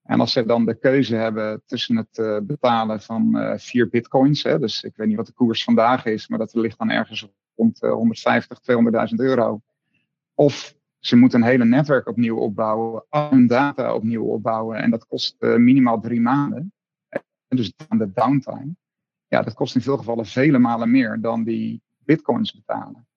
En 0.03 0.19
als 0.19 0.31
ze 0.31 0.45
dan 0.45 0.65
de 0.65 0.79
keuze 0.79 1.15
hebben 1.15 1.61
tussen 1.65 1.95
het 1.95 2.17
uh, 2.17 2.37
betalen 2.43 3.01
van 3.01 3.37
uh, 3.37 3.57
vier 3.57 3.89
bitcoins, 3.89 4.43
hè, 4.43 4.59
dus 4.59 4.83
ik 4.83 4.95
weet 4.95 5.07
niet 5.07 5.17
wat 5.17 5.25
de 5.25 5.33
koers 5.33 5.63
vandaag 5.63 6.05
is, 6.05 6.27
maar 6.27 6.39
dat 6.39 6.53
ligt 6.53 6.77
dan 6.77 6.89
ergens 6.89 7.27
rond 7.55 7.83
uh, 7.83 7.91
150, 7.91 8.59
200.000 8.71 9.15
euro. 9.15 9.61
Of 10.33 10.75
ze 11.01 11.15
moeten 11.15 11.41
een 11.41 11.47
hele 11.47 11.65
netwerk 11.65 12.07
opnieuw 12.07 12.37
opbouwen, 12.37 13.03
al 13.09 13.29
hun 13.29 13.47
data 13.47 13.93
opnieuw 13.93 14.23
opbouwen. 14.23 14.77
En 14.77 14.89
dat 14.89 15.07
kost 15.07 15.35
uh, 15.39 15.55
minimaal 15.55 15.99
drie 15.99 16.21
maanden. 16.21 16.73
En 17.47 17.57
dus 17.57 17.73
aan 17.87 17.97
de 17.97 18.11
downtime. 18.13 18.75
Ja, 19.27 19.41
dat 19.41 19.53
kost 19.53 19.75
in 19.75 19.81
veel 19.81 19.97
gevallen 19.97 20.25
vele 20.25 20.59
malen 20.59 20.91
meer 20.91 21.21
dan 21.21 21.43
die 21.43 21.81
bitcoins 21.97 22.53
betalen. 22.53 23.07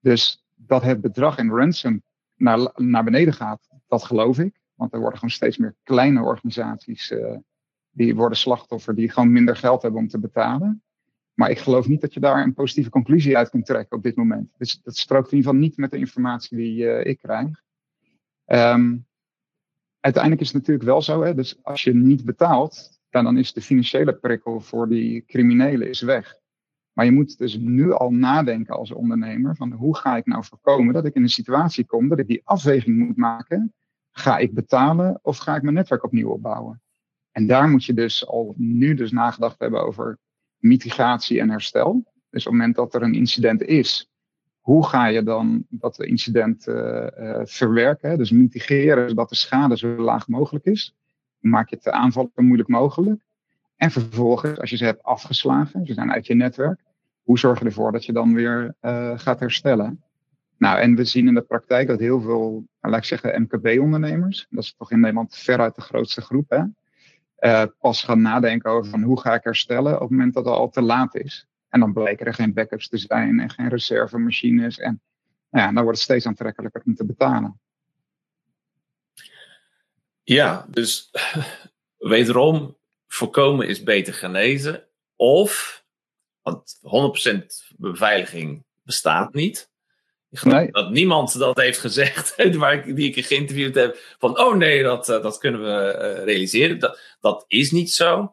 Dus 0.00 0.44
dat 0.54 0.82
het 0.82 1.00
bedrag 1.00 1.38
in 1.38 1.50
ransom 1.50 2.02
naar, 2.34 2.72
naar 2.74 3.04
beneden 3.04 3.34
gaat, 3.34 3.68
dat 3.86 4.04
geloof 4.04 4.38
ik. 4.38 4.60
Want 4.74 4.92
er 4.92 4.98
worden 4.98 5.18
gewoon 5.18 5.34
steeds 5.34 5.56
meer 5.56 5.74
kleine 5.82 6.22
organisaties 6.22 7.10
uh, 7.10 7.36
die 7.90 8.14
worden 8.14 8.38
slachtoffer, 8.38 8.94
die 8.94 9.10
gewoon 9.10 9.32
minder 9.32 9.56
geld 9.56 9.82
hebben 9.82 10.00
om 10.00 10.08
te 10.08 10.18
betalen. 10.18 10.82
Maar 11.38 11.50
ik 11.50 11.58
geloof 11.58 11.88
niet 11.88 12.00
dat 12.00 12.14
je 12.14 12.20
daar 12.20 12.42
een 12.42 12.54
positieve 12.54 12.90
conclusie 12.90 13.36
uit 13.36 13.50
kunt 13.50 13.66
trekken 13.66 13.96
op 13.96 14.02
dit 14.02 14.16
moment. 14.16 14.50
Dus 14.56 14.82
dat 14.82 14.96
strookt 14.96 15.30
in 15.30 15.36
ieder 15.36 15.50
geval 15.50 15.66
niet 15.66 15.76
met 15.76 15.90
de 15.90 15.98
informatie 15.98 16.56
die 16.56 16.82
uh, 16.82 17.04
ik 17.04 17.18
krijg. 17.18 17.62
Um, 18.46 19.06
uiteindelijk 20.00 20.42
is 20.42 20.48
het 20.48 20.56
natuurlijk 20.56 20.86
wel 20.86 21.02
zo, 21.02 21.22
hè, 21.22 21.34
dus 21.34 21.58
als 21.62 21.82
je 21.82 21.94
niet 21.94 22.24
betaalt, 22.24 23.00
dan, 23.10 23.24
dan 23.24 23.38
is 23.38 23.52
de 23.52 23.60
financiële 23.60 24.14
prikkel 24.14 24.60
voor 24.60 24.88
die 24.88 25.24
criminelen 25.24 25.88
is 25.88 26.00
weg. 26.00 26.38
Maar 26.92 27.04
je 27.04 27.12
moet 27.12 27.38
dus 27.38 27.56
nu 27.56 27.92
al 27.92 28.10
nadenken 28.10 28.76
als 28.76 28.92
ondernemer 28.92 29.56
van 29.56 29.72
hoe 29.72 29.96
ga 29.96 30.16
ik 30.16 30.26
nou 30.26 30.44
voorkomen 30.44 30.94
dat 30.94 31.04
ik 31.04 31.14
in 31.14 31.22
een 31.22 31.28
situatie 31.28 31.86
kom 31.86 32.08
dat 32.08 32.18
ik 32.18 32.26
die 32.26 32.40
afweging 32.44 32.98
moet 32.98 33.16
maken 33.16 33.72
Ga 34.18 34.38
ik 34.38 34.54
betalen 34.54 35.18
of 35.22 35.38
ga 35.38 35.56
ik 35.56 35.62
mijn 35.62 35.74
netwerk 35.74 36.04
opnieuw 36.04 36.30
opbouwen? 36.30 36.82
En 37.30 37.46
daar 37.46 37.68
moet 37.68 37.84
je 37.84 37.94
dus 37.94 38.26
al 38.26 38.54
nu 38.56 38.94
dus 38.94 39.10
nagedacht 39.10 39.58
hebben 39.58 39.82
over 39.82 40.18
mitigatie 40.58 41.40
en 41.40 41.50
herstel. 41.50 41.92
Dus 42.30 42.46
op 42.46 42.52
het 42.52 42.60
moment 42.60 42.76
dat 42.76 42.94
er 42.94 43.02
een 43.02 43.14
incident 43.14 43.62
is, 43.62 44.10
hoe 44.60 44.86
ga 44.86 45.06
je 45.06 45.22
dan 45.22 45.64
dat 45.68 45.98
incident 46.00 46.66
uh, 46.66 47.06
uh, 47.18 47.40
verwerken? 47.42 48.18
Dus 48.18 48.30
mitigeren 48.30 49.08
zodat 49.08 49.28
de 49.28 49.36
schade 49.36 49.76
zo 49.76 49.88
laag 49.88 50.28
mogelijk 50.28 50.64
is. 50.64 50.94
maak 51.38 51.68
je 51.68 51.74
het 51.74 51.84
de 51.84 51.92
aanval 51.92 52.30
zo 52.34 52.42
moeilijk 52.42 52.68
mogelijk. 52.68 53.20
En 53.76 53.90
vervolgens, 53.90 54.58
als 54.58 54.70
je 54.70 54.76
ze 54.76 54.84
hebt 54.84 55.02
afgeslagen, 55.02 55.86
ze 55.86 55.92
zijn 55.92 56.12
uit 56.12 56.26
je 56.26 56.34
netwerk, 56.34 56.80
hoe 57.22 57.38
zorg 57.38 57.58
je 57.58 57.64
ervoor 57.64 57.92
dat 57.92 58.04
je 58.04 58.12
dan 58.12 58.34
weer 58.34 58.74
gaat 59.16 59.40
herstellen? 59.40 60.02
Nou, 60.58 60.78
en 60.80 60.94
we 60.94 61.04
zien 61.04 61.28
in 61.28 61.34
de 61.34 61.42
praktijk 61.42 61.88
dat 61.88 61.98
heel 61.98 62.20
veel, 62.20 62.50
nou, 62.50 62.92
laat 62.94 62.96
ik 62.96 63.04
zeggen, 63.04 63.42
MKB-ondernemers, 63.42 64.46
dat 64.50 64.64
is 64.64 64.74
toch 64.78 64.90
in 64.90 65.00
Nederland 65.00 65.36
veruit 65.36 65.74
de 65.74 65.80
grootste 65.80 66.20
groep, 66.20 66.50
hè, 66.50 66.62
uh, 67.40 67.64
pas 67.80 68.02
gaan 68.02 68.20
nadenken 68.20 68.70
over 68.70 68.90
van 68.90 69.02
hoe 69.02 69.20
ga 69.20 69.34
ik 69.34 69.44
herstellen 69.44 69.94
op 69.94 70.00
het 70.00 70.10
moment 70.10 70.34
dat 70.34 70.44
het 70.44 70.54
al 70.54 70.70
te 70.70 70.82
laat 70.82 71.14
is. 71.14 71.46
En 71.68 71.80
dan 71.80 71.92
blijken 71.92 72.26
er 72.26 72.34
geen 72.34 72.52
backups 72.52 72.88
te 72.88 72.98
zijn 72.98 73.40
en 73.40 73.50
geen 73.50 73.68
reservemachines. 73.68 74.78
En 74.78 75.00
nou 75.50 75.66
ja, 75.66 75.72
dan 75.72 75.82
wordt 75.82 75.98
het 75.98 76.08
steeds 76.08 76.26
aantrekkelijker 76.26 76.82
om 76.84 76.94
te 76.94 77.04
betalen. 77.04 77.60
Ja, 80.22 80.66
dus 80.68 81.10
wederom, 81.98 82.76
voorkomen 83.06 83.68
is 83.68 83.82
beter 83.82 84.14
genezen. 84.14 84.84
Of, 85.16 85.84
want 86.42 86.80
100% 87.72 87.76
beveiliging 87.76 88.64
bestaat 88.82 89.34
niet. 89.34 89.70
Ik 90.30 90.38
geloof 90.38 90.58
nee. 90.58 90.70
dat 90.70 90.90
niemand 90.90 91.38
dat 91.38 91.56
heeft 91.56 91.78
gezegd, 91.78 92.34
waar 92.56 92.72
ik, 92.72 92.96
die 92.96 93.14
ik 93.14 93.26
geïnterviewd 93.26 93.74
heb, 93.74 93.98
van 94.18 94.38
oh 94.38 94.56
nee, 94.56 94.82
dat, 94.82 95.08
eh, 95.08 95.22
dat 95.22 95.38
kunnen 95.38 95.62
we 95.62 95.94
uh, 95.94 96.24
realiseren. 96.24 96.78
Dat, 96.78 97.00
dat 97.20 97.44
is 97.46 97.70
niet 97.70 97.92
zo. 97.92 98.32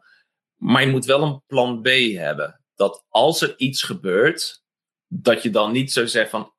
Maar 0.55 0.81
je 0.81 0.91
moet 0.91 1.05
wel 1.05 1.21
een 1.21 1.43
plan 1.47 1.81
B 1.81 1.87
hebben. 2.13 2.59
Dat 2.75 3.05
als 3.09 3.41
er 3.41 3.53
iets 3.57 3.83
gebeurt, 3.83 4.63
dat 5.07 5.43
je 5.43 5.49
dan 5.49 5.71
niet 5.71 5.91
zo 5.91 6.05
zegt 6.05 6.29
van, 6.29 6.53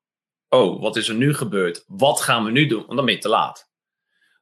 oh, 0.49 0.80
wat 0.80 0.97
is 0.97 1.09
er 1.09 1.14
nu 1.14 1.34
gebeurd? 1.34 1.84
Wat 1.87 2.20
gaan 2.20 2.45
we 2.45 2.51
nu 2.51 2.66
doen? 2.66 2.84
Want 2.84 2.97
dan 2.97 3.05
ben 3.05 3.14
je 3.14 3.20
te 3.20 3.28
laat. 3.28 3.70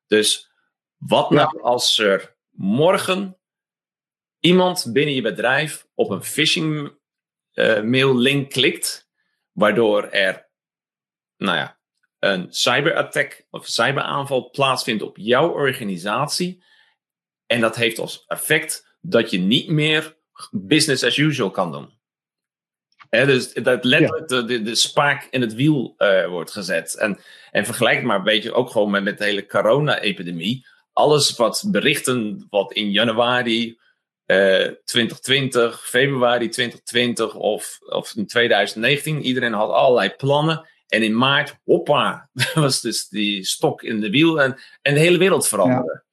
Dus 0.06 0.50
wat 0.96 1.30
nou 1.30 1.62
als 1.62 1.98
er 1.98 2.36
morgen 2.50 3.38
iemand 4.38 4.86
binnen 4.92 5.14
je 5.14 5.22
bedrijf 5.22 5.86
op 5.94 6.10
een 6.10 6.24
phishing 6.24 6.98
uh, 7.54 7.82
mail 7.82 8.16
link 8.16 8.50
klikt, 8.50 9.08
waardoor 9.52 10.08
er 10.08 10.43
nou 11.36 11.56
ja, 11.56 11.78
een 12.18 12.46
cyberattack 12.50 13.46
of 13.50 13.66
cyberaanval 13.66 14.50
plaatsvindt 14.50 15.02
op 15.02 15.16
jouw 15.16 15.48
organisatie. 15.48 16.62
En 17.46 17.60
dat 17.60 17.76
heeft 17.76 17.98
als 17.98 18.24
effect 18.26 18.96
dat 19.00 19.30
je 19.30 19.38
niet 19.38 19.68
meer 19.68 20.16
business 20.50 21.04
as 21.04 21.16
usual 21.16 21.50
kan 21.50 21.72
doen. 21.72 21.92
dus 23.10 23.52
dat 23.52 23.84
letterlijk 23.84 24.28
de, 24.28 24.44
de, 24.44 24.62
de, 24.62 24.74
spaak 24.74 25.26
in 25.30 25.40
het 25.40 25.54
wiel 25.54 25.94
uh, 25.98 26.26
wordt 26.26 26.50
gezet. 26.50 26.94
En, 26.94 27.18
en 27.50 27.64
vergelijk 27.64 28.02
maar 28.02 28.16
een 28.16 28.24
beetje 28.24 28.52
ook 28.52 28.70
gewoon 28.70 28.90
met, 28.90 29.02
met 29.02 29.18
de 29.18 29.24
hele 29.24 29.46
corona-epidemie. 29.46 30.66
Alles 30.92 31.36
wat 31.36 31.64
berichten 31.66 32.46
wat 32.50 32.72
in 32.72 32.90
januari 32.90 33.78
uh, 34.26 34.66
eh, 34.66 34.72
2020, 34.84 35.88
februari 35.88 36.48
2020 36.48 37.34
of, 37.34 37.78
of 37.86 38.16
in 38.16 38.26
2019, 38.26 39.22
iedereen 39.22 39.52
had 39.52 39.70
allerlei 39.70 40.10
plannen. 40.10 40.68
En 40.88 41.02
in 41.02 41.16
maart, 41.16 41.56
hoppa, 41.64 42.30
was 42.54 42.80
dus 42.80 43.08
die 43.08 43.44
stok 43.44 43.82
in 43.82 44.00
de 44.00 44.10
wiel 44.10 44.40
en, 44.40 44.58
en 44.82 44.94
de 44.94 45.00
hele 45.00 45.18
wereld 45.18 45.48
veranderde. 45.48 46.04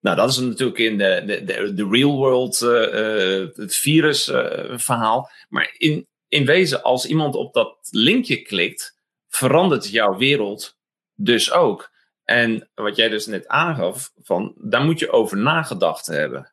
Nou, 0.00 0.16
dat 0.16 0.30
is 0.30 0.38
natuurlijk 0.38 0.78
in 0.78 0.98
de, 0.98 1.22
de, 1.26 1.44
de, 1.44 1.74
de 1.74 1.88
real 1.90 2.16
world 2.16 2.60
uh, 2.60 3.46
het 3.54 3.76
virusverhaal. 3.76 5.18
Uh, 5.18 5.48
maar 5.48 5.74
in, 5.78 6.06
in 6.28 6.46
wezen, 6.46 6.82
als 6.82 7.06
iemand 7.06 7.34
op 7.34 7.52
dat 7.52 7.78
linkje 7.90 8.42
klikt, 8.42 8.98
verandert 9.28 9.90
jouw 9.90 10.16
wereld 10.16 10.76
dus 11.14 11.52
ook. 11.52 11.90
En 12.24 12.70
wat 12.74 12.96
jij 12.96 13.08
dus 13.08 13.26
net 13.26 13.48
aangaf, 13.48 14.12
van, 14.22 14.54
daar 14.58 14.84
moet 14.84 14.98
je 14.98 15.10
over 15.10 15.36
nagedacht 15.36 16.06
hebben. 16.06 16.52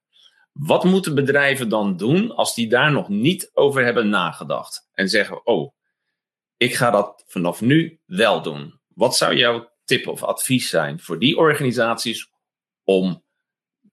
Wat 0.51 0.83
moeten 0.83 1.15
bedrijven 1.15 1.69
dan 1.69 1.97
doen 1.97 2.35
als 2.35 2.55
die 2.55 2.69
daar 2.69 2.91
nog 2.91 3.09
niet 3.09 3.49
over 3.53 3.83
hebben 3.83 4.09
nagedacht? 4.09 4.87
En 4.93 5.09
zeggen, 5.09 5.45
oh, 5.45 5.71
ik 6.59 6.75
ga 6.75 6.91
dat 6.91 7.23
vanaf 7.27 7.61
nu 7.61 7.99
wel 8.05 8.41
doen. 8.41 8.79
Wat 8.87 9.15
zou 9.15 9.35
jouw 9.35 9.69
tip 9.83 10.07
of 10.07 10.23
advies 10.23 10.69
zijn 10.69 10.99
voor 10.99 11.19
die 11.19 11.37
organisaties 11.37 12.31
om 12.83 13.23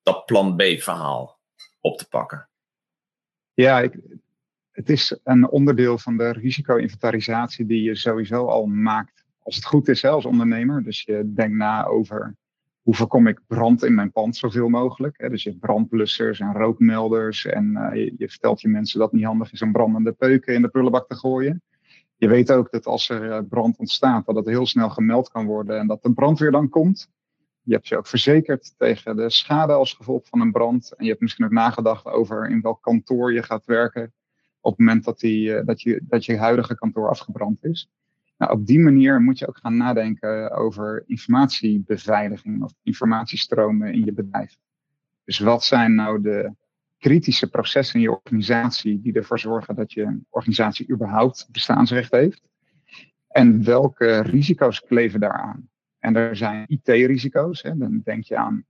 dat 0.02 0.24
plan 0.24 0.56
B-verhaal 0.56 1.38
op 1.80 1.98
te 1.98 2.08
pakken? 2.08 2.48
Ja, 3.54 3.80
ik, 3.80 3.98
het 4.70 4.90
is 4.90 5.18
een 5.24 5.48
onderdeel 5.48 5.98
van 5.98 6.16
de 6.16 6.32
risico-inventarisatie 6.32 7.66
die 7.66 7.82
je 7.82 7.96
sowieso 7.96 8.46
al 8.46 8.66
maakt 8.66 9.24
als 9.42 9.56
het 9.56 9.64
goed 9.64 9.88
is 9.88 10.02
hè, 10.02 10.08
als 10.08 10.24
ondernemer. 10.24 10.82
Dus 10.82 11.02
je 11.02 11.32
denkt 11.34 11.56
na 11.56 11.84
over 11.84 12.36
hoe 12.82 12.94
voorkom 12.94 13.26
ik 13.26 13.40
brand 13.46 13.84
in 13.84 13.94
mijn 13.94 14.12
pand 14.12 14.36
zoveel 14.36 14.68
mogelijk. 14.68 15.14
Hè? 15.18 15.28
Dus 15.28 15.42
je 15.42 15.48
hebt 15.48 15.60
brandblussers 15.60 16.40
en 16.40 16.52
rookmelders 16.52 17.44
en 17.44 17.70
uh, 17.72 18.04
je, 18.04 18.14
je, 18.18 18.28
vertelt 18.28 18.60
je 18.60 18.68
mensen 18.68 18.98
dat 18.98 19.10
het 19.10 19.16
niet 19.16 19.28
handig 19.28 19.52
is 19.52 19.62
om 19.62 19.72
brandende 19.72 20.12
peuken 20.12 20.54
in 20.54 20.62
de 20.62 20.68
prullenbak 20.68 21.08
te 21.08 21.14
gooien. 21.14 21.62
Je 22.16 22.28
weet 22.28 22.52
ook 22.52 22.70
dat 22.70 22.86
als 22.86 23.08
er 23.08 23.30
eh, 23.30 23.42
brand 23.48 23.76
ontstaat, 23.76 24.26
dat 24.26 24.36
het 24.36 24.46
heel 24.46 24.66
snel 24.66 24.90
gemeld 24.90 25.28
kan 25.28 25.46
worden 25.46 25.78
en 25.78 25.86
dat 25.86 26.02
de 26.02 26.12
brandweer 26.12 26.50
dan 26.50 26.68
komt. 26.68 27.10
Je 27.62 27.72
hebt 27.72 27.88
je 27.88 27.96
ook 27.96 28.06
verzekerd 28.06 28.74
tegen 28.78 29.16
de 29.16 29.30
schade 29.30 29.72
als 29.72 29.92
gevolg 29.92 30.26
van 30.26 30.40
een 30.40 30.52
brand. 30.52 30.92
En 30.96 31.04
je 31.04 31.10
hebt 31.10 31.22
misschien 31.22 31.44
ook 31.44 31.50
nagedacht 31.50 32.06
over 32.06 32.48
in 32.48 32.60
welk 32.60 32.82
kantoor 32.82 33.32
je 33.32 33.42
gaat 33.42 33.64
werken 33.64 34.12
op 34.60 34.76
het 34.76 34.86
moment 34.86 35.04
dat, 35.04 35.20
die, 35.20 35.54
eh, 35.54 35.66
dat, 35.66 35.82
je, 35.82 36.00
dat 36.02 36.24
je 36.24 36.36
huidige 36.36 36.74
kantoor 36.74 37.08
afgebrand 37.08 37.64
is. 37.64 37.90
Nou, 38.38 38.52
op 38.52 38.66
die 38.66 38.80
manier 38.80 39.20
moet 39.20 39.38
je 39.38 39.48
ook 39.48 39.58
gaan 39.58 39.76
nadenken 39.76 40.50
over 40.50 41.04
informatiebeveiliging 41.06 42.62
of 42.62 42.72
informatiestromen 42.82 43.92
in 43.92 44.04
je 44.04 44.12
bedrijf. 44.12 44.56
Dus 45.24 45.38
wat 45.38 45.64
zijn 45.64 45.94
nou 45.94 46.22
de 46.22 46.52
kritische 46.98 47.50
processen 47.50 47.94
in 47.94 48.00
je 48.00 48.10
organisatie 48.10 49.00
die 49.00 49.12
ervoor 49.12 49.38
zorgen 49.38 49.74
dat 49.74 49.92
je 49.92 50.20
organisatie 50.30 50.90
überhaupt 50.90 51.48
bestaansrecht 51.52 52.10
heeft? 52.10 52.42
En 53.28 53.64
welke 53.64 54.20
risico's 54.20 54.80
kleven 54.80 55.20
daaraan? 55.20 55.68
En 55.98 56.16
er 56.16 56.36
zijn 56.36 56.64
IT-risico's. 56.68 57.62
Dan 57.62 58.00
denk 58.04 58.24
je 58.24 58.36
aan 58.36 58.64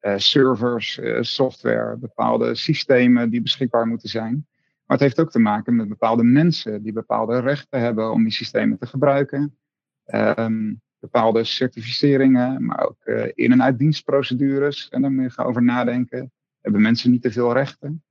uh, 0.00 0.16
servers, 0.16 0.98
uh, 0.98 1.18
software, 1.20 1.96
bepaalde 1.96 2.54
systemen 2.54 3.30
die 3.30 3.42
beschikbaar 3.42 3.86
moeten 3.86 4.08
zijn. 4.08 4.46
Maar 4.86 4.96
het 4.96 5.00
heeft 5.00 5.20
ook 5.20 5.30
te 5.30 5.38
maken 5.38 5.76
met 5.76 5.88
bepaalde 5.88 6.24
mensen 6.24 6.82
die 6.82 6.92
bepaalde 6.92 7.40
rechten 7.40 7.80
hebben 7.80 8.12
om 8.12 8.22
die 8.22 8.32
systemen 8.32 8.78
te 8.78 8.86
gebruiken. 8.86 9.56
Um, 10.14 10.80
bepaalde 10.98 11.44
certificeringen, 11.44 12.64
maar 12.64 12.86
ook 12.86 12.98
uh, 13.04 13.24
in- 13.34 13.52
en 13.52 13.62
uitdienstprocedures. 13.62 14.88
En 14.88 15.02
daar 15.02 15.12
moet 15.12 15.34
je 15.34 15.44
over 15.44 15.62
nadenken. 15.62 16.32
Hebben 16.62 16.82
mensen 16.82 17.10
niet 17.10 17.22
te 17.22 17.32
veel 17.32 17.52
rechten? 17.52 18.02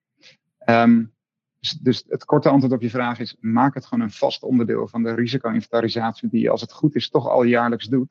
Um, 0.65 1.13
dus, 1.59 1.71
dus, 1.71 2.05
het 2.07 2.25
korte 2.25 2.49
antwoord 2.49 2.73
op 2.73 2.81
je 2.81 2.89
vraag 2.89 3.19
is: 3.19 3.35
maak 3.39 3.73
het 3.73 3.85
gewoon 3.85 4.03
een 4.03 4.11
vast 4.11 4.43
onderdeel 4.43 4.87
van 4.87 5.03
de 5.03 5.13
risico-inventarisatie, 5.13 6.29
die 6.29 6.41
je 6.41 6.49
als 6.49 6.61
het 6.61 6.71
goed 6.71 6.95
is 6.95 7.09
toch 7.09 7.27
al 7.27 7.43
jaarlijks 7.43 7.87
doet. 7.87 8.09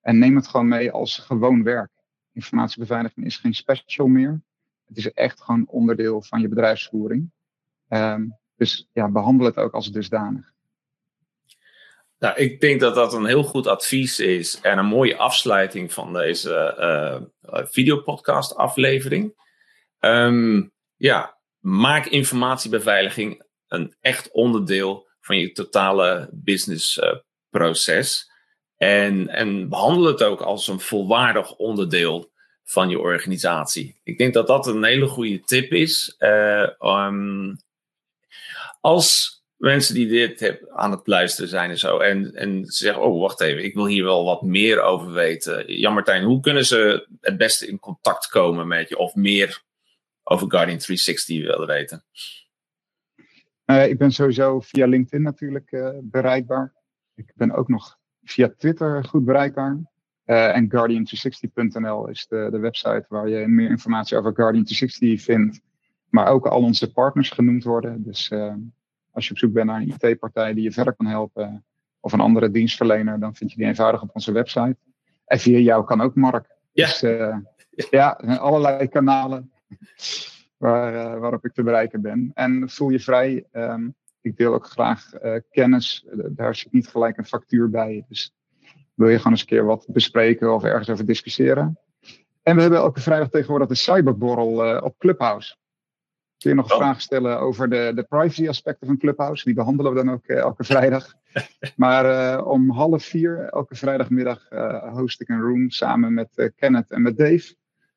En 0.00 0.18
neem 0.18 0.36
het 0.36 0.48
gewoon 0.48 0.68
mee 0.68 0.90
als 0.90 1.18
gewoon 1.18 1.62
werk. 1.62 1.90
Informatiebeveiliging 2.32 3.26
is 3.26 3.36
geen 3.36 3.54
special 3.54 4.06
meer. 4.06 4.40
Het 4.86 4.96
is 4.96 5.12
echt 5.12 5.42
gewoon 5.42 5.66
onderdeel 5.68 6.22
van 6.22 6.40
je 6.40 6.48
bedrijfsvoering. 6.48 7.30
Um, 7.88 8.36
dus 8.56 8.88
ja, 8.92 9.10
behandel 9.10 9.46
het 9.46 9.56
ook 9.56 9.72
als 9.72 9.92
dusdanig. 9.92 10.52
Nou, 12.18 12.36
ik 12.36 12.60
denk 12.60 12.80
dat 12.80 12.94
dat 12.94 13.12
een 13.12 13.26
heel 13.26 13.42
goed 13.42 13.66
advies 13.66 14.18
is 14.18 14.60
en 14.60 14.78
een 14.78 14.86
mooie 14.86 15.16
afsluiting 15.16 15.92
van 15.92 16.12
deze 16.12 16.76
uh, 17.42 17.64
videopodcast 17.66 18.54
aflevering. 18.54 19.44
Um, 20.00 20.72
ja, 20.96 21.38
maak 21.58 22.06
informatiebeveiliging 22.06 23.44
een 23.68 23.96
echt 24.00 24.30
onderdeel 24.30 25.08
van 25.20 25.38
je 25.38 25.52
totale 25.52 26.28
businessproces. 26.32 28.30
Uh, 28.30 28.34
en, 28.88 29.28
en 29.28 29.68
behandel 29.68 30.04
het 30.04 30.22
ook 30.22 30.40
als 30.40 30.68
een 30.68 30.80
volwaardig 30.80 31.56
onderdeel 31.56 32.32
van 32.64 32.88
je 32.88 32.98
organisatie. 32.98 34.00
Ik 34.02 34.18
denk 34.18 34.34
dat 34.34 34.46
dat 34.46 34.66
een 34.66 34.84
hele 34.84 35.06
goede 35.06 35.40
tip 35.40 35.72
is. 35.72 36.14
Uh, 36.18 36.68
als 38.80 39.36
mensen 39.56 39.94
die 39.94 40.06
dit 40.06 40.62
aan 40.72 40.90
het 40.90 41.06
luisteren 41.06 41.48
zijn 41.48 41.70
en 41.70 41.78
zo. 41.78 41.98
En, 41.98 42.34
en 42.34 42.66
ze 42.66 42.84
zeggen, 42.84 43.02
oh 43.02 43.20
wacht 43.20 43.40
even, 43.40 43.64
ik 43.64 43.74
wil 43.74 43.86
hier 43.86 44.04
wel 44.04 44.24
wat 44.24 44.42
meer 44.42 44.80
over 44.80 45.12
weten. 45.12 45.78
Jan 45.80 45.94
Martijn, 45.94 46.24
hoe 46.24 46.40
kunnen 46.40 46.66
ze 46.66 47.06
het 47.20 47.36
beste 47.36 47.66
in 47.66 47.78
contact 47.78 48.28
komen 48.28 48.66
met 48.66 48.88
je? 48.88 48.98
Of 48.98 49.14
meer 49.14 49.62
over 50.28 50.50
Guardian 50.50 50.78
360 50.78 51.46
willen 51.46 51.66
weten? 51.66 52.04
Uh, 53.66 53.88
ik 53.88 53.98
ben 53.98 54.12
sowieso 54.12 54.60
via 54.60 54.86
LinkedIn 54.86 55.22
natuurlijk 55.22 55.72
uh, 55.72 55.88
bereikbaar. 56.02 56.74
Ik 57.14 57.32
ben 57.34 57.52
ook 57.52 57.68
nog 57.68 57.98
via 58.22 58.54
Twitter 58.56 59.04
goed 59.04 59.24
bereikbaar. 59.24 59.78
Uh, 60.26 60.56
en 60.56 60.72
Guardian360.nl 60.74 62.08
is 62.08 62.26
de, 62.26 62.48
de 62.50 62.58
website 62.58 63.04
waar 63.08 63.28
je 63.28 63.46
meer 63.46 63.70
informatie 63.70 64.16
over 64.16 64.32
Guardian360 64.32 65.22
vindt. 65.22 65.60
Maar 66.08 66.26
ook 66.26 66.46
al 66.46 66.62
onze 66.62 66.92
partners 66.92 67.30
genoemd 67.30 67.64
worden. 67.64 68.02
Dus 68.02 68.32
als 69.10 69.26
je 69.26 69.30
op 69.30 69.38
zoek 69.38 69.52
bent 69.52 69.66
naar 69.66 69.80
een 69.80 69.94
IT-partij 69.98 70.54
die 70.54 70.62
je 70.62 70.72
verder 70.72 70.94
kan 70.94 71.06
helpen. 71.06 71.64
Of 72.00 72.12
een 72.12 72.20
andere 72.20 72.50
dienstverlener, 72.50 73.20
dan 73.20 73.34
vind 73.34 73.50
je 73.50 73.56
die 73.56 73.66
eenvoudig 73.66 74.02
op 74.02 74.10
onze 74.12 74.32
website. 74.32 74.76
En 75.24 75.38
via 75.38 75.58
jou 75.58 75.84
kan 75.84 76.00
ook 76.00 76.14
Mark. 76.14 76.46
Ja. 76.72 76.86
Dus 76.86 77.88
ja, 77.90 78.10
allerlei 78.38 78.88
kanalen 78.88 79.50
waar, 80.56 80.94
uh, 80.94 81.20
waarop 81.20 81.44
ik 81.44 81.52
te 81.52 81.62
bereiken 81.62 82.00
ben. 82.00 82.30
En 82.34 82.70
voel 82.70 82.88
je 82.88 83.00
vrij. 83.00 83.44
Um, 83.52 83.94
ik 84.20 84.36
deel 84.36 84.54
ook 84.54 84.66
graag 84.66 85.10
kennis. 85.50 86.06
daar 86.12 86.54
zit 86.54 86.72
niet 86.72 86.88
gelijk 86.88 87.16
een 87.16 87.26
factuur 87.26 87.70
bij. 87.70 88.04
Dus 88.08 88.34
wil 88.94 89.08
je 89.08 89.16
gewoon 89.16 89.32
eens 89.32 89.40
een 89.40 89.46
keer 89.46 89.64
wat 89.64 89.86
bespreken 89.88 90.54
of 90.54 90.64
ergens 90.64 90.90
over 90.90 91.06
discussiëren. 91.06 91.78
En 92.42 92.54
we 92.54 92.60
hebben 92.60 92.78
elke 92.78 93.00
vrijdag 93.00 93.28
tegenwoordig 93.28 93.68
de 93.68 93.74
cyberborrel 93.74 94.82
op 94.82 94.98
Clubhouse. 94.98 95.56
Kun 96.38 96.50
je 96.50 96.56
nog 96.56 96.72
oh. 96.72 96.76
vragen 96.76 97.02
stellen 97.02 97.40
over 97.40 97.68
de, 97.70 97.92
de 97.94 98.02
privacy 98.02 98.48
aspecten 98.48 98.86
van 98.86 98.98
Clubhouse? 98.98 99.44
Die 99.44 99.54
behandelen 99.54 99.94
we 99.94 100.04
dan 100.04 100.14
ook 100.14 100.26
elke 100.26 100.64
vrijdag. 100.64 101.14
maar 101.76 102.44
om 102.44 102.70
half 102.70 103.04
vier, 103.04 103.38
elke 103.38 103.74
vrijdagmiddag, 103.74 104.48
host 104.92 105.20
ik 105.20 105.28
een 105.28 105.40
room 105.40 105.70
samen 105.70 106.14
met 106.14 106.52
Kenneth 106.56 106.90
en 106.90 107.02
met 107.02 107.16
Dave. 107.16 107.54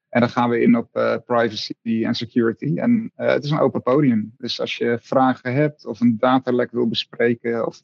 En 0.10 0.20
dan 0.20 0.30
gaan 0.30 0.50
we 0.50 0.62
in 0.62 0.78
op 0.78 0.98
uh, 0.98 1.16
privacy 1.26 2.04
en 2.06 2.16
security. 2.16 2.78
En 2.78 3.12
uh, 3.18 3.28
het 3.28 3.44
is 3.44 3.52
een 3.52 3.60
open 3.60 3.82
podium. 3.82 4.34
Dus 4.38 4.60
als 4.60 4.76
je 4.76 4.98
vragen 5.02 5.54
hebt 5.54 5.86
of 5.86 6.00
een 6.00 6.18
datalek 6.20 6.72
wil 6.72 6.88
bespreken 6.88 7.66
of 7.66 7.82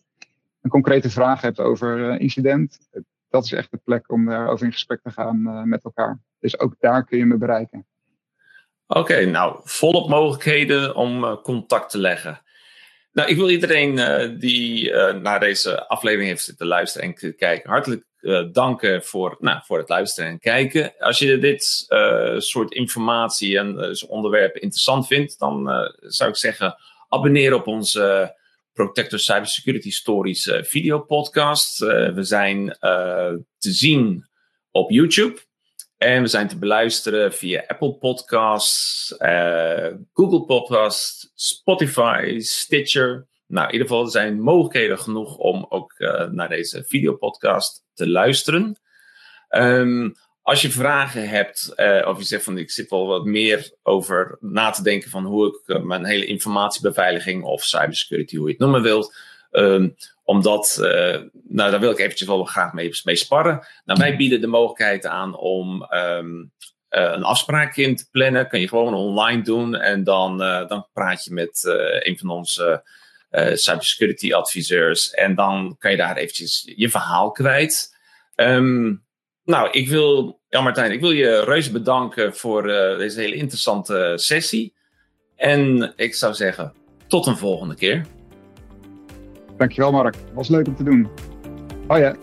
een 0.61 0.69
concrete 0.69 1.09
vraag 1.09 1.41
hebt 1.41 1.59
over 1.59 1.97
uh, 1.97 2.19
incident, 2.19 2.79
dat 3.29 3.43
is 3.43 3.51
echt 3.51 3.71
de 3.71 3.79
plek 3.83 4.11
om 4.11 4.25
daarover 4.25 4.65
in 4.65 4.71
gesprek 4.71 5.01
te 5.01 5.11
gaan 5.11 5.69
met 5.69 5.83
elkaar. 5.83 6.19
Dus 6.39 6.59
ook 6.59 6.75
daar 6.79 7.05
kun 7.05 7.17
je 7.17 7.25
me 7.25 7.37
bereiken. 7.37 7.85
Oké, 8.87 9.25
nou, 9.25 9.59
volop 9.63 10.09
mogelijkheden 10.09 10.95
om 10.95 11.41
contact 11.41 11.89
te 11.89 11.97
leggen. 11.97 12.41
Nou, 13.15 13.29
ik 13.29 13.35
wil 13.35 13.49
iedereen 13.49 13.95
die 14.39 14.93
naar 15.13 15.39
deze 15.39 15.87
aflevering 15.87 16.29
heeft 16.29 16.43
zitten 16.43 16.67
luisteren 16.67 17.07
en 17.07 17.35
kijken, 17.35 17.69
hartelijk 17.69 18.05
uh, 18.21 18.43
danken 18.51 19.03
voor, 19.03 19.37
nou, 19.39 19.59
voor 19.63 19.77
het 19.77 19.89
luisteren 19.89 20.29
en 20.29 20.39
kijken. 20.39 20.93
Als 20.99 21.19
je 21.19 21.37
dit 21.37 21.85
soort 22.37 22.73
informatie 22.73 23.57
en 23.57 23.95
onderwerpen 24.07 24.61
interessant 24.61 25.07
vindt, 25.07 25.39
dan 25.39 25.69
zou 25.99 26.29
ik 26.29 26.35
zeggen: 26.35 26.75
abonneer 27.09 27.53
op 27.53 27.67
onze 27.67 28.35
Protector 28.73 29.19
Cybersecurity 29.19 29.91
Stories 29.91 30.51
video 30.61 30.99
podcast. 30.99 31.79
we 31.79 32.23
zijn 32.23 32.77
te 33.57 33.71
zien 33.71 34.27
op 34.71 34.91
YouTube. 34.91 35.39
En 35.97 36.21
we 36.21 36.27
zijn 36.27 36.47
te 36.47 36.57
beluisteren 36.57 37.33
via 37.33 37.63
Apple 37.67 37.93
Podcasts, 37.93 39.15
Google 40.13 40.45
Podcasts, 40.45 41.31
Spotify, 41.35 42.35
Stitcher. 42.39 43.27
Nou, 43.47 43.67
in 43.67 43.71
ieder 43.71 43.87
geval 43.87 44.07
zijn 44.07 44.41
mogelijkheden 44.41 44.99
genoeg 44.99 45.37
om 45.37 45.65
ook 45.69 45.93
uh, 45.97 46.29
naar 46.29 46.49
deze 46.49 46.83
videopodcast 46.87 47.85
te 47.93 48.09
luisteren. 48.09 48.79
Um, 49.49 50.15
als 50.41 50.61
je 50.61 50.69
vragen 50.69 51.29
hebt, 51.29 51.73
uh, 51.75 52.07
of 52.07 52.17
je 52.17 52.23
zegt 52.23 52.43
van 52.43 52.57
ik 52.57 52.71
zit 52.71 52.89
wel 52.89 53.07
wat 53.07 53.25
meer 53.25 53.71
over 53.83 54.37
na 54.39 54.69
te 54.69 54.83
denken 54.83 55.09
van 55.09 55.25
hoe 55.25 55.47
ik 55.47 55.83
mijn 55.83 56.05
hele 56.05 56.25
informatiebeveiliging 56.25 57.43
of 57.43 57.63
cybersecurity, 57.63 58.35
hoe 58.35 58.45
je 58.45 58.51
het 58.51 58.61
noemen 58.61 58.81
wilt, 58.81 59.15
um, 59.57 59.95
omdat, 60.23 60.77
uh, 60.81 61.21
nou 61.47 61.71
daar 61.71 61.79
wil 61.79 61.91
ik 61.91 61.99
eventjes 61.99 62.27
wel 62.27 62.43
graag 62.43 62.73
mee, 62.73 62.91
mee 63.03 63.15
sparren. 63.15 63.67
Nou, 63.85 63.99
wij 63.99 64.15
bieden 64.15 64.41
de 64.41 64.47
mogelijkheid 64.47 65.05
aan 65.05 65.37
om 65.37 65.87
um, 65.89 66.51
een 66.89 67.23
afspraak 67.23 67.75
in 67.75 67.95
te 67.95 68.09
plannen. 68.11 68.47
Kan 68.47 68.59
je 68.59 68.67
gewoon 68.67 68.93
online 68.93 69.41
doen 69.41 69.75
en 69.75 70.03
dan, 70.03 70.37
dan 70.37 70.87
praat 70.93 71.23
je 71.23 71.33
met 71.33 71.61
een 71.99 72.17
van 72.17 72.29
onze 72.29 72.83
cybersecurity 73.53 74.33
adviseurs. 74.33 75.11
En 75.11 75.35
dan 75.35 75.75
kan 75.79 75.91
je 75.91 75.97
daar 75.97 76.17
eventjes 76.17 76.73
je 76.75 76.89
verhaal 76.89 77.31
kwijt. 77.31 77.97
Um, 78.35 79.05
nou, 79.43 79.69
ik 79.71 79.89
wil, 79.89 80.39
Jan 80.49 80.63
Martijn, 80.63 80.91
ik 80.91 81.01
wil 81.01 81.11
je 81.11 81.43
reuze 81.43 81.71
bedanken 81.71 82.35
voor 82.35 82.63
deze 82.97 83.19
hele 83.19 83.35
interessante 83.35 84.13
sessie. 84.15 84.75
En 85.35 85.93
ik 85.95 86.15
zou 86.15 86.33
zeggen, 86.33 86.73
tot 87.07 87.27
een 87.27 87.37
volgende 87.37 87.75
keer. 87.75 88.05
Dankjewel 89.57 89.91
Mark, 89.91 90.15
was 90.33 90.47
leuk 90.47 90.67
om 90.67 90.75
te 90.75 90.83
doen. 90.83 91.07
Oh 91.87 91.97
ja. 91.97 92.15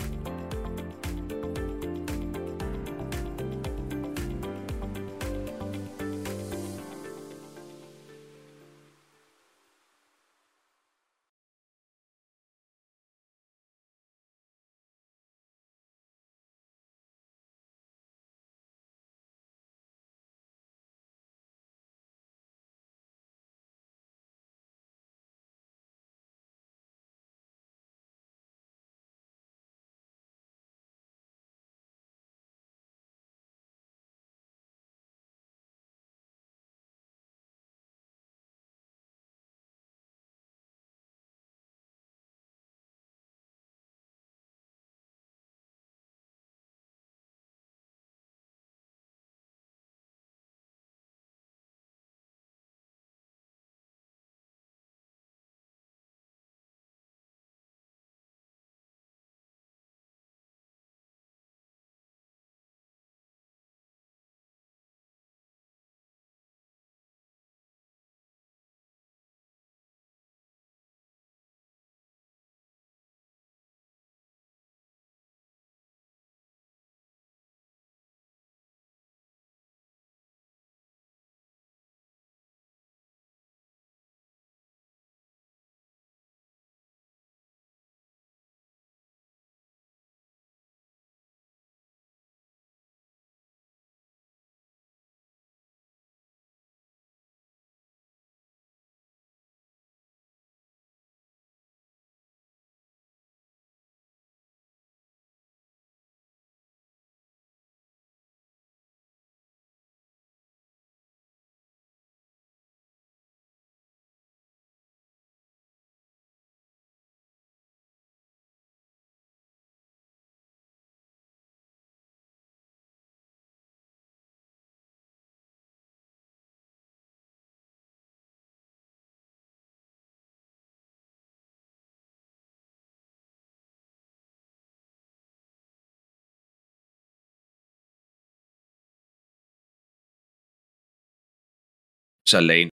Alleen 142.34 142.70